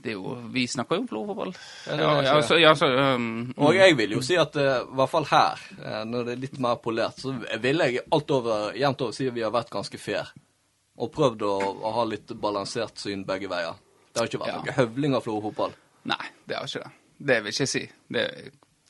det 0.02 0.12
er 0.14 0.16
jo 0.16 0.36
Vi 0.54 0.64
snakker 0.70 0.96
jo 0.96 1.04
om 1.04 1.08
Florø-fotball. 1.10 1.52
Ja, 1.86 1.98
Ja, 2.22 2.38
er 2.40 2.62
ja, 2.62 2.72
um, 3.16 3.52
Og 3.58 3.74
jeg 3.76 3.96
vil 3.98 4.16
jo 4.16 4.22
si 4.24 4.38
at 4.40 4.56
eh, 4.56 4.80
i 4.86 4.96
hvert 4.98 5.10
fall 5.12 5.28
her, 5.30 5.60
eh, 5.82 6.02
når 6.08 6.24
det 6.30 6.32
er 6.38 6.42
litt 6.46 6.58
mer 6.64 6.80
polert, 6.82 7.20
så 7.20 7.34
vil 7.60 7.84
jeg 7.84 8.00
alt 8.10 8.30
over, 8.30 8.72
jevnt 8.78 9.04
over 9.06 9.12
si 9.20 9.28
at 9.28 9.34
vi 9.36 9.44
har 9.44 9.52
vært 9.54 9.70
ganske 9.74 9.98
fair. 10.00 10.32
Og 11.02 11.08
prøvd 11.12 11.42
å, 11.48 11.52
å 11.88 11.92
ha 11.96 12.02
litt 12.04 12.32
balansert 12.40 12.98
syn 13.00 13.22
begge 13.28 13.48
veier. 13.48 13.74
Det 14.12 14.20
har 14.20 14.26
ikke 14.28 14.40
vært 14.42 14.52
Ja. 14.52 14.58
noe 14.62 14.72
høvling 14.76 15.14
av 15.16 15.22
Florø-fotball. 15.24 15.72
Nei, 16.04 16.24
det 16.48 16.56
har 16.58 16.64
ikke 16.68 16.82
det. 16.84 16.90
Det 17.22 17.36
vil 17.44 17.52
ikke 17.54 17.66
si. 17.70 17.82
Det, 18.12 18.24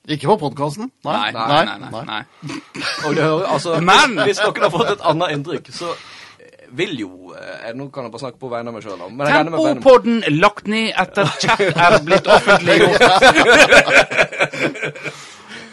Ikke 0.09 0.27
på 0.33 0.37
podkasten? 0.49 0.91
nei, 1.05 1.31
nei, 1.31 1.65
nei. 1.65 1.77
nei, 1.93 2.05
nei. 2.09 2.23
Og 3.07 3.15
det 3.15 3.23
hører, 3.23 3.47
altså, 3.55 3.77
Men- 3.91 4.19
hvis, 4.25 4.41
noen 4.43 4.63
har 4.67 4.71
fått 4.75 4.91
et 4.97 5.05
annet 5.13 5.31
inntrykk, 5.37 5.69
så 5.77 5.93
eh, 5.93 6.67
vil 6.75 6.97
jo 7.05 7.11
eh, 7.39 7.71
Nå 7.77 7.87
kan 7.95 8.05
jeg 8.09 8.13
bare 8.17 8.25
snakke 8.25 8.41
på 8.43 8.49
vegne 8.51 8.69
av 8.73 8.75
meg 8.75 8.83
sjøl, 8.83 8.99
jeg. 8.99 9.09
Tempopodden 9.31 10.25
lagt 10.41 10.67
ned 10.67 10.91
etter 10.99 11.25
chat 11.39 11.61
er 11.71 11.99
blitt 12.03 12.27
offentliggjort. 12.27 13.03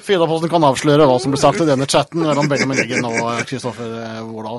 Fidaposten 0.10 0.50
kan 0.50 0.64
avsløre 0.66 1.06
hva 1.06 1.18
som 1.22 1.34
ble 1.34 1.40
sagt 1.42 1.62
i 1.62 1.68
denne 1.70 1.86
chatten 1.90 2.24
mellom 2.26 2.48
Benjamin 2.50 2.80
Eggen 2.82 3.06
og 3.06 3.44
Kristoffer 3.50 3.92
eh, 4.02 4.22
Vårdal. 4.26 4.58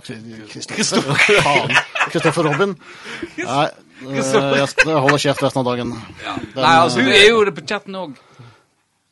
Kristoffer 2.10 2.42
Robin. 2.46 2.74
Nei, 3.38 3.64
eh, 3.66 3.70
jeg 4.00 4.68
skal 4.72 4.98
holde 5.04 5.18
kjeft 5.20 5.42
resten 5.44 5.60
av 5.62 5.68
dagen. 5.70 5.92
Den, 5.94 6.48
Nei, 6.56 6.74
altså, 6.80 7.00
Du 7.04 7.10
eh, 7.10 7.20
er 7.24 7.28
jo 7.30 7.44
det 7.48 7.54
på 7.58 7.64
chatten 7.68 7.96
òg. 8.00 8.16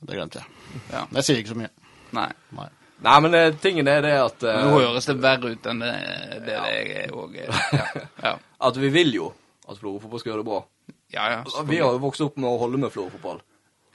Det 0.01 0.14
glemte 0.16 0.40
jeg. 0.42 0.83
Ja. 0.92 1.05
Jeg 1.18 1.24
sier 1.27 1.40
ikke 1.42 1.53
så 1.55 1.59
mye. 1.62 1.70
Nei. 2.16 2.29
Nei. 2.57 2.68
Nei, 3.05 3.16
men 3.22 3.35
eh, 3.38 3.53
tingen 3.62 3.87
er 3.90 4.01
det 4.03 4.14
at 4.18 4.42
eh, 4.48 4.62
Nå 4.64 4.79
høres 4.81 5.07
det 5.07 5.14
verre 5.22 5.53
ut 5.55 5.66
enn 5.70 5.83
det, 5.85 5.92
det 6.46 6.57
jeg 6.57 6.96
er 7.05 7.12
òg. 7.14 7.37
Ja. 7.38 7.85
Ja. 8.29 8.33
At 8.68 8.77
vi 8.83 8.88
vil 8.90 9.12
jo 9.14 9.29
at 9.68 9.77
Florø-fotball 9.79 10.18
skal 10.22 10.33
gjøre 10.33 10.42
det 10.42 10.48
bra. 10.48 10.62
ja, 11.14 11.27
ja. 11.37 11.62
Vi 11.68 11.77
har 11.79 11.92
jo 11.94 12.01
vokst 12.03 12.22
opp 12.24 12.38
med 12.40 12.48
å 12.51 12.57
holde 12.59 12.81
med 12.81 12.90
Florø-fotball. 12.94 13.38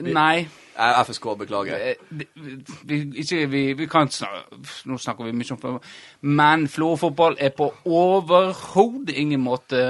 Nei. 0.03 0.45
Eh, 0.73 0.99
FSK, 1.05 1.25
beklager. 1.37 1.81
Vi, 2.09 2.23
det- 2.23 2.69
Vi, 2.89 2.99
ikke, 3.21 3.43
vi, 3.51 3.61
vi 3.77 3.85
kan 3.87 4.09
snakke 4.09 4.57
Nå 4.89 4.97
snakker 4.97 5.27
vi 5.27 5.31
mye 5.37 5.51
om 5.53 5.59
fotball, 5.61 5.81
men 6.21 6.67
Florø-fotball 6.71 7.35
er 7.39 7.51
på 7.57 7.67
overhodet 7.85 9.15
ingen 9.21 9.41
måte 9.43 9.81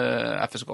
FSK. 0.49 0.73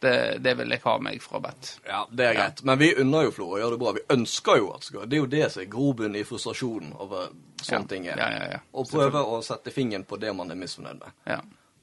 Det, 0.00 0.38
det 0.44 0.52
vil 0.58 0.70
jeg 0.70 0.80
ha 0.84 0.92
meg 1.02 1.22
frabedt. 1.22 1.80
Ja, 1.86 2.04
det 2.10 2.26
er 2.28 2.34
greit. 2.38 2.60
Men 2.62 2.78
vi 2.78 2.92
unner 3.02 3.24
jo 3.26 3.30
Florø 3.34 3.56
å 3.56 3.58
gjøre 3.64 3.70
det 3.74 3.78
bra. 3.82 3.92
Vi 3.96 4.04
ønsker 4.14 4.56
jo 4.60 4.68
at 4.70 4.80
det 4.84 4.86
skal 4.86 5.08
Det 5.10 5.16
er 5.16 5.22
jo 5.24 5.30
det 5.32 5.48
som 5.52 5.62
er 5.62 5.70
grobunnen 5.72 6.16
i 6.20 6.24
frustrasjonen 6.24 6.92
over 7.02 7.32
sånne 7.62 7.80
Ja. 7.82 7.88
ting. 7.90 8.06
er. 8.06 8.16
Ja, 8.18 8.28
ja, 8.30 8.50
ja. 8.52 8.60
Å 8.72 8.84
prøve 8.86 9.22
å 9.26 9.40
sette 9.42 9.70
fingeren 9.74 10.04
på 10.06 10.16
det 10.20 10.30
man 10.36 10.50
er 10.50 10.54
misfornøyd 10.54 11.00
med. 11.00 11.10
Ja. 11.26 11.40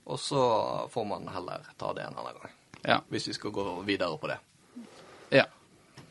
Og 0.07 0.19
så 0.19 0.45
får 0.93 1.05
man 1.09 1.27
heller 1.27 1.59
ta 1.77 1.91
det 1.93 2.03
en 2.07 2.15
annen 2.15 2.39
gang. 2.41 2.51
ja. 2.85 3.01
Hvis 3.09 3.27
vi 3.27 3.33
skal 3.33 3.51
gå 3.51 3.83
videre 3.83 4.17
på 4.17 4.27
det. 4.27 4.37
Ja. 5.31 5.43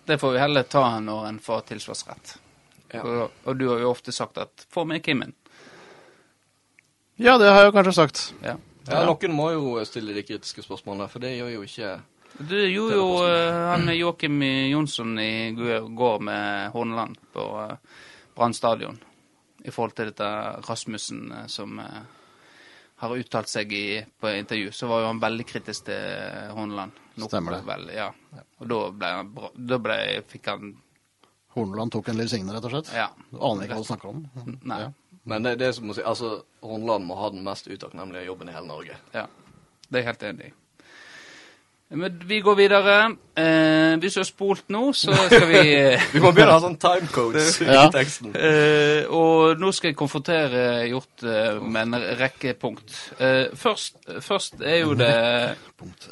Det 0.05 0.19
får 0.21 0.33
vi 0.33 0.39
heller 0.39 0.63
ta 0.63 1.01
når 1.01 1.27
en 1.29 1.39
får 1.41 1.61
tilsvarsrett. 1.73 2.37
Ja. 2.93 3.01
Og, 3.03 3.31
og 3.45 3.57
du 3.59 3.69
har 3.69 3.79
jo 3.79 3.91
ofte 3.91 4.13
sagt 4.13 4.37
at 4.39 4.67
'få 4.71 4.85
med 4.85 5.03
Kimmen'. 5.03 5.33
Ja, 7.17 7.39
det 7.39 7.49
har 7.49 7.63
jeg 7.63 7.73
jo 7.73 7.77
kanskje 7.79 7.93
sagt. 7.95 8.35
Ja. 8.43 8.57
Ja, 8.89 9.05
Noen 9.09 9.33
må 9.37 9.51
jo 9.55 9.79
stille 9.89 10.13
de 10.17 10.25
kritiske 10.27 10.65
spørsmålene, 10.65 11.09
for 11.09 11.25
det 11.25 11.37
gjør 11.39 11.55
jo 11.55 11.63
ikke 11.65 11.93
Du 12.37 12.57
gjorde 12.59 12.99
jo 12.99 13.07
han 13.25 13.87
han 13.87 13.95
Joakim 13.97 14.43
Jonsson 14.43 15.19
i 15.23 15.55
går 15.57 16.25
med 16.27 16.75
Horneland 16.75 17.17
på 17.33 17.47
uh, 17.55 17.77
Brann 18.35 18.55
stadion. 18.55 18.99
I 19.65 19.71
forhold 19.71 19.95
til 19.97 20.11
dette 20.11 20.29
Rasmussen 20.69 21.33
eh, 21.33 21.47
som 21.47 21.79
eh, 21.81 22.01
har 23.01 23.17
uttalt 23.17 23.49
seg 23.49 23.73
i, 23.73 24.03
på 24.21 24.33
intervju, 24.37 24.73
så 24.77 24.89
var 24.91 25.05
jo 25.05 25.13
han 25.13 25.23
veldig 25.23 25.47
kritisk 25.49 25.87
til 25.89 25.97
eh, 25.97 26.51
Horneland. 26.53 26.99
Stemmer 27.17 27.57
det. 27.57 27.63
Vel, 27.69 27.87
ja. 27.95 28.11
Og 28.61 28.69
da 28.69 28.81
ble 28.91 29.13
han 29.21 29.31
Da 29.55 29.79
ble, 29.79 29.99
fikk 30.29 30.51
han 30.51 30.75
Horneland 31.55 31.95
tok 31.95 32.11
en 32.11 32.19
Liv 32.19 32.27
Signe, 32.33 32.51
rett 32.51 32.67
og 32.67 32.73
slett. 32.75 32.91
Ja. 32.97 33.07
Du 33.31 33.39
aner 33.39 33.69
ikke 33.69 33.79
hva 33.79 33.85
du 33.85 33.89
snakker 33.93 34.11
om. 34.11 34.25
Nei. 34.67 34.81
Ja. 34.83 34.89
Men 35.25 35.43
det, 35.47 35.55
det 35.59 35.71
som 35.75 35.87
må 35.89 35.95
si, 35.97 36.03
altså, 36.05 36.43
Hornland 36.63 37.07
må 37.09 37.17
ha 37.17 37.31
den 37.33 37.45
mest 37.47 37.69
utakknemlige 37.71 38.27
jobben 38.27 38.49
i 38.51 38.53
hele 38.53 38.67
Norge. 38.69 38.99
Ja, 39.15 39.25
det 39.89 39.97
er 39.99 40.03
jeg 40.03 40.11
helt 40.13 40.23
enig 40.31 40.51
i. 40.51 40.55
Men 41.95 42.17
vi 42.27 42.41
går 42.43 42.57
videre. 42.59 42.95
Eh, 43.39 43.95
hvis 44.03 44.15
du 44.17 44.21
har 44.21 44.27
spolt 44.27 44.71
nå, 44.73 44.81
så 44.97 45.15
skal 45.29 45.45
vi 45.51 45.59
eh, 45.79 46.07
Vi 46.15 46.21
må 46.23 46.33
begynne 46.35 46.55
å 46.55 46.57
ha 46.57 46.63
sånn 46.65 46.79
timecodes 46.81 47.61
Ja. 47.63 47.85
i 47.87 47.93
teksten. 47.95 48.33
eh, 48.35 49.05
Og 49.15 49.61
nå 49.61 49.71
skal 49.77 49.93
jeg 49.93 49.99
konfrontere 50.01 50.65
Hjort 50.89 51.23
eh, 51.29 51.61
med 51.63 51.93
en 51.95 52.19
rekke 52.19 52.55
punkt. 52.59 52.97
Eh, 53.21 53.53
først, 53.55 54.01
først 54.25 54.59
er 54.65 54.81
jo 54.81 54.97
det 54.99 55.13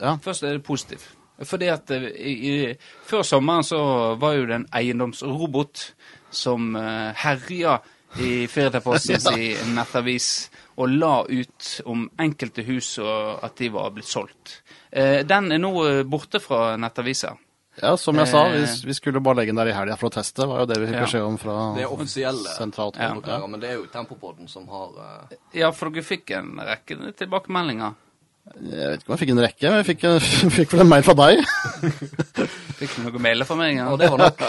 Ja. 0.01 0.15
Først 0.23 0.45
er 0.45 0.59
det 0.59 0.63
positivt. 0.67 1.09
Fordi 1.43 1.73
at 1.73 1.91
eh, 1.91 2.07
i, 2.21 2.37
i, 2.53 2.77
før 3.09 3.25
sommeren 3.27 3.67
så 3.67 3.81
var 4.21 4.37
jo 4.39 4.47
det 4.47 4.61
en 4.61 4.69
eiendomsrobot 4.79 5.89
som 6.33 6.77
uh, 6.77 7.11
herja 7.25 7.75
i 8.21 8.47
Firdaposten 8.49 9.39
i 9.39 9.55
nettavis 9.75 10.51
og 10.77 10.89
la 10.91 11.23
ut 11.29 11.69
om 11.87 12.09
enkelte 12.21 12.63
hus 12.67 12.99
og 12.99 13.45
at 13.45 13.57
de 13.57 13.69
var 13.73 13.91
blitt 13.95 14.09
solgt. 14.09 14.59
Eh, 14.91 15.23
den 15.25 15.53
er 15.53 15.59
nå 15.63 15.73
eh, 15.87 16.03
borte 16.05 16.41
fra 16.41 16.77
nettavisa. 16.77 17.37
ja, 17.81 17.97
som 17.97 18.17
jeg 18.21 18.29
sa, 18.29 18.43
vi, 18.53 18.63
Eh. 18.63 18.77
vi 18.85 18.95
skulle 18.95 19.21
bare 19.21 19.37
legge 19.37 19.53
den 19.53 19.57
der 19.57 19.69
i 19.73 19.73
helga 19.73 19.97
for 19.97 20.11
å 20.11 20.13
teste. 20.13 20.47
var 20.47 20.61
jo 20.61 20.67
det 20.67 20.79
vi 20.81 20.87
fikk 20.87 20.97
Ja. 20.97 21.05
beskjed 21.07 21.23
om 21.25 21.39
fra 21.39 21.75
Det 21.75 21.83
er 21.83 21.93
offisielle 21.93 22.49
sentralt 22.59 22.97
Ja. 22.97 23.15
ja. 23.27 23.47
men 23.47 23.61
det 23.61 23.71
er 23.71 23.75
jo 23.77 23.87
Tempopodden 23.87 24.49
som 24.49 24.69
har 24.69 24.91
eh, 25.31 25.37
Ja, 25.55 25.71
for 25.73 25.91
dere 25.91 26.03
fikk 26.05 26.31
en 26.37 26.57
rekke 26.61 27.15
tilbakemeldinger. 27.17 27.95
Jeg 28.43 28.89
vet 28.91 29.03
ikke 29.05 29.07
om 29.07 29.13
jeg 29.15 29.21
fikk 29.23 29.31
en 29.33 29.41
rekke, 29.45 29.69
men 29.71 29.79
jeg 29.79 29.87
fikk, 29.87 30.03
fikk 30.59 30.73
vel 30.75 30.83
en 30.83 30.89
mail 30.91 31.05
fra 31.07 31.15
deg. 31.15 31.43
Fikk 32.83 32.97
du 32.99 33.03
noen 33.05 33.23
mailer 33.23 33.47
fra 33.47 33.55
meg? 33.55 33.77
Ja? 33.79 33.85
Det 33.95 34.09
var 34.11 34.19
nok. 34.19 34.41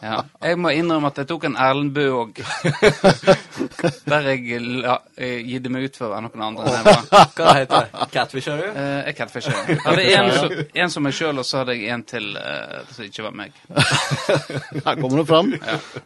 Ja. 0.00 0.14
Jeg 0.48 0.56
må 0.56 0.70
innrømme 0.72 1.10
at 1.10 1.18
jeg 1.20 1.26
tok 1.28 1.42
en 1.50 1.56
Erlend 1.60 1.90
Bøe 1.92 2.14
òg. 2.16 2.38
Der 4.08 4.28
jeg 4.30 4.60
la, 4.80 4.94
eh, 5.20 5.42
gidde 5.44 5.68
meg 5.74 5.84
ut 5.90 5.98
for 6.00 6.08
å 6.08 6.14
være 6.14 6.24
noen 6.24 6.44
andre. 6.46 6.64
enn 6.64 6.78
jeg 6.78 6.86
var. 6.88 7.26
Hva 7.36 7.52
heter 7.58 7.84
det? 7.90 8.06
Catfisher? 8.14 8.62
Eh, 8.70 8.94
jeg 9.10 9.18
catfisher. 9.18 9.58
Jeg 9.68 9.82
hadde 9.84 10.06
en, 10.14 10.32
som- 10.38 10.56
en 10.86 10.94
som 10.96 11.04
meg 11.04 11.16
sjøl, 11.18 11.42
og 11.42 11.48
så 11.48 11.60
hadde 11.60 11.76
jeg 11.76 11.92
en 11.92 12.06
til 12.08 12.30
eh, 12.40 12.80
som 12.96 13.04
ikke 13.10 13.26
var 13.28 13.36
meg. 13.42 13.60
Her 13.74 14.96
kommer 15.02 15.20
det 15.20 15.26
fram. 15.28 15.52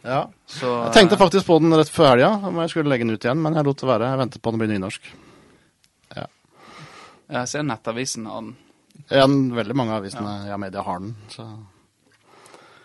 Ja. 0.03 0.21
Så, 0.51 0.75
Jeg 0.89 0.93
tenkte 0.99 1.21
faktisk 1.23 1.47
på 1.47 1.61
den 1.63 1.79
rett 1.79 1.95
før 1.95 2.11
helga, 2.17 2.33
om 2.51 2.59
jeg 2.65 2.75
skulle 2.75 2.91
legge 2.91 3.07
den 3.07 3.15
ut 3.15 3.23
igjen, 3.29 3.39
men 3.47 3.55
jeg 3.55 3.69
lot 3.71 3.79
det 3.79 3.87
være. 3.93 4.11
Jeg 4.11 4.23
ventet 4.25 4.43
på 4.43 4.51
den 4.51 4.65
blir 4.65 4.73
nynorsk. 4.75 5.11
Jeg 7.29 7.49
ser 7.51 7.63
Nettavisen 7.63 8.25
har 8.25 8.41
den. 8.41 8.55
Ja, 9.09 9.25
veldig 9.55 9.75
mange 9.77 9.93
av 9.93 10.03
avisene 10.03 10.33
ja. 10.49 10.57
media 10.57 10.81
har 10.85 10.99
den. 10.99 11.13
Så. 11.29 11.45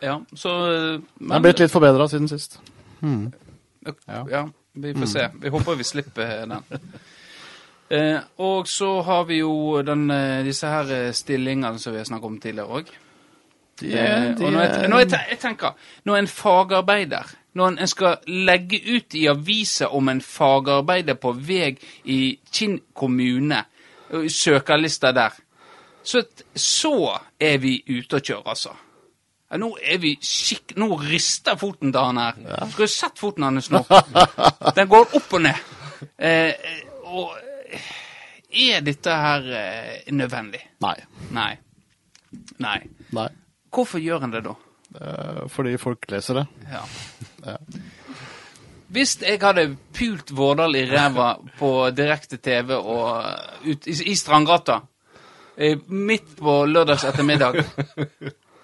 Ja, 0.04 0.18
så 0.36 0.52
men, 0.58 1.02
Den 1.18 1.36
er 1.38 1.44
blitt 1.46 1.64
litt 1.64 1.72
forbedra 1.72 2.08
siden 2.08 2.28
sist. 2.28 2.60
ja. 3.02 4.20
ja. 4.30 4.44
vi 4.72 4.94
får 4.94 5.10
se. 5.10 5.28
Vi 5.40 5.52
håper 5.54 5.80
vi 5.80 5.84
slipper 5.84 6.46
den. 6.46 6.62
Eh, 7.92 8.16
og 8.40 8.68
så 8.68 9.02
har 9.04 9.26
vi 9.28 9.42
jo 9.42 9.82
den, 9.84 10.06
eh, 10.10 10.40
disse 10.42 10.66
her 10.66 10.88
eh, 10.90 11.10
stillingene 11.12 11.78
som 11.78 11.92
vi 11.92 11.98
har 12.00 12.06
snakket 12.08 12.26
om 12.26 12.38
tidligere 12.40 12.78
òg. 12.78 12.88
Eh, 13.82 14.40
når 14.40 14.60
jeg, 14.62 14.88
når 14.88 15.02
jeg, 15.02 15.10
jeg 15.30 15.38
tenker, 15.42 15.74
når 16.04 16.16
en 16.16 16.28
fagarbeider 16.30 17.32
Når 17.52 17.68
en, 17.68 17.78
en 17.78 17.90
skal 17.90 18.16
legge 18.26 18.78
ut 18.86 19.14
i 19.14 19.26
avisa 19.26 19.88
om 19.94 20.08
en 20.08 20.20
fagarbeider 20.20 21.14
på 21.14 21.32
vei 21.32 21.74
i 22.04 22.38
Kinn 22.50 22.80
kommune, 22.94 23.60
søkerlista 24.30 25.12
der, 25.16 25.36
så, 26.04 26.22
så 26.54 26.94
er 27.40 27.58
vi 27.62 27.78
ute 27.88 28.18
og 28.18 28.26
kjører, 28.26 28.48
altså. 28.52 28.74
Ja, 29.50 29.58
nå 29.60 29.70
er 29.80 30.00
vi 30.02 30.14
skikk... 30.24 30.74
Nå 30.80 30.88
rister 31.00 31.56
foten 31.60 31.92
til 31.94 32.00
han 32.02 32.18
her. 32.20 32.40
Skulle 32.72 32.88
du 32.88 32.92
sett 32.92 33.20
foten 33.20 33.46
hans 33.46 33.70
nå? 33.72 33.84
Den 34.76 34.90
går 34.90 35.14
opp 35.14 35.36
og 35.38 35.44
ned. 35.44 35.60
Eh, 36.18 36.50
og 37.06 37.36
eh, 37.70 37.88
er 38.66 38.84
dette 38.84 39.14
her 39.14 39.48
eh, 39.60 40.12
nødvendig? 40.16 40.60
Nei. 40.84 40.96
Nei. 41.36 41.50
Nei. 42.64 42.78
Nei. 43.14 43.28
Hvorfor 43.74 44.02
gjør 44.02 44.26
en 44.26 44.34
det 44.34 44.44
da? 44.48 44.56
Eh, 45.00 45.40
Fordi 45.52 45.76
folk 45.80 46.10
leser 46.12 46.40
det. 46.42 46.46
Ja. 46.72 46.82
Ja. 47.46 47.56
Hvis 48.94 49.16
jeg 49.22 49.40
hadde 49.42 49.66
pult 49.96 50.30
Vårdal 50.36 50.76
i 50.78 50.84
ræva 50.86 51.34
på 51.58 51.70
direkte 51.96 52.38
TV 52.38 52.76
og 52.76 53.24
ut 53.66 53.88
i, 53.90 53.94
i 54.12 54.14
Strandgata 54.14 54.80
midt 55.88 56.36
på 56.38 56.54
lørdags 56.66 57.04
ettermiddag, 57.06 57.60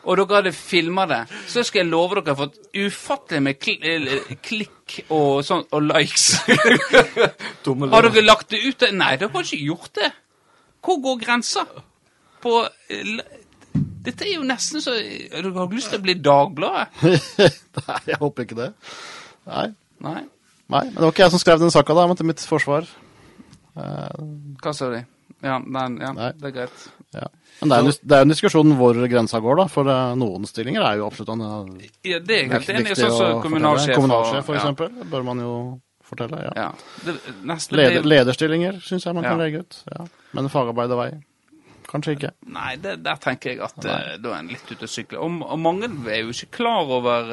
og 0.04 0.16
dere 0.16 0.36
hadde 0.38 0.52
filma 0.56 1.04
det, 1.10 1.20
så 1.50 1.62
skal 1.66 1.82
jeg 1.82 1.90
love 1.90 2.20
dere 2.20 2.36
fått 2.38 2.56
ufattelig 2.74 3.42
med 3.44 3.58
kl 3.60 3.84
eh, 3.84 4.30
klikk 4.42 4.96
og, 5.08 5.42
sånt, 5.46 5.68
og 5.76 5.84
likes. 5.90 6.40
Har 7.66 8.08
dere 8.08 8.24
lagt 8.24 8.50
det 8.54 8.62
ut? 8.64 8.86
Nei, 8.96 9.12
dere 9.20 9.30
har 9.34 9.44
ikke 9.44 9.60
gjort 9.66 9.92
det. 10.00 10.10
Hvor 10.80 11.02
går 11.04 11.20
grensa? 11.26 11.66
På 12.40 12.62
eh, 12.64 13.12
Dette 14.00 14.24
er 14.24 14.38
jo 14.38 14.46
nesten 14.48 14.80
så 14.80 14.94
Dere 14.96 15.50
har 15.54 15.74
lyst 15.74 15.92
til 15.92 16.00
å 16.00 16.04
bli 16.06 16.16
Dagbladet? 16.24 17.02
Nei, 17.84 18.00
jeg 18.08 18.20
håper 18.22 18.46
ikke 18.46 18.58
det. 18.62 18.72
Nei. 19.50 19.68
Nei? 20.04 20.24
Nei, 20.70 20.84
men 20.86 20.96
det 20.96 21.02
var 21.02 21.14
ikke 21.14 21.24
jeg 21.26 21.34
som 21.34 21.42
skrev 21.42 21.62
den 21.62 21.72
saka, 21.74 21.96
da, 21.98 22.06
men 22.06 22.18
til 22.18 22.28
mitt 22.28 22.42
forsvar. 22.46 22.86
Uh, 23.74 24.06
Hva 24.62 24.74
sa 24.76 24.90
de? 24.92 25.02
Ja, 25.40 25.58
den, 25.64 26.00
ja 26.00 26.10
Nei. 26.12 26.32
det 26.36 26.50
er 26.50 26.56
greit. 26.58 26.82
ja. 27.16 27.28
Men 27.60 27.72
det 27.72 27.76
er, 27.76 27.84
en 27.84 28.08
det 28.08 28.16
er 28.16 28.24
en 28.24 28.32
diskusjon 28.32 28.74
hvor 28.78 28.98
grensa 29.12 29.40
går, 29.44 29.58
da. 29.60 29.66
For 29.72 29.88
eh, 29.92 30.12
noen 30.20 30.46
stillinger 30.48 30.84
er 30.84 31.00
jo 31.00 31.08
absolutt 31.10 31.32
en, 31.34 31.42
eh, 31.44 31.88
Ja, 32.08 32.20
det 32.24 32.36
er 32.36 32.42
jeg 32.44 32.52
helt 32.54 32.70
enig 32.72 32.92
i. 32.92 32.98
Sånn 33.00 33.16
som 33.16 33.40
kommunalsjef. 33.44 33.96
Kommunalsjef, 33.98 34.46
for 34.46 34.56
eksempel. 34.56 34.92
Det 34.96 35.08
bør 35.12 35.26
man 35.28 35.42
jo 35.44 35.54
fortelle. 36.08 36.44
ja. 36.44 36.52
Ja. 36.56 36.68
ja. 36.68 37.02
Det, 37.04 37.34
neste 37.50 37.76
Leder, 37.76 38.06
lederstillinger 38.08 38.80
syns 38.84 39.04
jeg 39.08 39.16
man 39.16 39.28
kan 39.28 39.40
legge 39.40 39.64
ut. 39.64 39.82
Ja. 39.92 40.06
Men 40.36 40.48
fagarbeidervei 40.52 41.10
kanskje 41.90 42.14
ikke. 42.14 42.30
Nei, 42.54 42.76
det, 42.78 43.00
der 43.02 43.18
tenker 43.18 43.50
jeg 43.50 43.60
at 43.66 43.80
da 43.82 43.96
er 43.98 44.36
en 44.36 44.50
litt 44.52 44.68
ute 44.70 44.86
å 44.86 44.90
sykle. 44.90 45.18
Og, 45.18 45.40
og 45.42 45.58
mange 45.58 45.88
er 46.12 46.20
jo 46.22 46.30
ikke 46.30 46.60
klar 46.60 46.86
over 46.86 47.32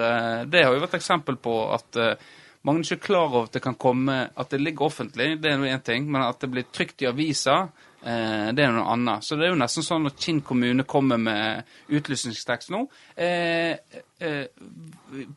Det 0.50 0.64
har 0.66 0.74
jo 0.74 0.82
vært 0.82 0.98
eksempel 0.98 1.38
på 1.40 1.60
at 1.76 2.00
eh, 2.02 2.32
mange 2.66 2.84
er 2.84 2.96
ikke 2.96 3.08
klar 3.08 3.28
over 3.28 3.48
at 3.48 3.54
det 3.54 3.62
kan 3.64 3.76
komme 3.76 4.30
At 4.36 4.50
det 4.52 4.62
ligger 4.62 4.86
offentlig, 4.86 5.42
det 5.42 5.52
er 5.52 5.66
én 5.66 5.84
ting, 5.84 6.12
men 6.12 6.22
at 6.22 6.40
det 6.42 6.50
blir 6.52 6.66
trykt 6.74 7.02
i 7.02 7.08
avisa, 7.08 7.70
eh, 8.04 8.50
det 8.56 8.64
er 8.64 8.74
noe 8.74 8.88
annet. 8.94 9.24
Så 9.24 9.38
det 9.38 9.48
er 9.48 9.54
jo 9.54 9.60
nesten 9.62 9.86
sånn 9.86 10.10
at 10.10 10.20
Kinn 10.20 10.42
kommune 10.42 10.84
kommer 10.84 11.18
med 11.18 11.64
utlysningstekst 11.90 12.72
nå. 12.74 12.84
Eh, 13.16 13.78
eh, 14.20 14.46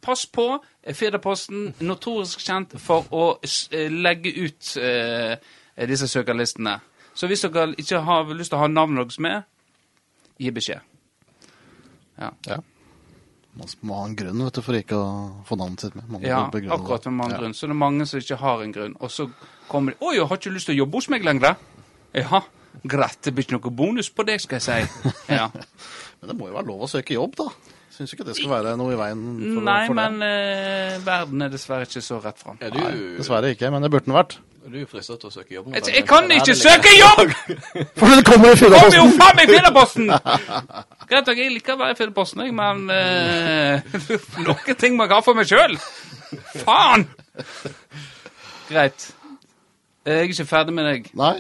pass 0.00 0.26
på, 0.26 0.48
eh, 0.83 0.94
Firdaposten, 0.94 1.74
notorisk 1.80 2.40
kjent 2.40 2.78
for 2.80 3.06
å 3.11 3.26
eh, 3.42 3.88
legge 3.90 4.35
ut 4.40 4.76
eh, 4.80 5.37
disse 5.87 6.09
søkerlistene. 6.09 6.78
Så 7.14 7.28
hvis 7.28 7.42
dere 7.44 7.74
ikke 7.76 8.00
har 8.06 8.35
lyst 8.35 8.52
til 8.52 8.59
å 8.61 8.64
ha 8.64 8.70
navnet 8.70 9.04
deres 9.04 9.20
med, 9.20 9.42
gi 10.40 10.50
beskjed. 10.50 10.80
Ja, 12.20 12.35
Ja. 12.46 12.61
Man 13.58 13.66
må 13.82 13.96
ha 13.98 14.04
en 14.06 14.14
grunn 14.16 14.44
vet 14.44 14.54
du, 14.54 14.62
for 14.62 14.76
ikke 14.78 14.96
å 14.96 15.08
få 15.48 15.56
navnet 15.58 15.80
sitt 15.82 15.96
med. 15.98 16.06
Man 16.08 16.22
ja 16.22 16.44
akkurat 16.46 17.04
med 17.10 17.16
mange 17.18 17.34
Ja. 17.34 17.40
grunn. 17.42 17.54
Så 17.54 17.66
det 17.66 17.74
er 17.74 17.80
mange 17.82 18.06
som 18.06 18.20
ikke 18.20 18.38
har 18.38 18.62
en 18.62 18.72
grunn. 18.72 18.94
Og 19.00 19.10
så 19.10 19.30
kommer 19.68 19.92
de 19.92 19.98
'Å, 19.98 20.14
jeg 20.14 20.26
har 20.28 20.36
ikke 20.36 20.54
lyst 20.54 20.66
til 20.66 20.74
å 20.76 20.78
jobbe 20.84 20.94
hos 20.94 21.08
meg 21.10 21.22
lenger'. 21.22 21.56
Ja, 22.14 22.42
greit, 22.86 23.18
det 23.22 23.34
blir 23.34 23.44
ikke 23.44 23.58
noe 23.60 23.70
bonus 23.74 24.08
på 24.08 24.24
deg, 24.26 24.40
skal 24.40 24.58
jeg 24.60 24.86
si. 24.88 25.10
Ja. 25.28 25.50
Men 26.20 26.28
det 26.28 26.36
må 26.38 26.48
jo 26.48 26.54
være 26.54 26.66
lov 26.66 26.82
å 26.82 26.88
søke 26.88 27.14
jobb, 27.14 27.34
da. 27.36 27.48
Syns 27.90 28.14
ikke 28.14 28.24
det 28.24 28.36
skal 28.36 28.50
være 28.50 28.76
noe 28.78 28.92
i 28.92 28.96
veien 28.96 29.54
for, 29.54 29.62
Nei, 29.62 29.86
for 29.86 29.94
det. 29.94 30.12
men 30.12 30.22
eh, 30.22 30.98
verden 31.04 31.42
er 31.42 31.48
dessverre 31.50 31.82
ikke 31.84 32.00
så 32.02 32.22
rett 32.22 32.38
fram. 32.38 32.56
Er 32.60 32.70
Nei, 32.70 32.90
du, 32.92 33.16
dessverre 33.18 33.50
ikke, 33.54 33.70
men 33.70 33.82
det 33.82 33.90
burde 33.90 34.06
den 34.06 34.14
vært. 34.14 34.38
Er 34.66 34.75
du 34.75 34.87
fristet 34.90 35.20
til 35.23 35.31
å 35.31 35.35
søke 35.35 35.55
jobb 35.55 35.68
nå? 35.68 35.77
Jeg, 35.79 35.94
jeg 35.96 36.07
kan 36.09 36.33
ikke 36.37 36.57
søke 36.59 36.92
jobb! 36.96 37.33
For 38.01 38.16
det 38.16 38.25
kommer 38.27 38.53
i 38.53 38.70
Kom 38.75 38.96
jo 38.96 39.07
faen 39.18 39.38
meg 39.38 39.46
i 39.46 39.55
Firdaposten! 39.55 40.11
Greit 41.11 41.31
nok, 41.31 41.38
jeg 41.42 41.55
liker 41.55 41.77
å 41.77 41.81
være 41.81 41.96
i 41.96 42.01
Firdaposten, 42.01 42.44
jeg, 42.46 42.57
men 42.57 42.85
uh, 42.92 43.81
noen 44.46 44.81
ting 44.81 44.99
må 44.99 45.07
jeg 45.07 45.16
ha 45.16 45.23
for 45.27 45.38
meg 45.38 45.49
sjøl. 45.51 45.79
Faen! 46.61 47.09
Greit. 48.70 49.11
Jeg 50.07 50.16
er 50.16 50.31
ikke 50.31 50.49
ferdig 50.49 50.75
med 50.75 50.87
deg. 50.88 51.08
Nei. 51.19 51.35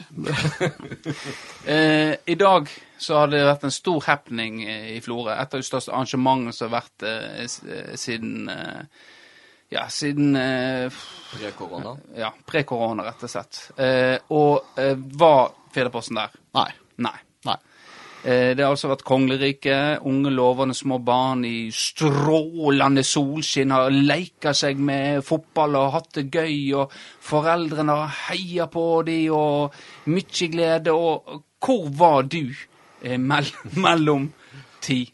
uh, 1.64 2.12
I 2.28 2.36
dag 2.40 2.68
så 3.00 3.22
har 3.22 3.30
det 3.32 3.40
vært 3.46 3.64
en 3.64 3.72
stor 3.72 4.04
happening 4.04 4.60
eh, 4.66 4.90
i 4.96 5.00
Florø. 5.00 5.32
Et 5.32 5.54
av 5.54 5.62
de 5.62 5.66
største 5.66 5.92
arrangementene 5.94 6.52
som 6.52 6.68
har 6.68 6.82
vært 6.82 7.06
uh, 7.06 7.40
eh, 7.40 7.94
siden 7.98 8.50
eh, 8.52 9.06
Ja, 9.70 9.84
siden 9.88 10.34
eh, 10.36 10.90
Pre 11.30 11.50
korona? 11.54 11.96
Ja, 12.18 12.32
pre-korona, 12.46 13.04
rett 13.06 13.22
og 13.22 13.30
slett. 13.30 13.60
Eh, 13.78 14.16
og 14.34 14.78
eh, 14.82 14.96
var 15.20 15.52
Fedreposten 15.70 16.18
der? 16.18 16.32
Nei. 16.58 16.70
Nei. 17.06 17.18
Nei. 17.46 17.54
Eh, 18.24 18.50
Det 18.58 18.64
har 18.64 18.72
altså 18.74 18.90
vært 18.90 19.04
kongerike. 19.06 19.76
Unge, 20.10 20.32
lovende 20.34 20.74
små 20.74 20.98
barn 21.06 21.44
i 21.46 21.70
strålende 21.70 23.04
solskinn 23.06 23.70
har 23.70 23.94
leika 23.94 24.50
seg 24.58 24.82
med 24.82 25.22
fotball 25.24 25.78
og 25.78 25.92
hatt 25.94 26.10
det 26.18 26.26
gøy, 26.34 26.58
og 26.82 26.90
foreldrene 27.30 27.94
har 28.02 28.18
heia 28.26 28.66
på 28.66 28.88
dem, 29.06 29.30
og 29.32 29.78
mye 30.10 30.50
glede. 30.50 30.92
Og 30.98 31.44
hvor 31.62 31.86
var 32.02 32.26
du 32.26 32.42
eh, 33.04 33.18
mell 33.22 33.46
mellom 33.86 34.32
ti 34.82 35.04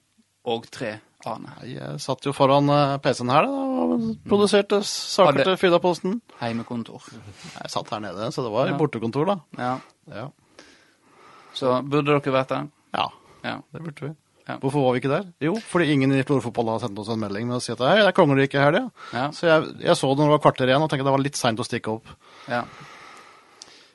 og 0.48 0.64
tre 0.72 0.96
Nei, 1.42 1.74
Jeg 1.74 2.00
satt 2.00 2.24
jo 2.28 2.32
foran 2.36 2.68
eh, 2.70 2.96
PC-en 3.02 3.30
her 3.34 3.46
da, 3.48 3.62
og 3.86 4.04
produserte 4.28 4.78
saker 4.86 5.42
til 5.44 5.56
Fydaposten. 5.60 6.20
Heimekontor. 6.40 7.02
Jeg 7.10 7.70
satt 7.72 7.90
her 7.90 8.00
nede, 8.04 8.30
så 8.32 8.44
det 8.46 8.52
var 8.54 8.68
Ja. 8.70 8.76
bortekontor, 8.78 9.26
da. 9.26 9.36
Ja. 9.58 9.72
Ja. 10.14 10.28
Så 11.56 11.82
burde 11.82 12.06
dere 12.12 12.32
vært 12.32 12.48
der? 12.54 12.68
ja, 12.94 13.08
Ja. 13.44 13.56
det 13.72 13.82
burde 13.82 14.00
vi. 14.08 14.14
Ja. 14.48 14.58
Hvorfor 14.62 14.84
var 14.84 14.92
vi 14.94 15.00
ikke 15.00 15.10
der? 15.10 15.24
Jo, 15.42 15.56
fordi 15.58 15.90
ingen 15.92 16.12
i 16.14 16.22
Florø-fotball 16.22 16.68
har 16.68 16.78
sendt 16.84 16.98
oss 17.02 17.08
en 17.10 17.18
melding 17.18 17.48
med 17.48 17.56
å 17.56 17.60
si 17.62 17.72
at 17.72 17.78
hei, 17.82 17.96
det 17.98 18.06
er 18.06 18.12
kongeriket 18.14 18.60
i 18.60 18.62
helga. 18.62 18.90
Ja. 19.12 19.24
Så 19.34 19.48
jeg, 19.48 19.72
jeg 19.82 19.96
så 19.98 20.06
det 20.14 20.18
når 20.22 20.30
det 20.30 20.36
var 20.36 20.44
kvarter 20.52 20.70
igjen 20.70 20.82
og 20.84 20.90
tenkte 20.92 21.04
det 21.08 21.14
var 21.16 21.24
litt 21.24 21.34
seint 21.40 21.58
å 21.58 21.66
stikke 21.66 21.96
opp. 21.98 22.06
ja. 22.48 22.62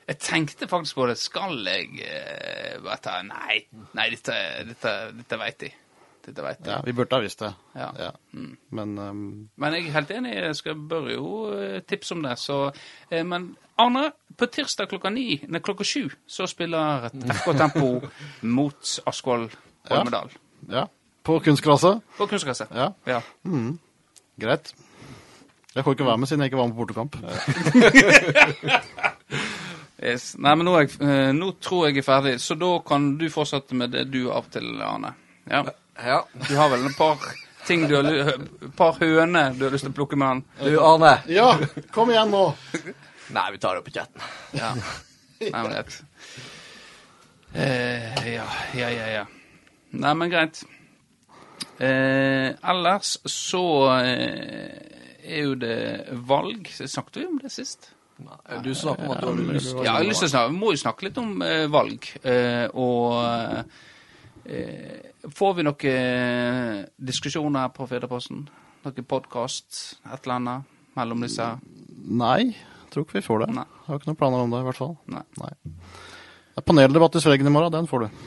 Jeg 0.08 0.18
tenkte 0.18 0.66
faktisk 0.68 0.96
på 0.98 1.06
det. 1.06 1.14
Skal 1.16 1.60
jeg 1.64 2.02
uh, 2.02 2.80
bare 2.82 2.98
ta 3.00 3.20
Nei, 3.22 3.60
nei 3.94 4.08
dette, 4.10 4.34
dette, 4.66 4.90
dette 5.14 5.38
veit 5.38 5.62
jeg. 5.62 5.72
Dette 6.22 6.42
vet 6.44 6.60
jeg. 6.62 6.70
Ja, 6.70 6.80
Vi 6.86 6.92
burde 6.94 7.16
ha 7.16 7.22
visst 7.24 7.40
det. 7.42 7.48
Ja. 7.74 7.88
Ja. 7.98 8.10
Men 8.70 8.92
um... 8.98 9.22
Men 9.58 9.74
jeg 9.74 9.88
er 9.88 9.96
helt 9.96 10.10
enig, 10.14 10.34
jeg 10.36 10.56
skal, 10.56 10.76
bør 10.76 11.08
jo 11.10 11.26
eh, 11.56 11.80
tipse 11.82 12.14
om 12.14 12.22
det. 12.22 12.36
Så, 12.38 12.58
eh, 13.10 13.24
men 13.26 13.56
Arne, 13.82 14.04
på 14.38 14.46
tirsdag 14.46 14.88
klokka 14.92 15.10
ni, 15.10 15.40
nei, 15.50 15.60
klokka 15.64 15.84
sju 15.88 16.06
så 16.30 16.46
spiller 16.46 17.08
FK 17.10 17.52
Tempo 17.58 17.88
mot 18.58 18.94
Askvoll 19.06 19.48
Holmedal. 19.90 20.30
ja. 20.70 20.86
På 21.22 21.36
kunstgresset. 21.38 22.00
På 22.18 22.26
kunstgresset. 22.26 22.70
Ja, 22.74 22.88
Ja. 23.06 23.20
greit. 24.42 24.72
Jeg 25.74 25.84
får 25.84 25.94
ikke 25.94 26.04
være 26.08 26.18
med 26.18 26.26
siden 26.28 26.42
jeg 26.42 26.50
ikke 26.50 26.58
var 26.58 26.66
med 26.66 26.74
på 26.74 26.82
bortekamp. 26.82 27.14
Yes. 30.02 30.32
Nei, 30.34 30.54
men 30.58 30.66
nå, 30.66 30.72
jeg, 30.82 30.96
eh, 30.98 31.28
nå 31.36 31.52
tror 31.62 31.84
jeg 31.86 31.94
jeg 32.00 32.02
er 32.02 32.06
ferdig, 32.08 32.32
så 32.42 32.56
da 32.58 32.72
kan 32.86 33.04
du 33.20 33.28
fortsette 33.30 33.76
med 33.78 33.92
det 33.94 34.08
du 34.10 34.24
av 34.34 34.48
til, 34.50 34.66
Arne. 34.82 35.12
Ja. 35.46 35.60
Ja. 36.00 36.22
Du 36.48 36.56
har 36.56 36.70
vel 36.72 36.86
et 36.88 36.96
par 36.96 37.20
ting 37.66 37.84
du 37.88 37.94
har 37.94 38.08
Et 38.32 38.76
par 38.76 38.96
høner 39.00 39.54
du 39.54 39.66
har 39.66 39.74
lyst 39.74 39.86
til 39.86 39.92
å 39.92 39.96
plukke 39.96 40.18
med 40.18 40.28
han? 40.28 40.42
Du, 40.62 40.76
Arne. 40.82 41.14
Ja, 41.30 41.52
kom 41.94 42.10
igjen 42.10 42.32
nå! 42.32 42.46
Nei, 43.32 43.46
vi 43.54 43.60
tar 43.62 43.76
det 43.76 43.84
opp 43.84 43.88
i 43.88 43.94
chatten. 43.94 44.24
Ja. 44.58 44.72
Nei, 45.42 45.52
men 45.52 45.70
greit. 45.72 45.94
Eh, 47.54 48.32
ja, 48.34 48.44
ja, 48.76 48.90
ja, 48.92 49.06
ja. 49.20 49.24
Nei, 49.92 50.14
men 50.18 50.32
greit. 50.32 50.62
Eh, 51.78 52.52
ellers 52.72 53.16
så 53.28 53.64
eh, 54.00 54.76
er 55.22 55.46
jo 55.46 55.56
det 55.60 55.78
valg. 56.28 56.68
Snakket 56.76 57.22
vi 57.22 57.26
om 57.30 57.38
det 57.42 57.52
sist? 57.54 57.92
Nei, 58.22 58.58
Du 58.64 58.72
snakker 58.76 59.06
om 59.08 59.14
at 59.14 59.22
du 59.22 59.30
hadde 59.30 59.54
lyst 59.56 59.72
Ja, 59.72 59.82
jeg 59.86 59.94
har 59.96 60.06
lyst 60.06 60.22
til 60.22 60.28
å 60.28 60.32
snakke, 60.34 60.52
vi 60.52 60.60
må 60.60 60.74
jo 60.74 60.82
snakke 60.82 61.08
litt 61.08 61.22
om 61.22 61.32
eh, 61.46 61.64
valg. 61.72 62.10
Eh, 62.22 62.66
og 62.78 63.16
eh, 63.22 63.80
får 64.44 65.54
vi 65.54 65.64
noen 65.66 65.86
eh, 65.92 66.82
diskusjoner 66.98 67.72
på 67.74 67.86
Fedreposten? 67.90 68.44
Noen 68.82 69.08
podkast? 69.08 69.98
Et 70.02 70.24
eller 70.24 70.38
annet 70.38 70.76
mellom 70.98 71.22
disse? 71.24 71.46
Nei, 72.02 72.52
tror 72.92 73.06
ikke 73.06 73.20
vi 73.20 73.26
får 73.26 73.44
det. 73.44 73.50
Nei. 73.60 73.66
Jeg 73.66 73.88
har 73.88 74.00
ikke 74.00 74.10
noen 74.10 74.20
planer 74.20 74.44
om 74.44 74.52
det, 74.52 74.62
i 74.62 74.68
hvert 74.68 74.80
fall. 74.80 74.96
Nei. 75.12 75.24
Nei. 75.40 75.52
Det 76.52 76.60
er 76.60 76.66
paneldebatt 76.68 77.16
i 77.16 77.22
Svelgen 77.24 77.48
i 77.48 77.54
morgen. 77.54 77.72
Den 77.72 77.88
får 77.88 78.04
du. 78.04 78.24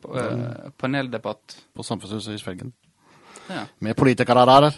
På, 0.00 0.14
øh, 0.16 0.70
paneldebatt? 0.80 1.58
På 1.76 1.84
Samfunnshuset 1.84 2.38
i 2.38 2.40
Svelgen. 2.40 2.72
Ja. 3.50 3.66
Med 3.84 3.98
politikere 3.98 4.46
her. 4.48 4.70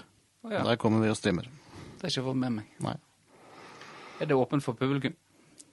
Oh, 0.42 0.50
ja. 0.50 0.64
Der 0.66 0.76
kommer 0.80 1.04
vi 1.04 1.12
og 1.12 1.16
streamer. 1.16 1.46
Det 1.46 2.08
har 2.08 2.10
jeg 2.10 2.16
ikke 2.16 2.30
fått 2.30 2.40
med 2.40 2.56
meg. 2.56 2.70
Nei. 2.82 2.96
Er 4.20 4.30
det 4.30 4.38
åpent 4.38 4.64
for 4.64 4.78
publikum? 4.78 5.14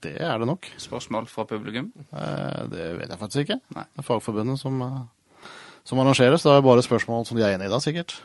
Det 0.04 0.14
er 0.24 0.38
det 0.40 0.48
nok. 0.48 0.68
Spørsmål 0.80 1.28
fra 1.28 1.44
publikum? 1.50 1.90
Eh, 2.14 2.62
Det 2.72 2.86
vet 3.00 3.10
jeg 3.10 3.20
faktisk 3.20 3.42
ikke. 3.46 3.60
Nei. 3.76 3.84
Det 3.96 4.00
er 4.04 4.08
Fagforbundet 4.08 4.60
som, 4.62 4.82
eh, 4.82 5.50
som 5.84 6.00
arrangerer, 6.00 6.38
så 6.40 6.50
det 6.54 6.58
er 6.58 6.68
bare 6.70 6.84
spørsmål 6.86 7.26
som 7.28 7.38
de 7.38 7.44
er 7.44 7.56
enig 7.58 7.68
i 7.68 7.74
da, 7.74 7.80
sikkert. 7.84 8.16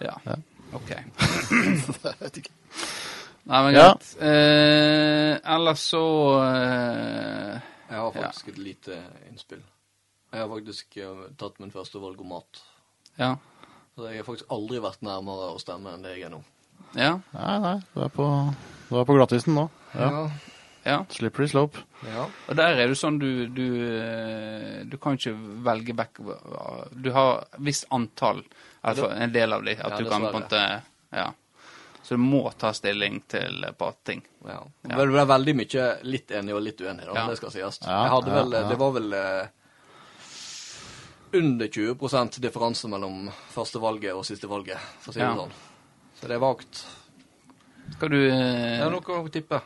Ja. 0.00 0.14
Ja. 0.26 0.36
OK. 0.72 0.88
det 2.02 2.14
vet 2.20 2.36
ikke. 2.42 2.50
Nei, 3.48 3.62
men 3.64 3.74
Ja. 3.74 3.92
greit. 3.92 4.16
Eh, 4.20 5.38
ellers 5.54 5.80
så 5.92 6.02
eh, 6.44 7.60
Jeg 7.88 7.96
har 7.98 8.12
faktisk 8.12 8.48
et 8.48 8.58
lite 8.58 8.98
innspill. 9.30 9.62
Jeg 10.32 10.40
har 10.42 10.48
faktisk 10.52 10.96
eh, 11.00 11.22
tatt 11.40 11.58
min 11.60 11.70
første 11.72 12.00
valg 12.02 12.20
om 12.20 12.28
mat. 12.28 12.60
Ja. 13.18 13.34
Så 13.96 14.08
jeg 14.10 14.20
har 14.20 14.24
faktisk 14.28 14.50
aldri 14.52 14.78
vært 14.84 15.00
nærmere 15.02 15.52
å 15.54 15.58
stemme 15.60 15.94
enn 15.96 16.02
det 16.04 16.16
jeg 16.18 16.28
er 16.28 16.30
nå. 16.36 16.42
Ja. 16.94 17.14
Nei, 17.34 17.58
nei, 17.64 17.76
du 17.94 18.00
er 18.04 18.12
på, 18.12 18.26
du 18.90 18.96
er 19.00 19.04
på 19.08 19.16
glattisen 19.16 19.54
nå. 19.56 19.68
Ja. 19.94 20.10
ja. 20.12 20.28
Slippery 21.12 21.48
slope. 21.50 21.82
ja. 22.06 22.28
Og 22.48 22.56
der 22.58 22.78
er 22.78 22.88
det 22.90 22.96
sånn 22.98 23.18
du 23.20 23.46
Du, 23.52 23.64
eh, 23.98 24.84
du 24.88 24.96
kan 25.02 25.18
ikke 25.18 25.34
velge 25.66 25.96
back 25.98 26.20
Du 26.94 27.10
har 27.12 27.42
et 27.42 27.60
visst 27.66 27.88
antall, 27.94 28.44
altså 28.82 29.10
en 29.12 29.34
del 29.34 29.52
av 29.52 29.66
de, 29.66 29.76
at 29.76 29.92
Ja, 29.92 29.98
du 29.98 30.10
kan 30.10 30.24
på 30.28 30.32
en 30.32 30.42
måte 30.42 30.64
Ja. 31.12 31.28
Så 32.02 32.14
du 32.16 32.22
må 32.24 32.40
ta 32.56 32.70
stilling 32.72 33.18
til 33.28 33.64
et 33.68 33.76
par 33.76 33.92
ting. 34.04 34.22
Ja. 34.46 34.62
Ja. 34.88 34.96
Det 34.96 35.06
ble 35.10 35.24
veldig 35.28 35.54
mye 35.58 35.88
litt 36.08 36.30
enig 36.32 36.54
og 36.56 36.62
litt 36.64 36.80
uenig, 36.80 37.04
da. 37.04 37.12
Ja. 37.12 37.24
Det 37.28 37.36
skal 37.36 37.52
sies. 37.52 37.80
Ja, 37.84 37.98
jeg 38.06 38.12
hadde 38.14 38.30
ja, 38.32 38.36
vel, 38.38 38.54
ja. 38.56 38.62
Det 38.70 38.78
var 38.80 38.94
vel 38.94 39.12
eh, 39.18 39.50
under 41.36 41.68
20 41.68 42.40
differanse 42.40 42.88
mellom 42.88 43.28
første 43.52 43.82
valget 43.82 44.16
og 44.16 44.24
siste 44.24 44.48
valget, 44.48 44.80
for 45.02 45.12
å 45.12 45.18
si 45.18 45.20
det 45.20 45.34
sånn. 45.42 45.52
Så 46.16 46.30
det 46.30 46.38
er 46.38 46.42
vagt. 46.46 46.80
Skal 47.98 48.14
du 48.14 48.18
eh, 48.22 48.80
Er 48.80 48.88
noe 48.92 49.18
å 49.20 49.28
tippe? 49.32 49.60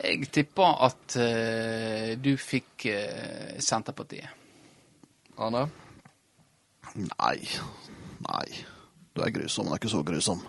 Jeg 0.00 0.30
tipper 0.32 0.78
at 0.86 1.16
uh, 1.20 2.12
du 2.20 2.32
fikk 2.40 2.86
uh, 2.88 3.58
Senterpartiet. 3.60 4.30
Arne? 5.40 5.66
Nei. 6.96 7.36
Nei. 8.24 8.46
Du 9.12 9.22
er 9.24 9.34
grusom, 9.34 9.66
men 9.66 9.74
du 9.74 9.76
er 9.76 9.82
ikke 9.82 9.92
så 9.92 10.02
grusom. 10.06 10.42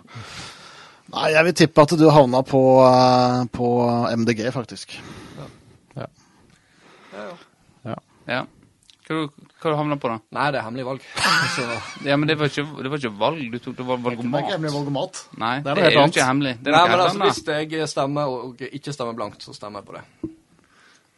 Nei, 1.12 1.28
jeg 1.34 1.44
vil 1.48 1.56
tippe 1.58 1.84
at 1.84 1.92
du 2.00 2.06
havna 2.08 2.40
på, 2.46 2.62
uh, 2.80 3.42
på 3.52 3.68
MDG, 4.22 4.46
faktisk. 4.54 4.96
Ja, 5.36 6.08
ja. 7.12 7.28
Ja. 7.84 7.96
Ja. 8.30 8.42
Hva 9.04 9.18
du, 9.18 9.51
hva 9.62 9.72
du 9.72 9.78
havna 9.78 9.96
på, 10.02 10.10
da? 10.12 10.18
Nei, 10.38 10.46
det 10.54 10.60
er 10.60 10.66
hemmelig 10.66 10.84
valg. 10.90 11.06
Så 11.56 11.66
Ja, 12.08 12.16
men 12.18 12.28
det 12.30 12.36
var 12.40 12.50
ikke, 12.52 12.64
det 12.82 12.90
var 12.92 12.98
ikke 13.02 13.14
valg 13.22 13.42
du 13.52 13.58
tok, 13.58 13.76
det 13.78 13.86
var 13.88 13.96
Det 14.02 14.12
er 14.12 14.18
ikke 14.18 14.32
valgomat. 14.36 14.74
valgomat. 14.76 15.22
Nei, 15.38 15.54
Det 15.60 15.64
det 15.64 15.72
er 15.72 15.76
er, 15.76 15.82
noe 15.82 15.90
helt 15.90 15.98
jo 16.02 16.20
ikke 16.20 16.28
hemmelig. 16.28 16.54
Det 16.62 16.72
er 16.72 16.76
Nei, 16.76 16.84
men 16.92 17.00
altså, 17.06 17.30
hvis 17.30 17.72
jeg 17.78 17.88
stemmer 17.94 18.36
og 18.36 18.62
ikke 18.72 18.92
stemmer 18.98 19.18
blankt, 19.22 19.42
så 19.46 19.54
stemmer 19.56 19.80
jeg 19.82 19.88
på 19.92 19.98
det. 19.98 20.04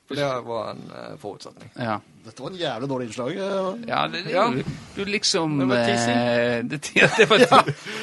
For 0.09 0.19
det 0.21 0.25
var 0.45 0.67
en 0.75 0.81
uh, 0.93 1.15
forutsetning. 1.17 1.71
Ja. 1.81 1.95
Dette 2.25 2.43
var 2.45 2.51
en 2.51 2.57
jævlig 2.61 2.89
dårlig 2.91 3.07
innslag. 3.09 3.31
eh. 3.37 3.85
Ja, 3.89 4.01
det, 4.13 4.21
Ja. 4.33 4.43
Du, 4.53 4.63
du 4.97 5.05
liksom 5.09 5.59
Det 5.59 5.67
var 5.71 5.81
teasing. 5.87 6.17
eh, 6.17 6.65
Det, 6.65 6.81
det, 7.19 7.27
var, 7.31 7.39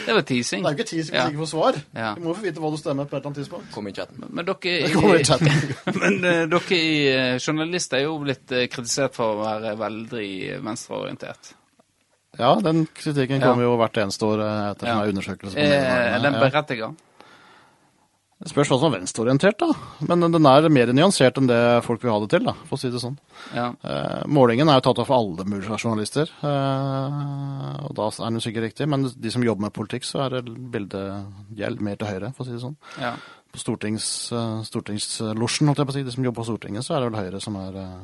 det 0.08 0.16
var 0.18 0.22
teasing. 0.22 0.64
Det 0.64 0.70
er 0.72 0.74
jo 0.74 0.78
ikke 0.80 0.90
teasing 0.90 1.14
hvis 1.16 1.24
du 1.28 1.30
ikke 1.36 1.44
får 1.44 1.52
svar. 1.54 1.78
Ja. 1.94 2.14
Du 2.18 2.22
må 2.26 2.30
jo 2.34 2.34
få 2.40 2.46
vite 2.48 2.60
hva 2.64 2.72
du 2.74 2.78
stemmer 2.82 3.06
på 3.06 3.16
et 3.16 3.20
eller 3.20 3.30
annet 3.32 3.40
tidspunkt. 3.44 3.70
Kom 3.74 3.88
i 3.88 3.94
chatten. 3.94 4.26
Men 4.30 4.46
dere 4.50 4.74
i 4.74 5.22
i, 5.22 5.24
chatten. 5.30 5.54
men 6.02 6.18
uh, 6.26 6.44
dere 6.56 6.80
i 6.82 6.92
uh, 7.14 7.38
journalister 7.38 7.98
er 8.02 8.04
jo 8.10 8.18
blitt 8.26 8.50
kritisert 8.74 9.14
for 9.18 9.36
å 9.36 9.42
være 9.46 9.76
veldig 9.78 10.30
venstreorientert. 10.66 11.54
Ja, 12.40 12.56
den 12.64 12.86
kritikken 12.96 13.42
Ja. 13.42 13.48
kommer 13.52 13.64
jo 13.68 13.78
hvert 13.78 13.98
eneste 14.02 14.26
år 14.26 14.42
etter 14.48 14.88
Ja. 14.88 14.94
sånne 14.98 15.10
undersøkelser. 15.14 15.54
på 15.54 15.66
Eh, 15.70 16.22
den 16.24 16.34
Ja. 16.80 16.92
Det 18.42 18.50
spørs 18.50 18.72
hva 18.72 18.78
som 18.82 18.90
er 18.90 19.00
venstreorientert, 19.00 19.60
da. 19.62 19.68
Men 20.10 20.24
den 20.34 20.48
er 20.50 20.66
mer 20.74 20.90
nyansert 20.98 21.36
enn 21.38 21.50
det 21.50 21.60
folk 21.86 22.02
vil 22.02 22.10
ha 22.10 22.22
det 22.24 22.32
til, 22.34 22.46
da, 22.48 22.56
for 22.66 22.74
å 22.74 22.82
si 22.82 22.90
det 22.90 23.02
sånn. 23.04 23.20
Ja. 23.54 23.68
Eh, 23.86 24.24
målingen 24.34 24.72
er 24.72 24.80
jo 24.80 24.86
tatt 24.88 25.02
av 25.04 25.12
for 25.12 25.20
alle 25.20 25.46
mulige 25.46 25.78
journalister, 25.78 26.32
eh, 26.42 27.20
og 27.86 27.94
da 28.00 28.08
er 28.10 28.32
den 28.32 28.42
sikkert 28.42 28.66
riktig. 28.66 28.88
Men 28.90 29.06
de 29.14 29.34
som 29.34 29.46
jobber 29.46 29.68
med 29.68 29.76
politikk, 29.78 30.08
så 30.10 30.24
er 30.26 30.40
det 30.40 30.56
bildet 30.74 31.54
gjeld 31.60 31.86
mer 31.86 32.02
til 32.02 32.10
høyre, 32.10 32.34
for 32.34 32.42
å 32.44 32.50
si 32.50 32.58
det 32.58 32.64
sånn. 32.66 32.80
ja. 33.02 33.14
På 33.52 33.60
stortings, 33.60 34.06
uh, 34.32 34.62
stortingslosjen, 34.64 35.68
holdt 35.68 35.82
jeg 35.82 35.88
på 35.90 35.92
å 35.92 35.96
si, 35.98 36.04
de 36.08 36.12
som 36.14 36.24
jobber 36.24 36.40
på 36.40 36.46
Stortinget, 36.48 36.86
så 36.88 36.96
er 36.96 37.02
det 37.04 37.10
vel 37.10 37.18
Høyre 37.20 37.42
som 37.44 37.58
er 37.60 37.80
eh, 37.82 37.98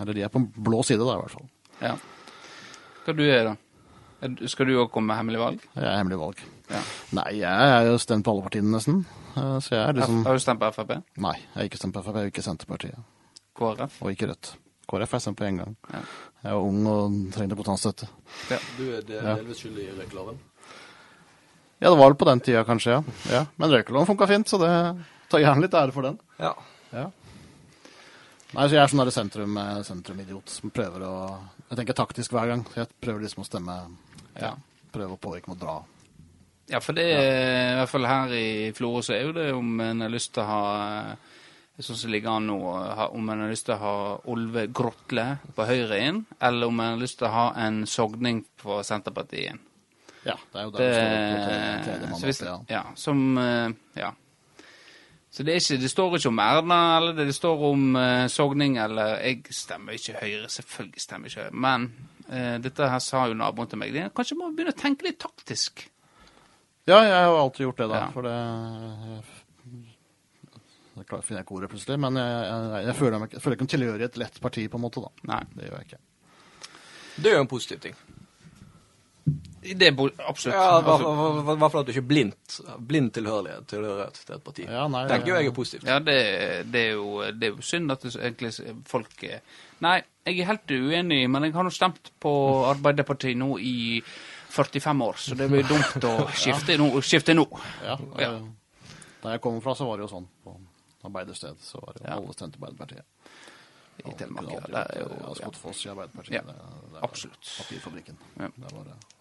Eller 0.00 0.16
de 0.16 0.22
er 0.24 0.30
på 0.32 0.40
blå 0.40 0.80
side, 0.80 1.04
da, 1.04 1.18
i 1.18 1.20
hvert 1.20 1.34
fall. 1.36 1.50
ja. 1.82 1.96
Hva 3.04 3.14
du 3.16 3.22
er 3.24 3.50
da? 3.50 3.52
Er 4.24 4.48
Skal 4.48 4.68
du 4.68 4.78
òg 4.80 4.88
komme 4.92 5.12
med 5.12 5.20
hemmelig 5.20 5.42
valg? 5.42 5.66
Jeg 5.74 5.84
er 5.84 5.98
hemmelig 6.00 6.18
valg. 6.22 6.40
Ja. 6.68 6.80
Nei, 7.16 7.28
jeg 7.40 7.74
er 7.74 7.86
jo 7.88 7.98
stemt 8.02 8.26
på 8.26 8.34
alle 8.34 8.44
partiene, 8.44 8.72
nesten. 8.74 9.02
Eh, 9.34 9.58
så 9.64 9.74
jeg 9.74 9.82
er 9.82 9.98
liksom 9.98 10.24
Har 10.26 10.36
du 10.36 10.42
stemt 10.44 10.60
på 10.60 10.70
Frp? 10.76 10.96
Nei, 11.24 11.36
jeg 11.40 11.60
er 11.62 11.68
ikke 11.70 11.80
stemt 11.80 11.96
på 11.96 12.02
Frp, 12.04 12.18
jeg 12.18 12.28
er 12.28 12.32
ikke 12.34 12.44
Senterpartiet. 12.44 12.98
KrF? 13.58 14.00
Og 14.04 14.12
ikke 14.12 14.28
Rødt. 14.32 14.52
KrF 14.88 15.14
er 15.14 15.24
stemt 15.24 15.38
på 15.38 15.46
én 15.48 15.60
gang. 15.62 15.76
Ja. 15.92 16.02
Jeg 16.44 16.54
var 16.54 16.66
ung 16.68 16.84
og 16.88 17.16
trengte 17.34 17.58
kontantstøtte. 17.58 18.08
Du 18.78 18.84
er 18.94 19.04
delvis 19.08 19.62
skyldig 19.62 19.88
i 19.88 19.94
røykeloven? 19.96 20.38
Ja, 21.78 21.90
det 21.90 21.96
var 21.98 22.08
vel 22.08 22.18
på 22.18 22.26
den 22.26 22.40
tida, 22.42 22.64
kanskje, 22.66 22.96
ja. 22.96 23.16
ja. 23.30 23.44
Men 23.56 23.72
røykeloven 23.74 24.08
funka 24.08 24.26
fint, 24.30 24.50
så 24.50 24.58
det 24.62 24.72
tar 25.30 25.42
gjerne 25.44 25.64
litt 25.64 25.76
ære 25.78 25.94
for 25.94 26.08
den. 26.08 26.16
Ja. 26.40 26.54
Ja. 26.90 27.08
Nei, 28.48 28.64
så 28.64 28.78
jeg 28.78 28.80
er 28.80 28.88
sånn 28.88 29.02
der 29.02 29.12
sentrum, 29.12 29.58
sentrumidiot 29.58 29.86
sentrum-idiot 29.90 30.52
som 30.54 30.72
prøver 30.72 31.04
å 31.04 31.14
Jeg 31.68 31.82
tenker 31.82 31.96
taktisk 31.98 32.32
hver 32.32 32.48
gang. 32.48 32.64
Så 32.72 32.80
jeg 32.80 32.88
prøver 33.04 33.26
liksom 33.26 33.44
å 33.44 33.48
stemme 33.48 33.76
Ja. 34.40 34.54
Prøve 34.94 35.18
å 35.18 35.20
påvirke 35.20 35.52
med 35.52 35.58
å 35.58 35.64
dra. 35.66 35.97
Ja, 36.68 36.82
for 36.84 36.96
det 36.96 37.06
er, 37.14 37.72
i 37.72 37.76
hvert 37.78 37.90
fall 37.90 38.06
her 38.08 38.32
i 38.36 38.48
Florø 38.76 39.00
så 39.04 39.14
er 39.16 39.22
jo 39.24 39.34
det 39.36 39.48
om 39.56 39.80
en 39.80 40.04
har 40.04 40.12
lyst 40.12 40.34
til 40.36 40.44
å 40.44 40.48
ha 40.52 40.62
Sånn 41.78 41.94
som 41.94 42.10
ligger 42.10 42.34
an 42.34 42.48
nå, 42.50 42.56
om 43.14 43.28
en 43.30 43.44
har 43.44 43.52
lyst 43.52 43.68
til 43.68 43.76
å 43.76 43.78
ha 43.78 43.98
Olve 44.32 44.64
Grotle 44.74 45.26
på 45.54 45.62
høyre 45.68 46.00
inn, 46.02 46.16
eller 46.42 46.72
om 46.72 46.80
en 46.82 46.96
har 46.96 46.98
lyst 46.98 47.20
til 47.20 47.28
å 47.28 47.34
ha 47.36 47.44
en 47.62 47.84
sogning 47.86 48.40
på 48.58 48.80
Senterpartiet 48.82 49.52
inn. 49.52 49.60
Ja, 50.24 50.34
det 50.34 50.58
er 50.58 50.64
jo 50.64 50.72
Det, 50.74 50.88
det 52.00 52.08
så 52.18 52.26
hvis, 52.26 52.40
ja. 52.42 52.56
ja, 52.68 52.82
som 52.98 53.38
eh, 53.38 53.68
Ja. 53.94 54.10
Så 55.30 55.44
det, 55.46 55.60
ikke, 55.60 55.76
det 55.78 55.90
står 55.92 56.16
ikke 56.16 56.32
om 56.32 56.40
Erna, 56.42 56.78
eller 56.96 57.14
det, 57.14 57.28
det 57.28 57.36
står 57.36 57.62
om 57.68 57.82
uh, 57.94 58.26
Sogning, 58.32 58.78
eller 58.82 59.20
Jeg 59.22 59.44
stemmer 59.54 59.94
ikke 59.94 60.16
Høyre, 60.22 60.48
selvfølgelig 60.50 61.04
stemmer 61.04 61.30
ikke 61.30 61.44
Høyre. 61.44 61.54
Men 61.54 61.84
uh, 62.32 62.56
dette 62.64 62.88
her 62.90 62.98
sa 63.04 63.26
jo 63.28 63.36
naboen 63.38 63.70
til 63.70 63.78
meg. 63.78 64.00
Kanskje 64.16 64.38
må 64.40 64.48
begynne 64.50 64.74
å 64.74 64.80
tenke 64.82 65.06
litt 65.06 65.20
taktisk. 65.22 65.84
Ja, 66.88 66.98
jeg 67.04 67.14
har 67.28 67.36
alltid 67.42 67.66
gjort 67.66 67.82
det, 67.82 67.88
da. 67.92 67.98
Ja. 68.00 68.10
For 68.14 68.22
det 68.26 68.36
Det 70.98 71.06
klar- 71.06 71.22
finner 71.22 71.38
jeg 71.40 71.46
ikke 71.46 71.54
ordet 71.60 71.70
plutselig, 71.70 71.98
men 72.02 72.16
jeg, 72.18 72.44
jeg, 72.48 72.84
jeg, 72.88 72.94
føler, 72.98 73.18
meg, 73.22 73.32
jeg 73.36 73.42
føler 73.44 73.54
ikke 73.56 73.66
en 73.68 73.74
tilhørighet 73.74 74.12
til 74.16 74.22
ett 74.26 74.40
parti, 74.42 74.64
på 74.68 74.78
en 74.80 74.82
måte. 74.82 75.02
da. 75.04 75.10
Nei. 75.30 75.42
Det 75.54 75.68
gjør 75.68 75.76
jeg 75.78 75.86
ikke. 75.86 76.00
Det 77.22 77.30
er 77.30 77.36
jo 77.36 77.44
en 77.44 77.50
positiv 77.50 77.80
ting. 77.84 77.94
Det 79.68 79.84
er 79.88 79.94
absolutt. 80.26 80.54
Ja, 80.56 80.78
I 80.80 81.56
hvert 81.58 81.72
fall 81.72 81.80
at 81.82 81.88
du 81.88 81.92
ikke 81.92 82.00
er 82.04 82.08
blindt, 82.08 82.58
blind 82.88 83.10
tilhørighet, 83.12 83.66
tilhørighet 83.68 84.20
til 84.24 84.36
et 84.38 84.44
parti. 84.46 84.64
Ja, 84.70 84.86
nei, 84.88 85.02
tenker 85.10 85.32
jo 85.32 85.38
jeg 85.42 85.50
er 85.50 85.56
positivt. 85.56 85.84
ja 85.90 85.98
det, 86.00 86.16
det, 86.72 86.82
er 86.88 86.94
jo, 86.96 87.08
det 87.34 87.50
er 87.50 87.52
jo 87.58 87.66
synd 87.66 87.92
at 87.92 88.06
det, 88.06 88.14
egentlig 88.16 88.52
folk 88.88 89.24
eh, 89.28 89.40
Nei, 89.84 89.98
jeg 90.26 90.40
er 90.40 90.48
helt 90.48 90.72
uenig, 90.74 91.20
men 91.30 91.44
jeg 91.46 91.54
har 91.54 91.66
nå 91.66 91.70
stemt 91.74 92.10
på 92.22 92.32
Arbeiderpartiet 92.70 93.36
nå 93.38 93.58
i 93.60 93.76
45 94.50 95.02
år, 95.04 95.14
så 95.20 95.34
det 95.38 95.48
blir 95.50 95.66
dumt 95.68 96.04
å 96.08 96.14
skifte 96.42 96.76
nå. 96.80 96.88
Skifte 97.04 97.34
nå. 97.36 97.46
Ja, 97.84 97.98
Ja. 98.18 98.32
Der 99.22 99.34
jeg 99.34 99.40
kommer 99.42 99.60
fra, 99.60 99.74
så 99.74 99.84
var 99.88 99.98
det 99.98 100.04
jo 100.06 100.12
sånn. 100.12 100.26
På 100.44 100.52
arbeidersted 101.08 101.56
så 101.62 101.80
var 101.82 101.96
det 101.96 102.04
jo 102.04 102.08
Ja. 102.10 102.16
alle 102.20 102.32
stemte 102.36 102.58
Arbeiderpartiet. 102.60 103.04
I 104.06 104.12
Telemark, 104.14 104.52
ja. 104.52 104.60
Det 104.62 104.82
er 104.94 105.00
jo 105.02 105.08
ja. 105.18 105.32
Skottfoss 105.34 105.80
i 105.86 105.88
Arbeiderpartiet. 105.90 106.36
Ja, 106.36 106.42
det, 106.46 106.54
det 106.84 106.92
var 106.92 107.02
absolutt. 107.08 107.48
Papirfabrikken. 107.58 108.18
Ja. 108.38 108.48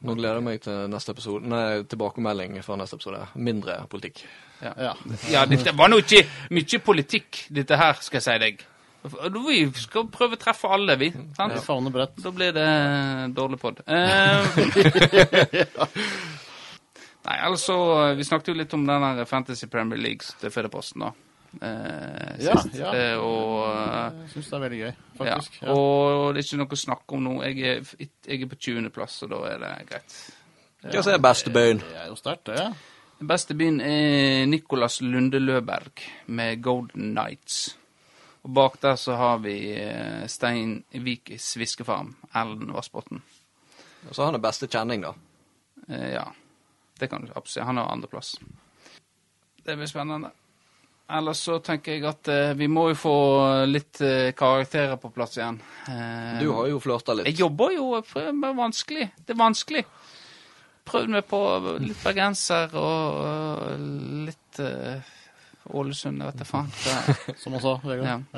Nå 0.06 0.14
gleder 0.20 0.38
jeg 0.38 0.46
meg 0.46 0.62
til 0.62 0.84
neste 0.94 1.16
episode. 1.16 1.50
Nei, 1.50 1.82
tilbakemelding 1.90 2.60
fra 2.62 2.78
neste 2.78 3.00
episode. 3.00 3.24
Mindre 3.42 3.80
politikk. 3.90 4.22
Ja. 4.62 4.76
Ja. 4.78 4.94
Ja, 5.34 5.46
dette 5.50 5.74
var 5.74 5.90
nå 5.90 5.98
ikke 6.04 6.22
mye 6.54 6.80
politikk, 6.86 7.48
dette 7.58 7.78
her, 7.82 7.98
skal 8.06 8.22
jeg 8.22 8.28
si 8.28 8.38
deg. 8.46 8.62
Vi 9.04 9.60
skal 9.80 10.08
prøve 10.12 10.36
å 10.36 10.42
treffe 10.42 10.68
alle, 10.74 10.96
vi. 11.00 11.12
Sant? 11.38 11.54
Ja. 11.56 11.62
Da 12.24 12.32
blir 12.36 12.52
det 12.56 12.68
dårlig 13.38 13.60
pod. 13.62 13.80
Eh, 13.88 14.42
Nei, 17.28 17.38
altså 17.44 17.76
Vi 18.16 18.24
snakket 18.24 18.54
jo 18.54 18.58
litt 18.62 18.74
om 18.76 18.86
den 18.88 19.04
der 19.04 19.26
Fantasy 19.28 19.68
Premier 19.72 20.00
League 20.00 20.28
til 20.42 20.52
Fedreposten, 20.54 21.04
da. 21.04 21.12
Eh, 21.62 22.44
Ja, 22.44 22.58
sist. 22.62 22.76
ja. 22.76 22.92
Eh, 22.96 23.18
og 23.18 23.64
eh, 23.72 24.20
Jeg 24.24 24.34
syns 24.36 24.50
det 24.52 24.58
er 24.58 24.64
veldig 24.66 24.82
gøy, 24.82 24.92
faktisk. 25.22 25.62
Ja. 25.62 25.72
Og 25.74 26.34
det 26.36 26.42
er 26.44 26.48
ikke 26.48 26.60
noe 26.62 26.78
å 26.78 26.82
snakke 26.84 27.18
om 27.18 27.24
nå. 27.28 27.38
Jeg 27.48 27.58
er, 27.64 27.96
jeg 28.28 28.42
er 28.44 28.52
på 28.52 28.60
20.-plass, 28.68 29.22
og 29.26 29.34
da 29.34 29.42
er 29.54 29.64
det 29.64 29.72
greit. 29.90 30.20
Hva 30.88 31.02
er 31.16 31.24
beste 31.24 31.52
byen? 31.52 31.82
Det 31.84 31.98
er 32.04 32.08
jo 32.12 32.20
sterkt, 32.20 32.52
det. 32.52 32.68
Den 33.18 33.28
beste 33.32 33.56
byen 33.58 33.80
er 33.82 34.46
Nicolas 34.46 35.00
Lunde 35.02 35.40
Løberg 35.42 36.04
med 36.28 36.62
Golden 36.62 37.14
Nights. 37.18 37.76
Og 38.48 38.54
bak 38.56 38.78
der 38.80 38.96
så 38.96 39.18
har 39.20 39.42
vi 39.44 39.58
eh, 39.76 40.24
Stein 40.32 40.78
Vikis 41.04 41.50
Viskefarm, 41.60 42.14
Ellen 42.32 42.72
Vassbotn. 42.72 43.20
Så 44.12 44.22
har 44.22 44.30
han 44.30 44.38
den 44.38 44.46
beste 44.46 44.70
kjenning, 44.72 45.04
da. 45.04 45.12
Eh, 45.90 46.14
ja, 46.14 46.24
det 47.00 47.10
kan 47.12 47.26
du 47.26 47.32
absolutt 47.34 47.58
si. 47.58 47.66
Han 47.68 47.78
har 47.82 47.92
andreplass. 47.92 48.38
Det 49.68 49.76
blir 49.76 49.90
spennende. 49.92 50.32
Ellers 51.12 51.42
så 51.44 51.60
tenker 51.64 51.98
jeg 51.98 52.08
at 52.08 52.28
eh, 52.32 52.54
vi 52.60 52.68
må 52.72 52.86
jo 52.94 52.96
få 53.00 53.16
litt 53.68 54.00
eh, 54.04 54.32
karakterer 54.36 54.96
på 55.00 55.12
plass 55.16 55.38
igjen. 55.38 55.60
Eh, 55.92 56.40
Du 56.40 56.50
har 56.56 56.72
jo 56.72 56.80
flørta 56.84 57.16
litt. 57.20 57.28
Jeg 57.28 57.42
jobber 57.44 57.76
jo, 57.76 57.92
med 58.32 58.48
det 58.48 58.56
vanskelig. 58.58 59.10
Det 59.28 59.36
er 59.36 59.40
vanskelig. 59.44 59.84
Prøvd 60.88 61.12
meg 61.18 61.28
på 61.28 61.44
litt 61.84 62.00
bergenser 62.00 62.72
og 62.80 63.22
øh, 63.28 63.88
litt 64.28 64.60
øh, 64.64 65.16
Ålesund, 65.74 66.22
jeg 66.22 66.28
vet 66.32 66.40
da 66.40 66.46
faen. 66.48 66.70
Så, 66.84 66.90
Som 67.44 67.54
han 67.58 67.62
sa, 67.62 67.74
Vegard. 67.84 68.08
ja. 68.08 68.18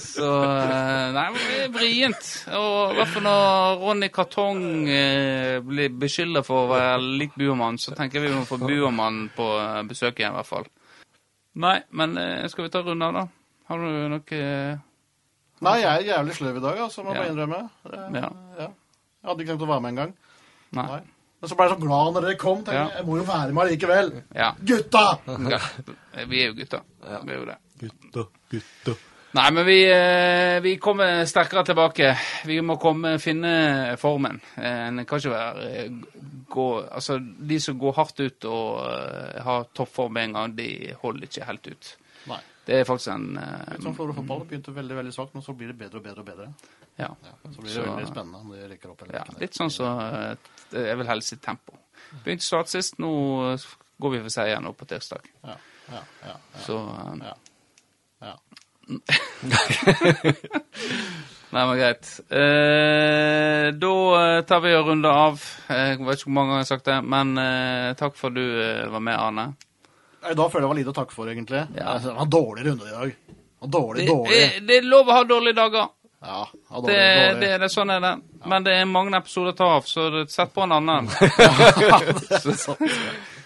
Så 0.00 0.26
øh, 0.26 1.12
Nei, 1.14 1.26
det 1.34 1.58
er 1.64 1.70
vrient. 1.74 2.24
Og 2.56 2.92
i 2.92 2.94
hvert 2.98 3.12
fall 3.14 3.24
når 3.26 3.76
Ronny 3.82 4.08
Kartong 4.12 4.60
øh, 4.88 5.56
blir 5.66 5.88
beskylda 6.02 6.40
for 6.46 6.58
å 6.66 6.70
være 6.72 6.98
lik 7.20 7.32
Buermann, 7.38 7.78
så 7.80 7.88
tenker 7.96 8.20
jeg 8.20 8.28
vi 8.30 8.36
må 8.36 8.44
få 8.48 8.56
Buermann 8.62 9.18
på 9.36 9.46
øh, 9.58 9.80
besøk 9.90 10.14
igjen, 10.20 10.34
i 10.34 10.38
hvert 10.40 10.50
fall. 10.50 10.66
Nei, 11.60 11.78
men 11.98 12.08
skal 12.48 12.64
vi 12.68 12.72
ta 12.72 12.80
runde 12.86 13.06
av, 13.08 13.12
da? 13.16 13.24
Har 13.70 13.76
du 13.82 13.88
noe 14.12 14.40
Nei, 15.60 15.76
jeg 15.82 15.90
er 15.90 16.06
jævlig 16.14 16.34
sløv 16.38 16.56
i 16.56 16.62
dag, 16.64 16.76
altså, 16.86 16.98
må 17.04 17.08
jeg 17.12 17.18
Ja. 17.18 17.22
bare 17.24 17.32
innrømme. 17.34 17.60
Det, 17.84 17.98
Ja. 18.22 18.28
ja. 18.62 18.68
Jeg 19.20 19.26
hadde 19.28 19.40
ikke 19.44 19.52
tenkt 19.52 19.64
å 19.66 19.68
være 19.68 19.82
med 19.84 19.90
engang. 19.92 20.12
Nei. 20.78 20.86
Nei. 20.88 21.02
Men 21.40 21.48
så 21.48 21.56
ble 21.56 21.66
jeg 21.68 21.72
så 21.76 21.80
glad 21.80 22.14
når 22.16 22.26
dere 22.26 22.36
kom. 22.40 22.58
tenkte 22.64 22.74
Ja. 22.76 22.86
jeg, 22.88 22.96
Jeg 23.00 23.06
må 23.08 23.16
jo 23.16 23.22
være 23.28 23.52
med 23.56 23.62
allikevel. 23.66 24.10
Ja. 24.36 24.50
Gutta! 24.60 25.04
ja. 25.54 25.60
Vi 26.28 26.42
er 26.42 26.50
jo 26.50 26.58
gutta. 26.58 26.82
Vi 27.24 27.32
er 27.32 27.38
jo 27.38 27.46
det. 27.48 27.56
Gutta, 27.80 28.26
gutta. 28.52 28.96
Nei, 29.32 29.44
men 29.54 29.62
vi, 29.64 29.76
eh, 29.86 30.56
vi 30.60 30.72
kommer 30.82 31.24
sterkere 31.30 31.62
tilbake. 31.64 32.08
Vi 32.50 32.56
må 32.66 32.74
komme, 32.82 33.12
finne 33.22 33.94
formen. 34.02 34.40
Eh, 34.58 34.88
En 34.90 35.04
kan 35.06 35.20
ikke 35.22 35.30
være 35.30 35.68
eh, 35.70 35.90
gå, 36.50 36.64
Altså, 36.90 37.16
de 37.22 37.60
som 37.62 37.78
går 37.78 37.94
hardt 38.00 38.20
ut 38.20 38.44
og 38.50 38.80
eh, 38.90 39.38
har 39.46 39.68
toppform 39.72 40.12
med 40.18 40.24
en 40.24 40.32
gang, 40.40 40.56
de 40.58 40.68
holder 41.02 41.28
ikke 41.30 41.46
helt 41.46 41.70
ut. 41.70 41.92
Det 42.70 42.76
er 42.78 42.84
faktisk 42.86 43.10
en 43.10 43.24
uh, 43.34 43.42
Litt 43.72 43.82
sånn 43.82 43.96
fotball. 43.98 44.44
Det 44.44 44.48
begynte 44.52 44.72
veldig 44.76 44.96
veldig 45.00 45.12
svakt, 45.16 45.32
men 45.34 45.42
så 45.42 45.54
blir 45.58 45.72
det 45.72 45.78
bedre 45.80 45.98
og 45.98 46.04
bedre 46.06 46.22
og 46.22 46.26
bedre. 46.28 46.46
ja, 47.00 47.08
Ja, 47.26 47.32
så 47.50 47.56
blir 47.58 47.66
det 47.66 47.74
Så- 47.74 47.86
veldig 47.88 48.06
spennende 48.12 48.38
om 48.44 48.52
de 48.54 48.68
rykker 48.70 48.90
opp 48.92 49.02
eller 49.02 49.14
ja, 49.18 49.24
ikke. 49.26 49.40
litt 49.42 49.54
sånn 49.58 49.72
så 49.74 49.88
eh, 50.06 50.36
Jeg 50.86 50.96
vil 51.00 51.06
helst 51.10 51.32
i 51.34 51.36
tempo. 51.42 51.72
Begynte 52.24 52.46
svakt 52.46 52.70
sist, 52.70 52.98
nå 53.02 53.10
eh, 53.52 53.64
går 54.00 54.10
vi 54.14 54.20
for 54.22 54.36
seier 54.36 54.60
nå 54.62 54.70
på 54.78 54.86
tirsdag. 54.86 55.26
Ja, 55.44 55.56
ja, 55.90 56.02
ja, 56.28 56.36
ja, 56.54 56.60
Så 56.62 56.78
ja. 57.26 57.34
ja. 58.22 58.36
Nei, 61.50 61.62
men 61.66 61.78
greit. 61.80 62.06
Eh, 62.30 63.70
da 63.74 63.94
tar 64.46 64.60
vi 64.62 64.70
og 64.78 64.86
runder 64.86 65.10
av. 65.10 65.40
Jeg 65.66 65.98
vet 65.98 66.20
ikke 66.20 66.28
hvor 66.28 66.36
mange 66.36 66.52
ganger 66.52 66.60
jeg 66.62 66.68
har 66.68 66.70
sagt 66.76 66.90
det, 66.90 66.98
men 67.10 67.32
eh, 67.42 67.88
takk 67.98 68.14
for 68.18 68.30
at 68.30 68.38
du 68.38 68.44
eh, 68.62 68.86
var 68.92 69.02
med, 69.02 69.16
Arne. 69.18 69.46
Da 70.20 70.48
føler 70.48 70.60
jeg 70.60 70.62
det 70.62 70.68
var 70.72 70.78
lite 70.80 70.92
å 70.92 70.98
takke 71.00 71.14
for, 71.16 71.30
egentlig. 71.32 71.62
Ja. 71.76 71.94
Det 71.98 72.12
var 72.14 72.22
en 72.26 72.30
dårlig 72.30 72.66
runde 72.66 72.84
i 72.88 72.92
dag. 72.96 73.14
Dårlig, 73.60 74.04
Det, 74.06 74.12
dårlig. 74.12 74.30
det, 74.36 74.60
det 74.68 74.76
er 74.80 74.86
lov 74.88 75.08
å 75.08 75.16
ha 75.18 75.24
dårlige 75.28 75.56
dager. 75.58 75.88
Ja, 76.20 76.42
ja 76.70 76.80
dårlig, 76.80 76.92
Det, 76.96 77.00
dårlig. 77.16 77.40
det, 77.40 77.58
det, 77.62 77.68
sånn 77.72 77.90
er 77.94 78.00
det. 78.04 78.12
Men 78.52 78.64
det 78.64 78.74
er 78.76 78.84
mange 78.88 79.16
episoder 79.16 79.54
å 79.54 79.56
ta 79.56 79.68
av, 79.78 79.88
så 79.88 80.06
sett 80.28 80.52
på 80.56 80.64
en 80.66 80.76
annen. 80.76 81.08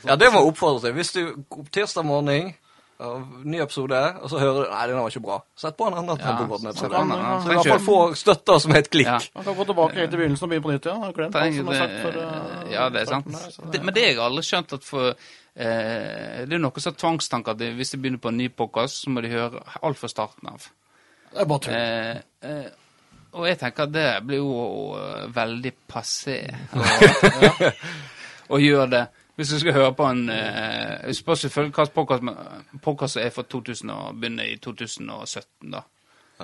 Ja, 0.04 0.18
det 0.20 0.28
må 0.34 0.42
jeg 0.42 0.50
oppfordre 0.50 0.82
til. 0.84 0.92
Hvis 0.98 1.14
du 1.14 1.20
tirsdag 1.72 2.04
morgen 2.04 2.50
av 3.00 3.22
ny 3.48 3.58
episode, 3.64 4.00
og 4.20 4.28
så 4.30 4.38
hører 4.38 4.58
du 4.66 4.72
Nei, 4.74 4.82
den 4.90 4.98
var 5.00 5.08
ikke 5.14 5.22
bra. 5.24 5.38
Sett 5.58 5.78
på 5.78 5.86
en 5.88 5.96
annen 5.96 6.20
Ja, 6.20 6.26
så 6.76 6.90
kan 6.92 7.08
Så 7.08 7.48
du 7.48 7.52
i 7.54 7.56
hvert 7.56 7.70
fall 7.70 7.86
få 7.86 7.96
støtter 8.20 8.60
som 8.62 8.74
et 8.76 8.90
klikk. 8.92 9.08
Ja. 9.08 9.16
Man 9.34 9.46
kan 9.48 9.56
gå 9.56 9.64
tilbake 9.70 9.98
helt 10.02 10.12
til 10.12 10.20
begynnelsen 10.20 10.44
og 10.46 10.52
begynne 10.52 10.66
på 10.66 10.74
nytt 10.74 10.86
igjen. 10.90 11.00
Ja. 11.00 11.08
du 11.08 11.16
glemt 11.18 11.38
alt 11.40 11.56
som 11.56 11.72
er 11.72 11.80
sagt 11.80 11.96
for, 12.04 12.20
eh, 12.20 12.74
ja, 12.74 12.84
det 12.92 13.00
er 13.00 13.08
sant. 13.14 13.32
her, 13.32 13.70
Det, 13.72 13.82
men 13.82 13.96
det 13.96 14.04
har 14.04 14.12
jeg 14.12 14.22
aldri 14.28 14.44
skjønt 14.50 14.76
at 14.76 14.84
for 14.84 15.14
eh, 15.56 16.44
Det 16.46 16.56
er 16.56 16.62
noe 16.62 16.82
sånn 16.82 16.96
tvangstanke 16.98 17.54
at 17.54 17.66
hvis 17.76 17.94
de 17.94 18.00
begynner 18.02 18.22
på 18.22 18.32
en 18.32 18.40
ny 18.40 18.48
podkast, 18.48 19.02
så 19.02 19.10
må 19.10 19.24
de 19.24 19.32
høre 19.32 19.62
alt 19.82 20.00
fra 20.00 20.10
starten 20.10 20.50
av. 20.50 20.66
Det 21.30 21.42
er 21.42 21.50
bare 21.50 21.64
tull. 21.66 21.74
Eh, 21.74 22.50
eh, 22.50 22.72
og 23.34 23.48
jeg 23.48 23.58
tenker 23.58 23.88
at 23.88 23.94
det 23.94 24.08
blir 24.26 24.38
jo 24.38 24.94
veldig 25.34 25.72
passé 25.90 26.36
å, 28.52 28.60
gjøre 28.62 28.90
det. 28.92 29.02
Hvis 29.34 29.50
du 29.50 29.58
skal 29.58 29.74
høre 29.74 29.94
på 29.98 30.06
en 30.06 30.28
eh, 30.30 31.08
Jeg 31.08 31.18
spør 31.18 31.40
selvfølgelig 31.40 31.88
hvilken 31.96 32.30
podkast 32.84 33.16
som 33.16 33.24
er 33.24 33.34
fra 33.34 33.42
2000 33.42 33.90
og 33.90 34.20
begynner 34.20 34.46
i 34.46 34.60
2017, 34.62 35.72
da. 35.74 35.82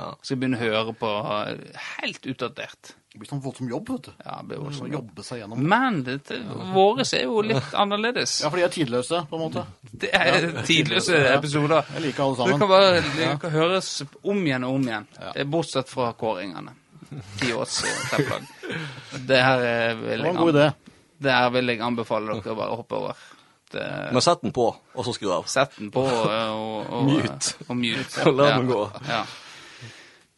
Ja. 0.00 0.08
Skal 0.24 0.40
begynne 0.40 0.56
å 0.58 0.64
høre 0.64 0.96
på 0.96 1.12
eh, 1.44 1.84
helt 2.00 2.26
utdatert. 2.32 2.94
Det 3.10 3.18
blir 3.18 3.26
sånn 3.26 3.40
voldsom 3.42 3.66
jobb, 3.66 3.88
vet 3.90 4.04
du. 4.06 4.10
Ja, 4.22 4.36
det 4.46 4.58
blir 4.60 4.76
må 4.78 4.88
jobbe 4.92 5.24
seg 5.26 5.40
gjennom. 5.40 5.62
Men 5.72 5.96
dette, 6.06 6.36
våre 6.76 7.02
er 7.02 7.24
jo 7.26 7.40
litt 7.42 7.72
annerledes. 7.74 8.36
Ja, 8.44 8.52
for 8.52 8.60
de 8.60 8.66
er 8.68 8.74
tidløse, 8.74 9.24
på 9.26 9.38
en 9.38 9.42
måte. 9.48 9.64
Det 10.04 10.12
er 10.14 10.46
tidløse 10.62 11.18
episoder. 11.32 11.90
Jeg 11.96 12.04
liker 12.04 12.24
alle 12.28 12.38
sammen. 12.38 12.54
Du 12.54 12.62
kan, 12.62 12.70
bare, 12.70 13.02
det 13.18 13.32
kan 13.42 13.52
høres 13.56 13.90
om 14.22 14.44
igjen 14.46 14.68
og 14.68 14.78
om 14.78 14.86
igjen. 14.86 15.08
Eh, 15.34 15.42
Bortsett 15.50 15.90
fra 15.90 16.12
kåringene. 16.22 16.76
Ti 17.40 17.50
års 17.58 17.80
eh. 17.82 18.30
Det 19.26 19.42
her 19.42 19.66
eh, 19.66 19.98
vil 19.98 20.22
Det 20.22 20.22
var 20.22 20.30
jeg, 20.30 20.30
en 20.30 20.40
god 20.44 20.54
idé. 20.54 20.68
det 21.26 21.34
her 21.34 21.52
vil 21.58 21.74
jeg 21.74 21.82
anbefale 21.90 22.38
dere 22.38 22.54
å 22.54 22.58
bare 22.62 22.78
hoppe 22.78 23.00
over. 23.02 23.28
Det, 23.70 23.84
Men 24.14 24.22
sett 24.22 24.46
den 24.46 24.54
på, 24.54 24.70
og 24.70 25.04
så 25.06 25.12
skru 25.14 25.34
av. 25.34 25.50
Sett 25.50 25.74
den 25.82 25.90
på 25.94 26.02
og, 26.06 26.30
og, 26.30 26.94
og 26.94 27.10
Mute. 27.10 27.54
Og 27.68 27.76
mute. 27.78 28.30
La 28.38 28.52
den 28.54 28.70
gå. 28.70 28.82
Ja. 29.10 29.24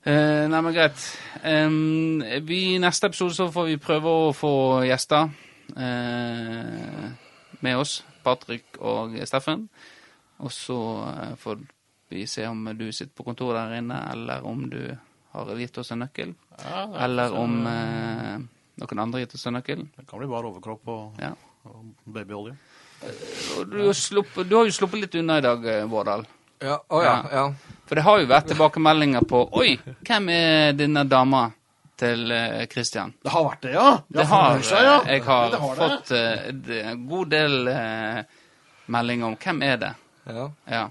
Eh, 0.05 0.44
nei, 0.50 0.61
men 0.66 0.74
greit. 0.74 1.03
Um, 1.46 2.22
vi, 2.46 2.74
I 2.74 2.80
neste 2.82 3.07
episode 3.11 3.36
så 3.36 3.46
får 3.55 3.68
vi 3.70 3.76
prøve 3.82 4.11
å 4.11 4.32
få 4.34 4.50
gjester 4.88 5.28
uh, 5.76 7.07
med 7.62 7.78
oss. 7.78 8.00
Patrick 8.24 8.78
og 8.82 9.14
Steffen. 9.26 9.68
Og 10.42 10.50
så 10.55 10.78
uh, 11.07 11.32
får 11.38 11.62
vi 12.12 12.26
se 12.30 12.44
om 12.50 12.64
du 12.76 12.88
sitter 12.92 13.14
på 13.16 13.24
kontoret 13.30 13.61
der 13.70 13.78
inne, 13.78 14.00
eller 14.12 14.44
om 14.46 14.66
du 14.70 14.80
har 15.32 15.55
gitt 15.62 15.78
oss 15.80 15.94
en 15.94 16.03
nøkkel. 16.05 16.34
Ja, 16.59 16.82
er- 16.90 16.98
Eller 17.07 17.32
om 17.38 17.55
Noen 18.82 19.00
andre 19.00 19.22
gitt 19.22 19.34
oss 19.36 19.46
en 19.48 19.55
nøkkel? 19.57 19.86
Det 19.96 20.05
kan 20.09 20.18
bli 20.20 20.26
bare 20.28 20.48
overkropp 20.50 20.88
og, 20.88 21.18
Ja. 21.22 21.30
og 21.68 21.94
babyolje. 22.05 22.57
Du, 23.03 23.78
har 23.86 24.44
du 24.44 24.55
har 24.57 24.64
jo 24.68 24.74
sluppet 24.74 25.00
litt 25.00 25.14
unna 25.18 25.38
i 25.38 25.44
dag, 25.44 25.64
Vårdal. 25.90 26.26
Ja, 26.62 26.76
å 26.88 27.02
ja, 27.02 27.14
ja. 27.32 27.44
For 27.88 27.98
det 27.98 28.04
har 28.06 28.20
jo 28.22 28.26
vært 28.30 28.46
tilbakemeldinger 28.52 29.24
på 29.28 29.42
Oi, 29.58 29.74
hvem 30.06 30.28
er 30.32 30.72
denne 30.78 31.02
dama 31.08 31.42
til 31.98 32.30
eh, 32.32 32.64
Christian? 32.70 33.12
Det 33.22 33.30
har 33.34 33.44
vært 33.48 33.66
det, 33.66 33.72
ja? 33.74 33.88
Det 34.08 34.26
har, 34.30 34.62
seg, 34.64 34.82
ja. 34.86 34.94
eh, 35.04 35.12
Jeg 35.18 35.24
har, 35.26 35.50
Det 35.52 35.60
har 35.60 35.74
det. 35.76 35.90
fått 35.90 36.12
eh, 36.16 36.52
det- 36.68 36.82
en 36.92 37.06
god 37.10 37.30
del 37.34 37.68
eh, 37.68 38.22
meldinger 38.86 39.26
om 39.32 39.36
hvem 39.36 39.62
er 39.62 39.76
det. 39.82 39.92
ja. 40.30 40.48
Ja. 40.70 40.88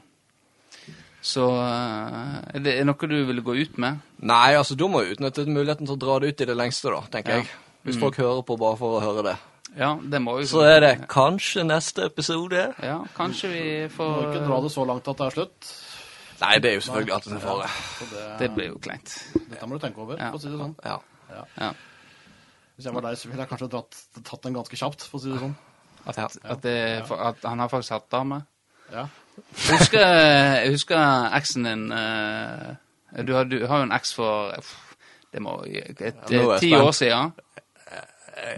Så 1.21 1.43
eh, 1.53 2.55
er 2.57 2.63
det 2.65 2.75
noe 2.87 3.07
du 3.09 3.17
ville 3.27 3.43
gå 3.45 3.53
ut 3.55 3.75
med? 3.77 3.99
Nei, 4.25 4.55
altså, 4.57 4.73
da 4.75 4.87
må 4.89 5.03
jo 5.05 5.13
utnytte 5.13 5.43
muligheten 5.45 5.85
til 5.85 5.93
å 5.95 6.01
dra 6.01 6.15
det 6.23 6.31
ut 6.33 6.41
i 6.41 6.47
det 6.49 6.55
lengste, 6.57 6.89
da, 6.89 7.01
tenker 7.13 7.35
Ja. 7.35 7.43
jeg. 7.43 7.51
Hvis 7.85 7.97
folk 8.01 8.17
hører 8.21 8.41
på 8.45 8.57
bare 8.61 8.77
for 8.77 8.97
å 8.99 9.01
høre 9.01 9.23
det. 9.31 9.35
Ja, 9.77 9.93
det 10.11 10.19
må 10.21 10.37
jo 10.41 10.47
Så 10.49 10.65
er 10.67 10.79
det 10.83 10.91
kanskje 11.11 11.63
neste 11.63 12.05
episode. 12.09 12.65
Ja, 12.83 12.97
kanskje 13.15 13.51
vi 13.53 13.63
får... 13.93 14.09
Må 14.17 14.25
ikke 14.31 14.43
dra 14.49 14.57
det 14.65 14.71
så 14.73 14.83
langt 14.87 15.07
at 15.07 15.21
det 15.21 15.27
er 15.29 15.35
slutt. 15.37 15.69
Nei, 16.41 16.57
det 16.59 16.71
er 16.71 16.75
jo 16.75 16.83
selvfølgelig 16.87 17.13
alltid 17.15 17.31
en 17.37 17.41
fare. 17.43 17.69
Det, 18.11 18.25
Det 18.41 18.49
blir 18.55 18.67
jo 18.71 18.79
kleint. 18.83 19.13
dette 19.37 19.67
må 19.69 19.77
du 19.77 19.83
tenke 19.85 20.01
over, 20.03 20.17
for 20.17 20.39
å 20.39 20.41
si 20.41 20.49
det 20.51 20.59
sånn. 20.59 20.75
Ja. 20.83 20.97
Ja. 21.61 21.71
Hvis 22.75 22.87
jeg 22.89 22.95
var 22.97 23.05
deg, 23.05 23.17
så 23.21 23.29
ville 23.29 23.43
jeg 23.45 23.51
kanskje 23.51 23.69
dratt, 23.71 23.99
tatt 24.25 24.43
den 24.47 24.55
ganske 24.57 24.79
kjapt, 24.79 25.05
for 25.07 25.19
å 25.19 25.23
si 25.23 25.31
det 25.31 25.39
sånn. 25.43 25.55
At, 26.01 26.17
Ja. 26.17 26.27
at, 26.55 26.61
det, 26.65 26.77
for, 27.07 27.21
at 27.29 27.43
han 27.45 27.59
har 27.61 27.69
faktisk 27.69 27.93
hatt 27.93 28.07
dame. 28.11 28.41
Ja. 28.91 29.05
Husker, 29.69 30.01
jeg 30.01 30.71
husker 30.73 30.99
eksen 31.37 31.63
din 31.69 31.83
eh, 31.95 32.73
du, 33.23 33.31
har, 33.37 33.45
du 33.47 33.61
har 33.67 33.83
jo 33.83 33.85
en 33.87 33.93
eks 33.95 34.11
for 34.17 34.51
Det 35.31 35.39
må 35.39 35.53
et, 35.63 36.01
Ja, 36.33 36.57
ti 36.59 36.73
år 36.75 36.91
siden. 36.91 37.31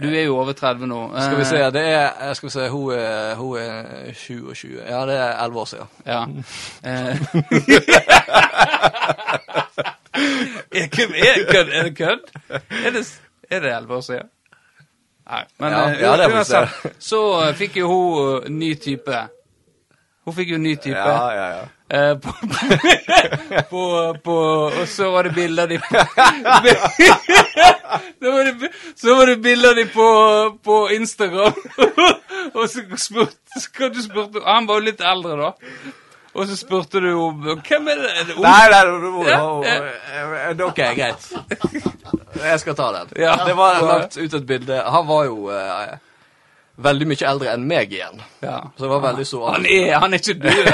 Du 0.02 0.08
er 0.16 0.24
jo 0.26 0.38
over 0.38 0.54
30 0.54 0.88
nå. 0.88 1.12
Skal 1.20 1.36
vi 1.38 1.42
Eh, 1.42 1.48
se, 1.48 1.58
det 1.72 1.82
er 1.94 2.34
Skal 2.34 2.48
vi 2.48 2.52
se, 2.52 2.70
hun 2.70 2.92
er, 2.94 3.36
hun 3.36 3.58
er 3.58 4.14
27. 4.14 4.82
Ja, 4.90 5.06
det 5.06 5.16
er 5.18 5.44
11 5.46 5.60
år 5.60 5.66
siden. 5.66 5.86
Ja. 6.06 6.26
Eh. 6.84 7.18
er, 10.72 10.88
kødd- 10.88 11.74
er, 11.74 11.84
det 11.84 11.98
kødd? 11.98 12.20
Er 12.50 12.60
det, 12.92 13.20
er 13.52 13.60
det 13.60 13.76
11 13.78 13.96
år 13.96 14.02
siden? 14.02 14.30
Nei. 15.30 15.44
Men 15.60 15.72
Ja, 15.72 15.90
eh, 15.90 16.02
ja, 16.02 16.28
uansett, 16.30 16.70
så 17.00 17.20
eh, 17.48 17.54
fikk 17.56 17.78
jo 17.80 17.88
hun 17.88 18.44
eh, 18.44 18.50
ny 18.52 18.74
type. 18.76 19.22
Hun 20.26 20.34
fikk 20.36 20.50
jo 20.52 20.58
ny 20.58 20.76
type. 20.76 20.98
Ja, 20.98 21.30
ja, 21.32 21.48
ja. 21.58 21.64
Eh, 21.94 22.18
på, 22.18 22.32
på, 23.70 24.18
på, 24.24 24.36
og 24.82 24.88
så 24.88 25.12
var 25.14 25.24
det 25.24 25.34
bilder 25.36 25.68
de 25.68 25.78
så, 28.20 28.32
var 28.32 28.44
det, 28.46 28.70
så 28.96 29.16
var 29.16 29.26
det 29.30 29.36
bilder 29.38 29.76
de 29.76 29.86
på, 29.86 30.08
på 30.64 30.90
Instagram. 30.90 31.54
og 32.58 32.70
så 32.70 32.82
spurte, 32.98 33.38
så 33.60 33.90
du 33.94 34.02
spurte 34.02 34.42
Han 34.46 34.66
var 34.68 34.82
jo 34.82 34.88
litt 34.88 35.02
eldre, 35.06 35.38
da. 35.38 35.52
Og 36.34 36.48
så 36.50 36.58
spurte 36.58 36.98
du 37.04 37.12
om 37.14 37.46
Hvem 37.62 37.88
er 37.94 38.02
det? 38.02 38.10
Er 38.10 38.24
det 38.32 38.36
Nei, 38.42 38.66
nei, 38.74 38.82
Ja, 39.30 39.44
ja, 39.70 40.66
OK, 40.66 40.82
greit. 40.98 41.30
Jeg 42.50 42.60
skal 42.60 42.76
ta 42.76 42.90
den. 42.96 43.14
Ja. 43.22 43.36
Det 43.46 43.54
var 43.54 43.78
lagt 43.86 44.18
ut 44.18 44.34
et 44.34 44.46
bilde. 44.50 44.82
Han 44.82 45.06
var 45.08 45.30
jo 45.30 45.52
eh, 45.54 45.94
veldig 46.78 47.08
mye 47.08 47.28
eldre 47.30 47.52
enn 47.54 47.68
meg 47.70 47.92
igjen. 47.94 48.22
Ja. 48.42 48.60
Så 48.78 48.84
det 48.86 48.90
var 48.90 49.02
veldig 49.04 49.26
så 49.30 49.44
Han 49.52 49.66
er, 49.66 49.94
han 50.02 50.14
er 50.14 50.18
ikke 50.18 50.40
død. 50.42 50.68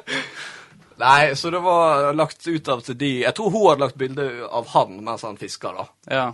Nei, 1.00 1.34
så 1.34 1.50
det 1.50 1.60
var 1.64 2.10
lagt 2.12 2.44
ut 2.46 2.68
av 2.68 2.82
til 2.84 2.96
de 3.00 3.08
Jeg 3.22 3.32
tror 3.36 3.50
hun 3.54 3.62
hadde 3.70 3.80
lagt 3.86 3.96
bilde 4.00 4.26
av 4.52 4.66
han 4.74 4.98
mens 5.06 5.22
han 5.24 5.38
fiska, 5.40 5.72
da. 5.72 5.86
ja. 6.12 6.26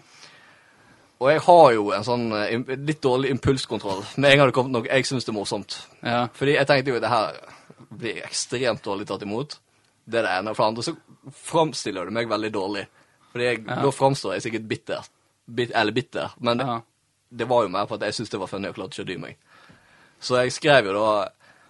Og 1.17 1.31
jeg 1.33 1.41
har 1.47 1.69
jo 1.73 1.85
en 1.97 2.03
sånn 2.05 2.25
eh, 2.37 2.75
litt 2.85 2.99
dårlig 3.01 3.31
impulskontroll 3.33 4.03
med 4.21 4.35
en 4.35 4.41
gang 4.43 4.51
det 4.51 4.55
kommer 4.59 4.75
noe 4.75 4.91
jeg 4.91 5.07
syns 5.09 5.25
er 5.31 5.33
morsomt. 5.33 5.79
ja. 6.05 6.27
Fordi 6.37 6.59
jeg 6.59 6.69
tenkte 6.69 6.93
jo 6.93 6.99
det 7.01 7.09
her 7.09 7.39
blir 7.97 8.19
ekstremt 8.27 8.83
dårlig 8.85 9.07
tatt 9.09 9.23
imot. 9.25 9.55
Det 10.05 10.19
er 10.21 10.27
det 10.27 10.35
ene. 10.43 10.53
For 10.53 10.61
det 10.67 10.69
andre 10.75 10.85
så 10.85 10.93
framstiller 11.47 12.05
det 12.11 12.13
meg 12.19 12.29
veldig 12.29 12.51
dårlig. 12.53 12.83
Fordi 13.33 13.45
jeg, 13.49 13.63
Ja. 13.65 13.79
da 13.87 13.91
framstår 13.97 14.35
jeg 14.37 14.43
sikkert 14.45 14.69
bitter. 14.69 15.09
Bit, 15.49 15.73
eller 15.73 15.93
bitter. 15.97 16.35
Men 16.45 16.61
ja. 16.61 16.77
Det 17.31 17.49
var 17.49 17.63
jo 17.63 17.69
mer 17.73 17.87
på 17.87 17.95
at 17.95 18.03
jeg 18.07 18.15
syntes 18.15 18.31
det 18.31 18.41
var 18.41 18.47
funny 18.51 18.69
og 18.71 18.75
klarte 18.79 18.95
ikke 18.95 19.07
å 19.07 19.11
dy 19.11 19.17
meg. 19.23 19.35
Så 20.21 20.37
jeg 20.41 20.53
skrev 20.55 20.87
jo 20.89 20.93
da 20.97 21.09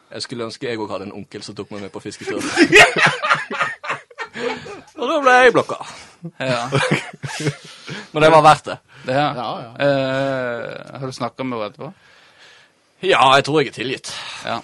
Jeg 0.07 0.23
skulle 0.23 0.47
ønske 0.47 0.69
jeg 0.69 0.79
òg 0.79 0.91
hadde 0.93 1.05
en 1.09 1.17
onkel 1.19 1.43
som 1.43 1.55
tok 1.59 1.71
meg 1.75 1.81
med 1.83 1.91
på 1.91 2.01
fisketur. 2.05 2.39
og 5.01 5.05
da 5.11 5.17
ble 5.25 5.33
jeg 5.35 5.55
blokka. 5.57 5.79
ja. 6.39 6.63
Men 8.13 8.23
det 8.23 8.31
var 8.31 8.43
verdt 8.47 8.67
det. 8.71 8.79
Det. 9.03 9.17
Ja, 9.19 9.35
ja. 9.35 9.71
Eh, 9.83 10.63
har 11.01 11.07
du 11.07 11.13
snakka 11.13 11.45
med 11.45 11.59
henne 11.59 11.69
etterpå? 11.73 11.89
Ja, 13.03 13.35
jeg 13.35 13.45
tror 13.49 13.61
jeg 13.61 13.69
er 13.73 13.77
tilgitt. 13.77 14.09
Ja. 14.47 14.59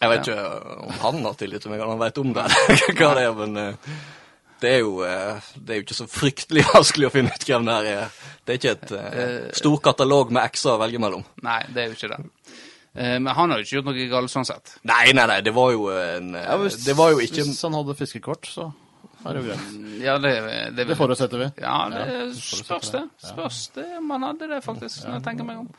Jeg 0.00 0.10
vet 0.10 0.26
ikke 0.26 0.42
om 0.84 0.92
han 1.00 1.24
har 1.24 1.34
tillit 1.40 1.62
til 1.64 1.70
meg, 1.72 1.80
eller 1.80 1.94
han 1.94 2.02
vet 2.02 2.18
om 2.22 2.30
det. 2.36 2.44
hva 2.98 3.10
det 3.18 3.24
er, 3.26 3.34
men 3.38 3.52
eh, 3.60 3.74
det 4.60 4.70
er, 4.70 4.78
jo, 4.84 4.92
eh, 5.04 5.48
det 5.56 5.74
er 5.74 5.80
jo 5.80 5.84
ikke 5.84 5.96
så 5.98 6.06
fryktelig 6.10 6.64
vanskelig 6.74 7.08
å 7.08 7.12
finne 7.14 7.32
ut 7.34 7.46
hvem 7.48 7.66
det 7.68 7.74
her 7.78 7.88
er. 7.90 8.14
Det 8.44 8.54
er 8.54 8.60
ikke 8.60 8.72
et 8.76 8.92
uh, 8.94 9.50
stor 9.56 9.80
katalog 9.84 10.32
med 10.34 10.44
x-er 10.52 10.76
å 10.76 10.80
velge 10.82 11.00
mellom. 11.02 11.24
Nei, 11.44 11.58
det 11.74 11.82
er 11.82 11.90
jo 11.90 11.96
ikke 11.98 12.10
det. 12.12 12.18
Uh, 12.94 13.16
men 13.18 13.28
han 13.34 13.52
har 13.52 13.60
jo 13.60 13.66
ikke 13.66 13.76
gjort 13.78 13.88
noe 13.90 14.06
galt 14.12 14.32
sånn 14.32 14.48
sett. 14.48 14.74
Nei, 14.86 15.12
nei, 15.16 15.26
nei, 15.30 15.38
det 15.44 15.54
var 15.56 15.72
jo 15.74 15.88
en 15.92 16.34
Ja, 16.36 16.56
hvis, 16.60 16.78
Det 16.86 16.94
var 16.98 17.14
jo 17.14 17.22
ikke 17.24 17.42
Hvis 17.42 17.62
han 17.66 17.76
hadde 17.78 17.96
fiskekort, 17.98 18.46
så 18.46 18.68
er 19.24 19.32
det 19.38 19.40
jo 19.40 19.46
greit. 19.48 19.70
Ja, 20.04 20.18
det, 20.20 20.32
det, 20.76 20.84
Det 20.90 20.96
forutsetter 21.00 21.40
vi. 21.40 21.48
Ja, 21.64 21.78
det 21.92 22.02
Ja, 22.04 22.26
spørs 22.36 22.92
det. 22.92 23.02
Spørs 23.24 23.62
det 23.78 23.86
om 23.98 24.12
han 24.14 24.28
hadde 24.28 24.50
det, 24.52 24.60
faktisk, 24.66 25.06
når 25.08 25.18
jeg 25.18 25.26
tenker 25.30 25.48
meg 25.48 25.62
om. 25.64 25.70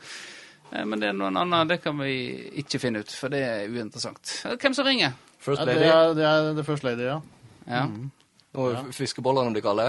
Uh, 0.74 0.82
Men 0.82 0.98
det 1.02 1.12
er 1.12 1.16
noen 1.16 1.38
annen, 1.38 1.70
det 1.70 1.78
kan 1.84 1.94
vi 2.02 2.16
ikke 2.64 2.82
finne 2.82 3.04
ut, 3.06 3.14
for 3.14 3.30
det 3.32 3.44
er 3.46 3.70
uinteressant. 3.70 4.40
Hvem 4.58 4.74
som 4.74 4.86
ringer? 4.90 5.14
First 5.38 5.62
Ja, 5.62 5.68
det, 5.70 5.78
Lady. 5.78 5.90
er, 5.94 6.14
det 6.18 6.26
er 6.26 6.52
The 6.58 6.66
First 6.66 6.82
Lady, 6.84 7.06
ja. 7.06 7.20
Ja. 7.70 7.84
Nå 8.56 8.68
er 8.72 8.84
fiskebollene 8.96 9.52
kaller 9.54 9.62
kalde. 9.64 9.86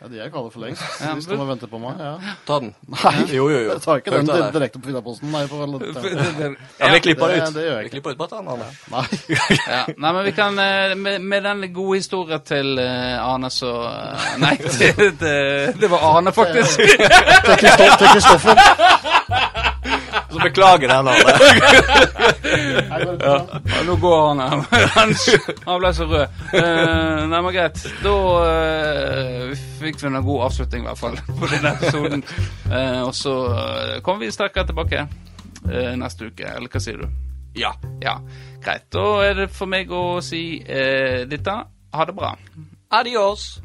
ja 0.00 0.08
de 0.12 0.18
er 0.20 0.28
kalde 0.28 0.50
for 0.52 0.60
lengst. 0.60 0.82
De 1.00 1.22
står 1.24 1.38
og 1.40 1.48
venter 1.48 1.66
på 1.72 1.78
meg. 1.80 1.96
Ja. 2.00 2.32
Ta 2.46 2.58
den. 2.60 2.74
Nei, 2.92 3.12
Jo, 3.32 3.46
jo, 3.48 3.58
jo. 3.64 3.70
jeg 3.72 3.80
tar 3.84 3.96
ikke 4.02 4.10
den 4.12 4.26
direkte 4.52 4.78
på 4.82 4.90
Finnaposten. 4.90 5.30
Nei, 5.32 5.46
for 5.48 5.62
på, 5.64 5.80
Ja, 6.80 6.90
vi 6.92 7.00
klipper 7.00 7.32
det 7.32 7.36
det- 7.38 7.48
ut. 7.48 7.54
det 7.54 7.64
gjør 7.64 7.76
jeg 7.80 7.84
Vi 7.84 7.92
klipper 7.94 8.10
ut 8.12 8.18
bare 8.18 8.28
den. 8.42 8.44
Nei. 8.96 9.04
Ja. 9.72 9.80
Nei, 9.96 10.12
men 10.12 10.24
vi 10.28 10.34
kan 10.36 10.58
eh, 10.58 10.94
Med, 10.96 11.20
med 11.22 11.42
den 11.48 11.64
gode 11.72 11.96
historien 12.02 12.44
til 12.44 12.78
eh, 12.78 13.16
Arne, 13.24 13.50
så 13.50 13.72
eh, 13.88 14.36
Nei, 14.44 14.54
det, 14.60 14.92
det, 15.20 15.36
det 15.80 15.90
var 15.90 16.04
Arne, 16.12 16.32
faktisk. 16.32 16.76
Til 16.76 18.08
Kristoffer. 18.12 19.64
Så 20.30 20.40
beklager 20.42 20.88
jeg, 20.92 21.04
bra? 23.18 23.34
Ja, 23.66 23.82
nå 23.86 23.96
går 24.02 24.16
han 24.28 24.40
her. 24.42 24.64
Han, 24.96 25.12
ble 25.80 25.92
så 25.94 26.06
rød. 26.10 26.26
Eh, 26.56 27.22
nei, 27.30 27.40
men 27.40 27.54
greit. 27.54 27.78
Da 28.02 28.14
eh, 28.46 29.54
fikk 29.80 30.00
vi 30.02 30.10
en 30.10 30.18
god 30.26 30.48
avslutning, 30.48 30.84
i 30.84 30.88
hvert 30.90 31.00
fall, 31.00 31.16
på 31.40 31.50
denne 31.52 31.74
episoden. 31.76 32.24
Eh, 32.70 33.02
og 33.04 33.14
så 33.16 33.36
kommer 34.02 34.26
vi 34.26 34.34
sterkere 34.34 34.66
tilbake 34.72 35.04
eh, 35.04 35.94
neste 36.00 36.30
uke. 36.30 36.46
Eller 36.56 36.72
hva 36.72 36.82
sier 36.82 36.98
du? 37.04 37.08
Ja. 37.56 37.72
Ja, 38.02 38.18
greit. 38.64 38.88
Da 38.92 39.06
er 39.24 39.38
det 39.44 39.50
for 39.54 39.70
meg 39.70 39.92
å 39.92 40.18
si 40.24 40.58
eh, 40.60 41.24
dette. 41.28 41.54
Ha 41.96 42.08
det 42.08 42.16
bra. 42.16 42.34
Adios. 42.92 43.56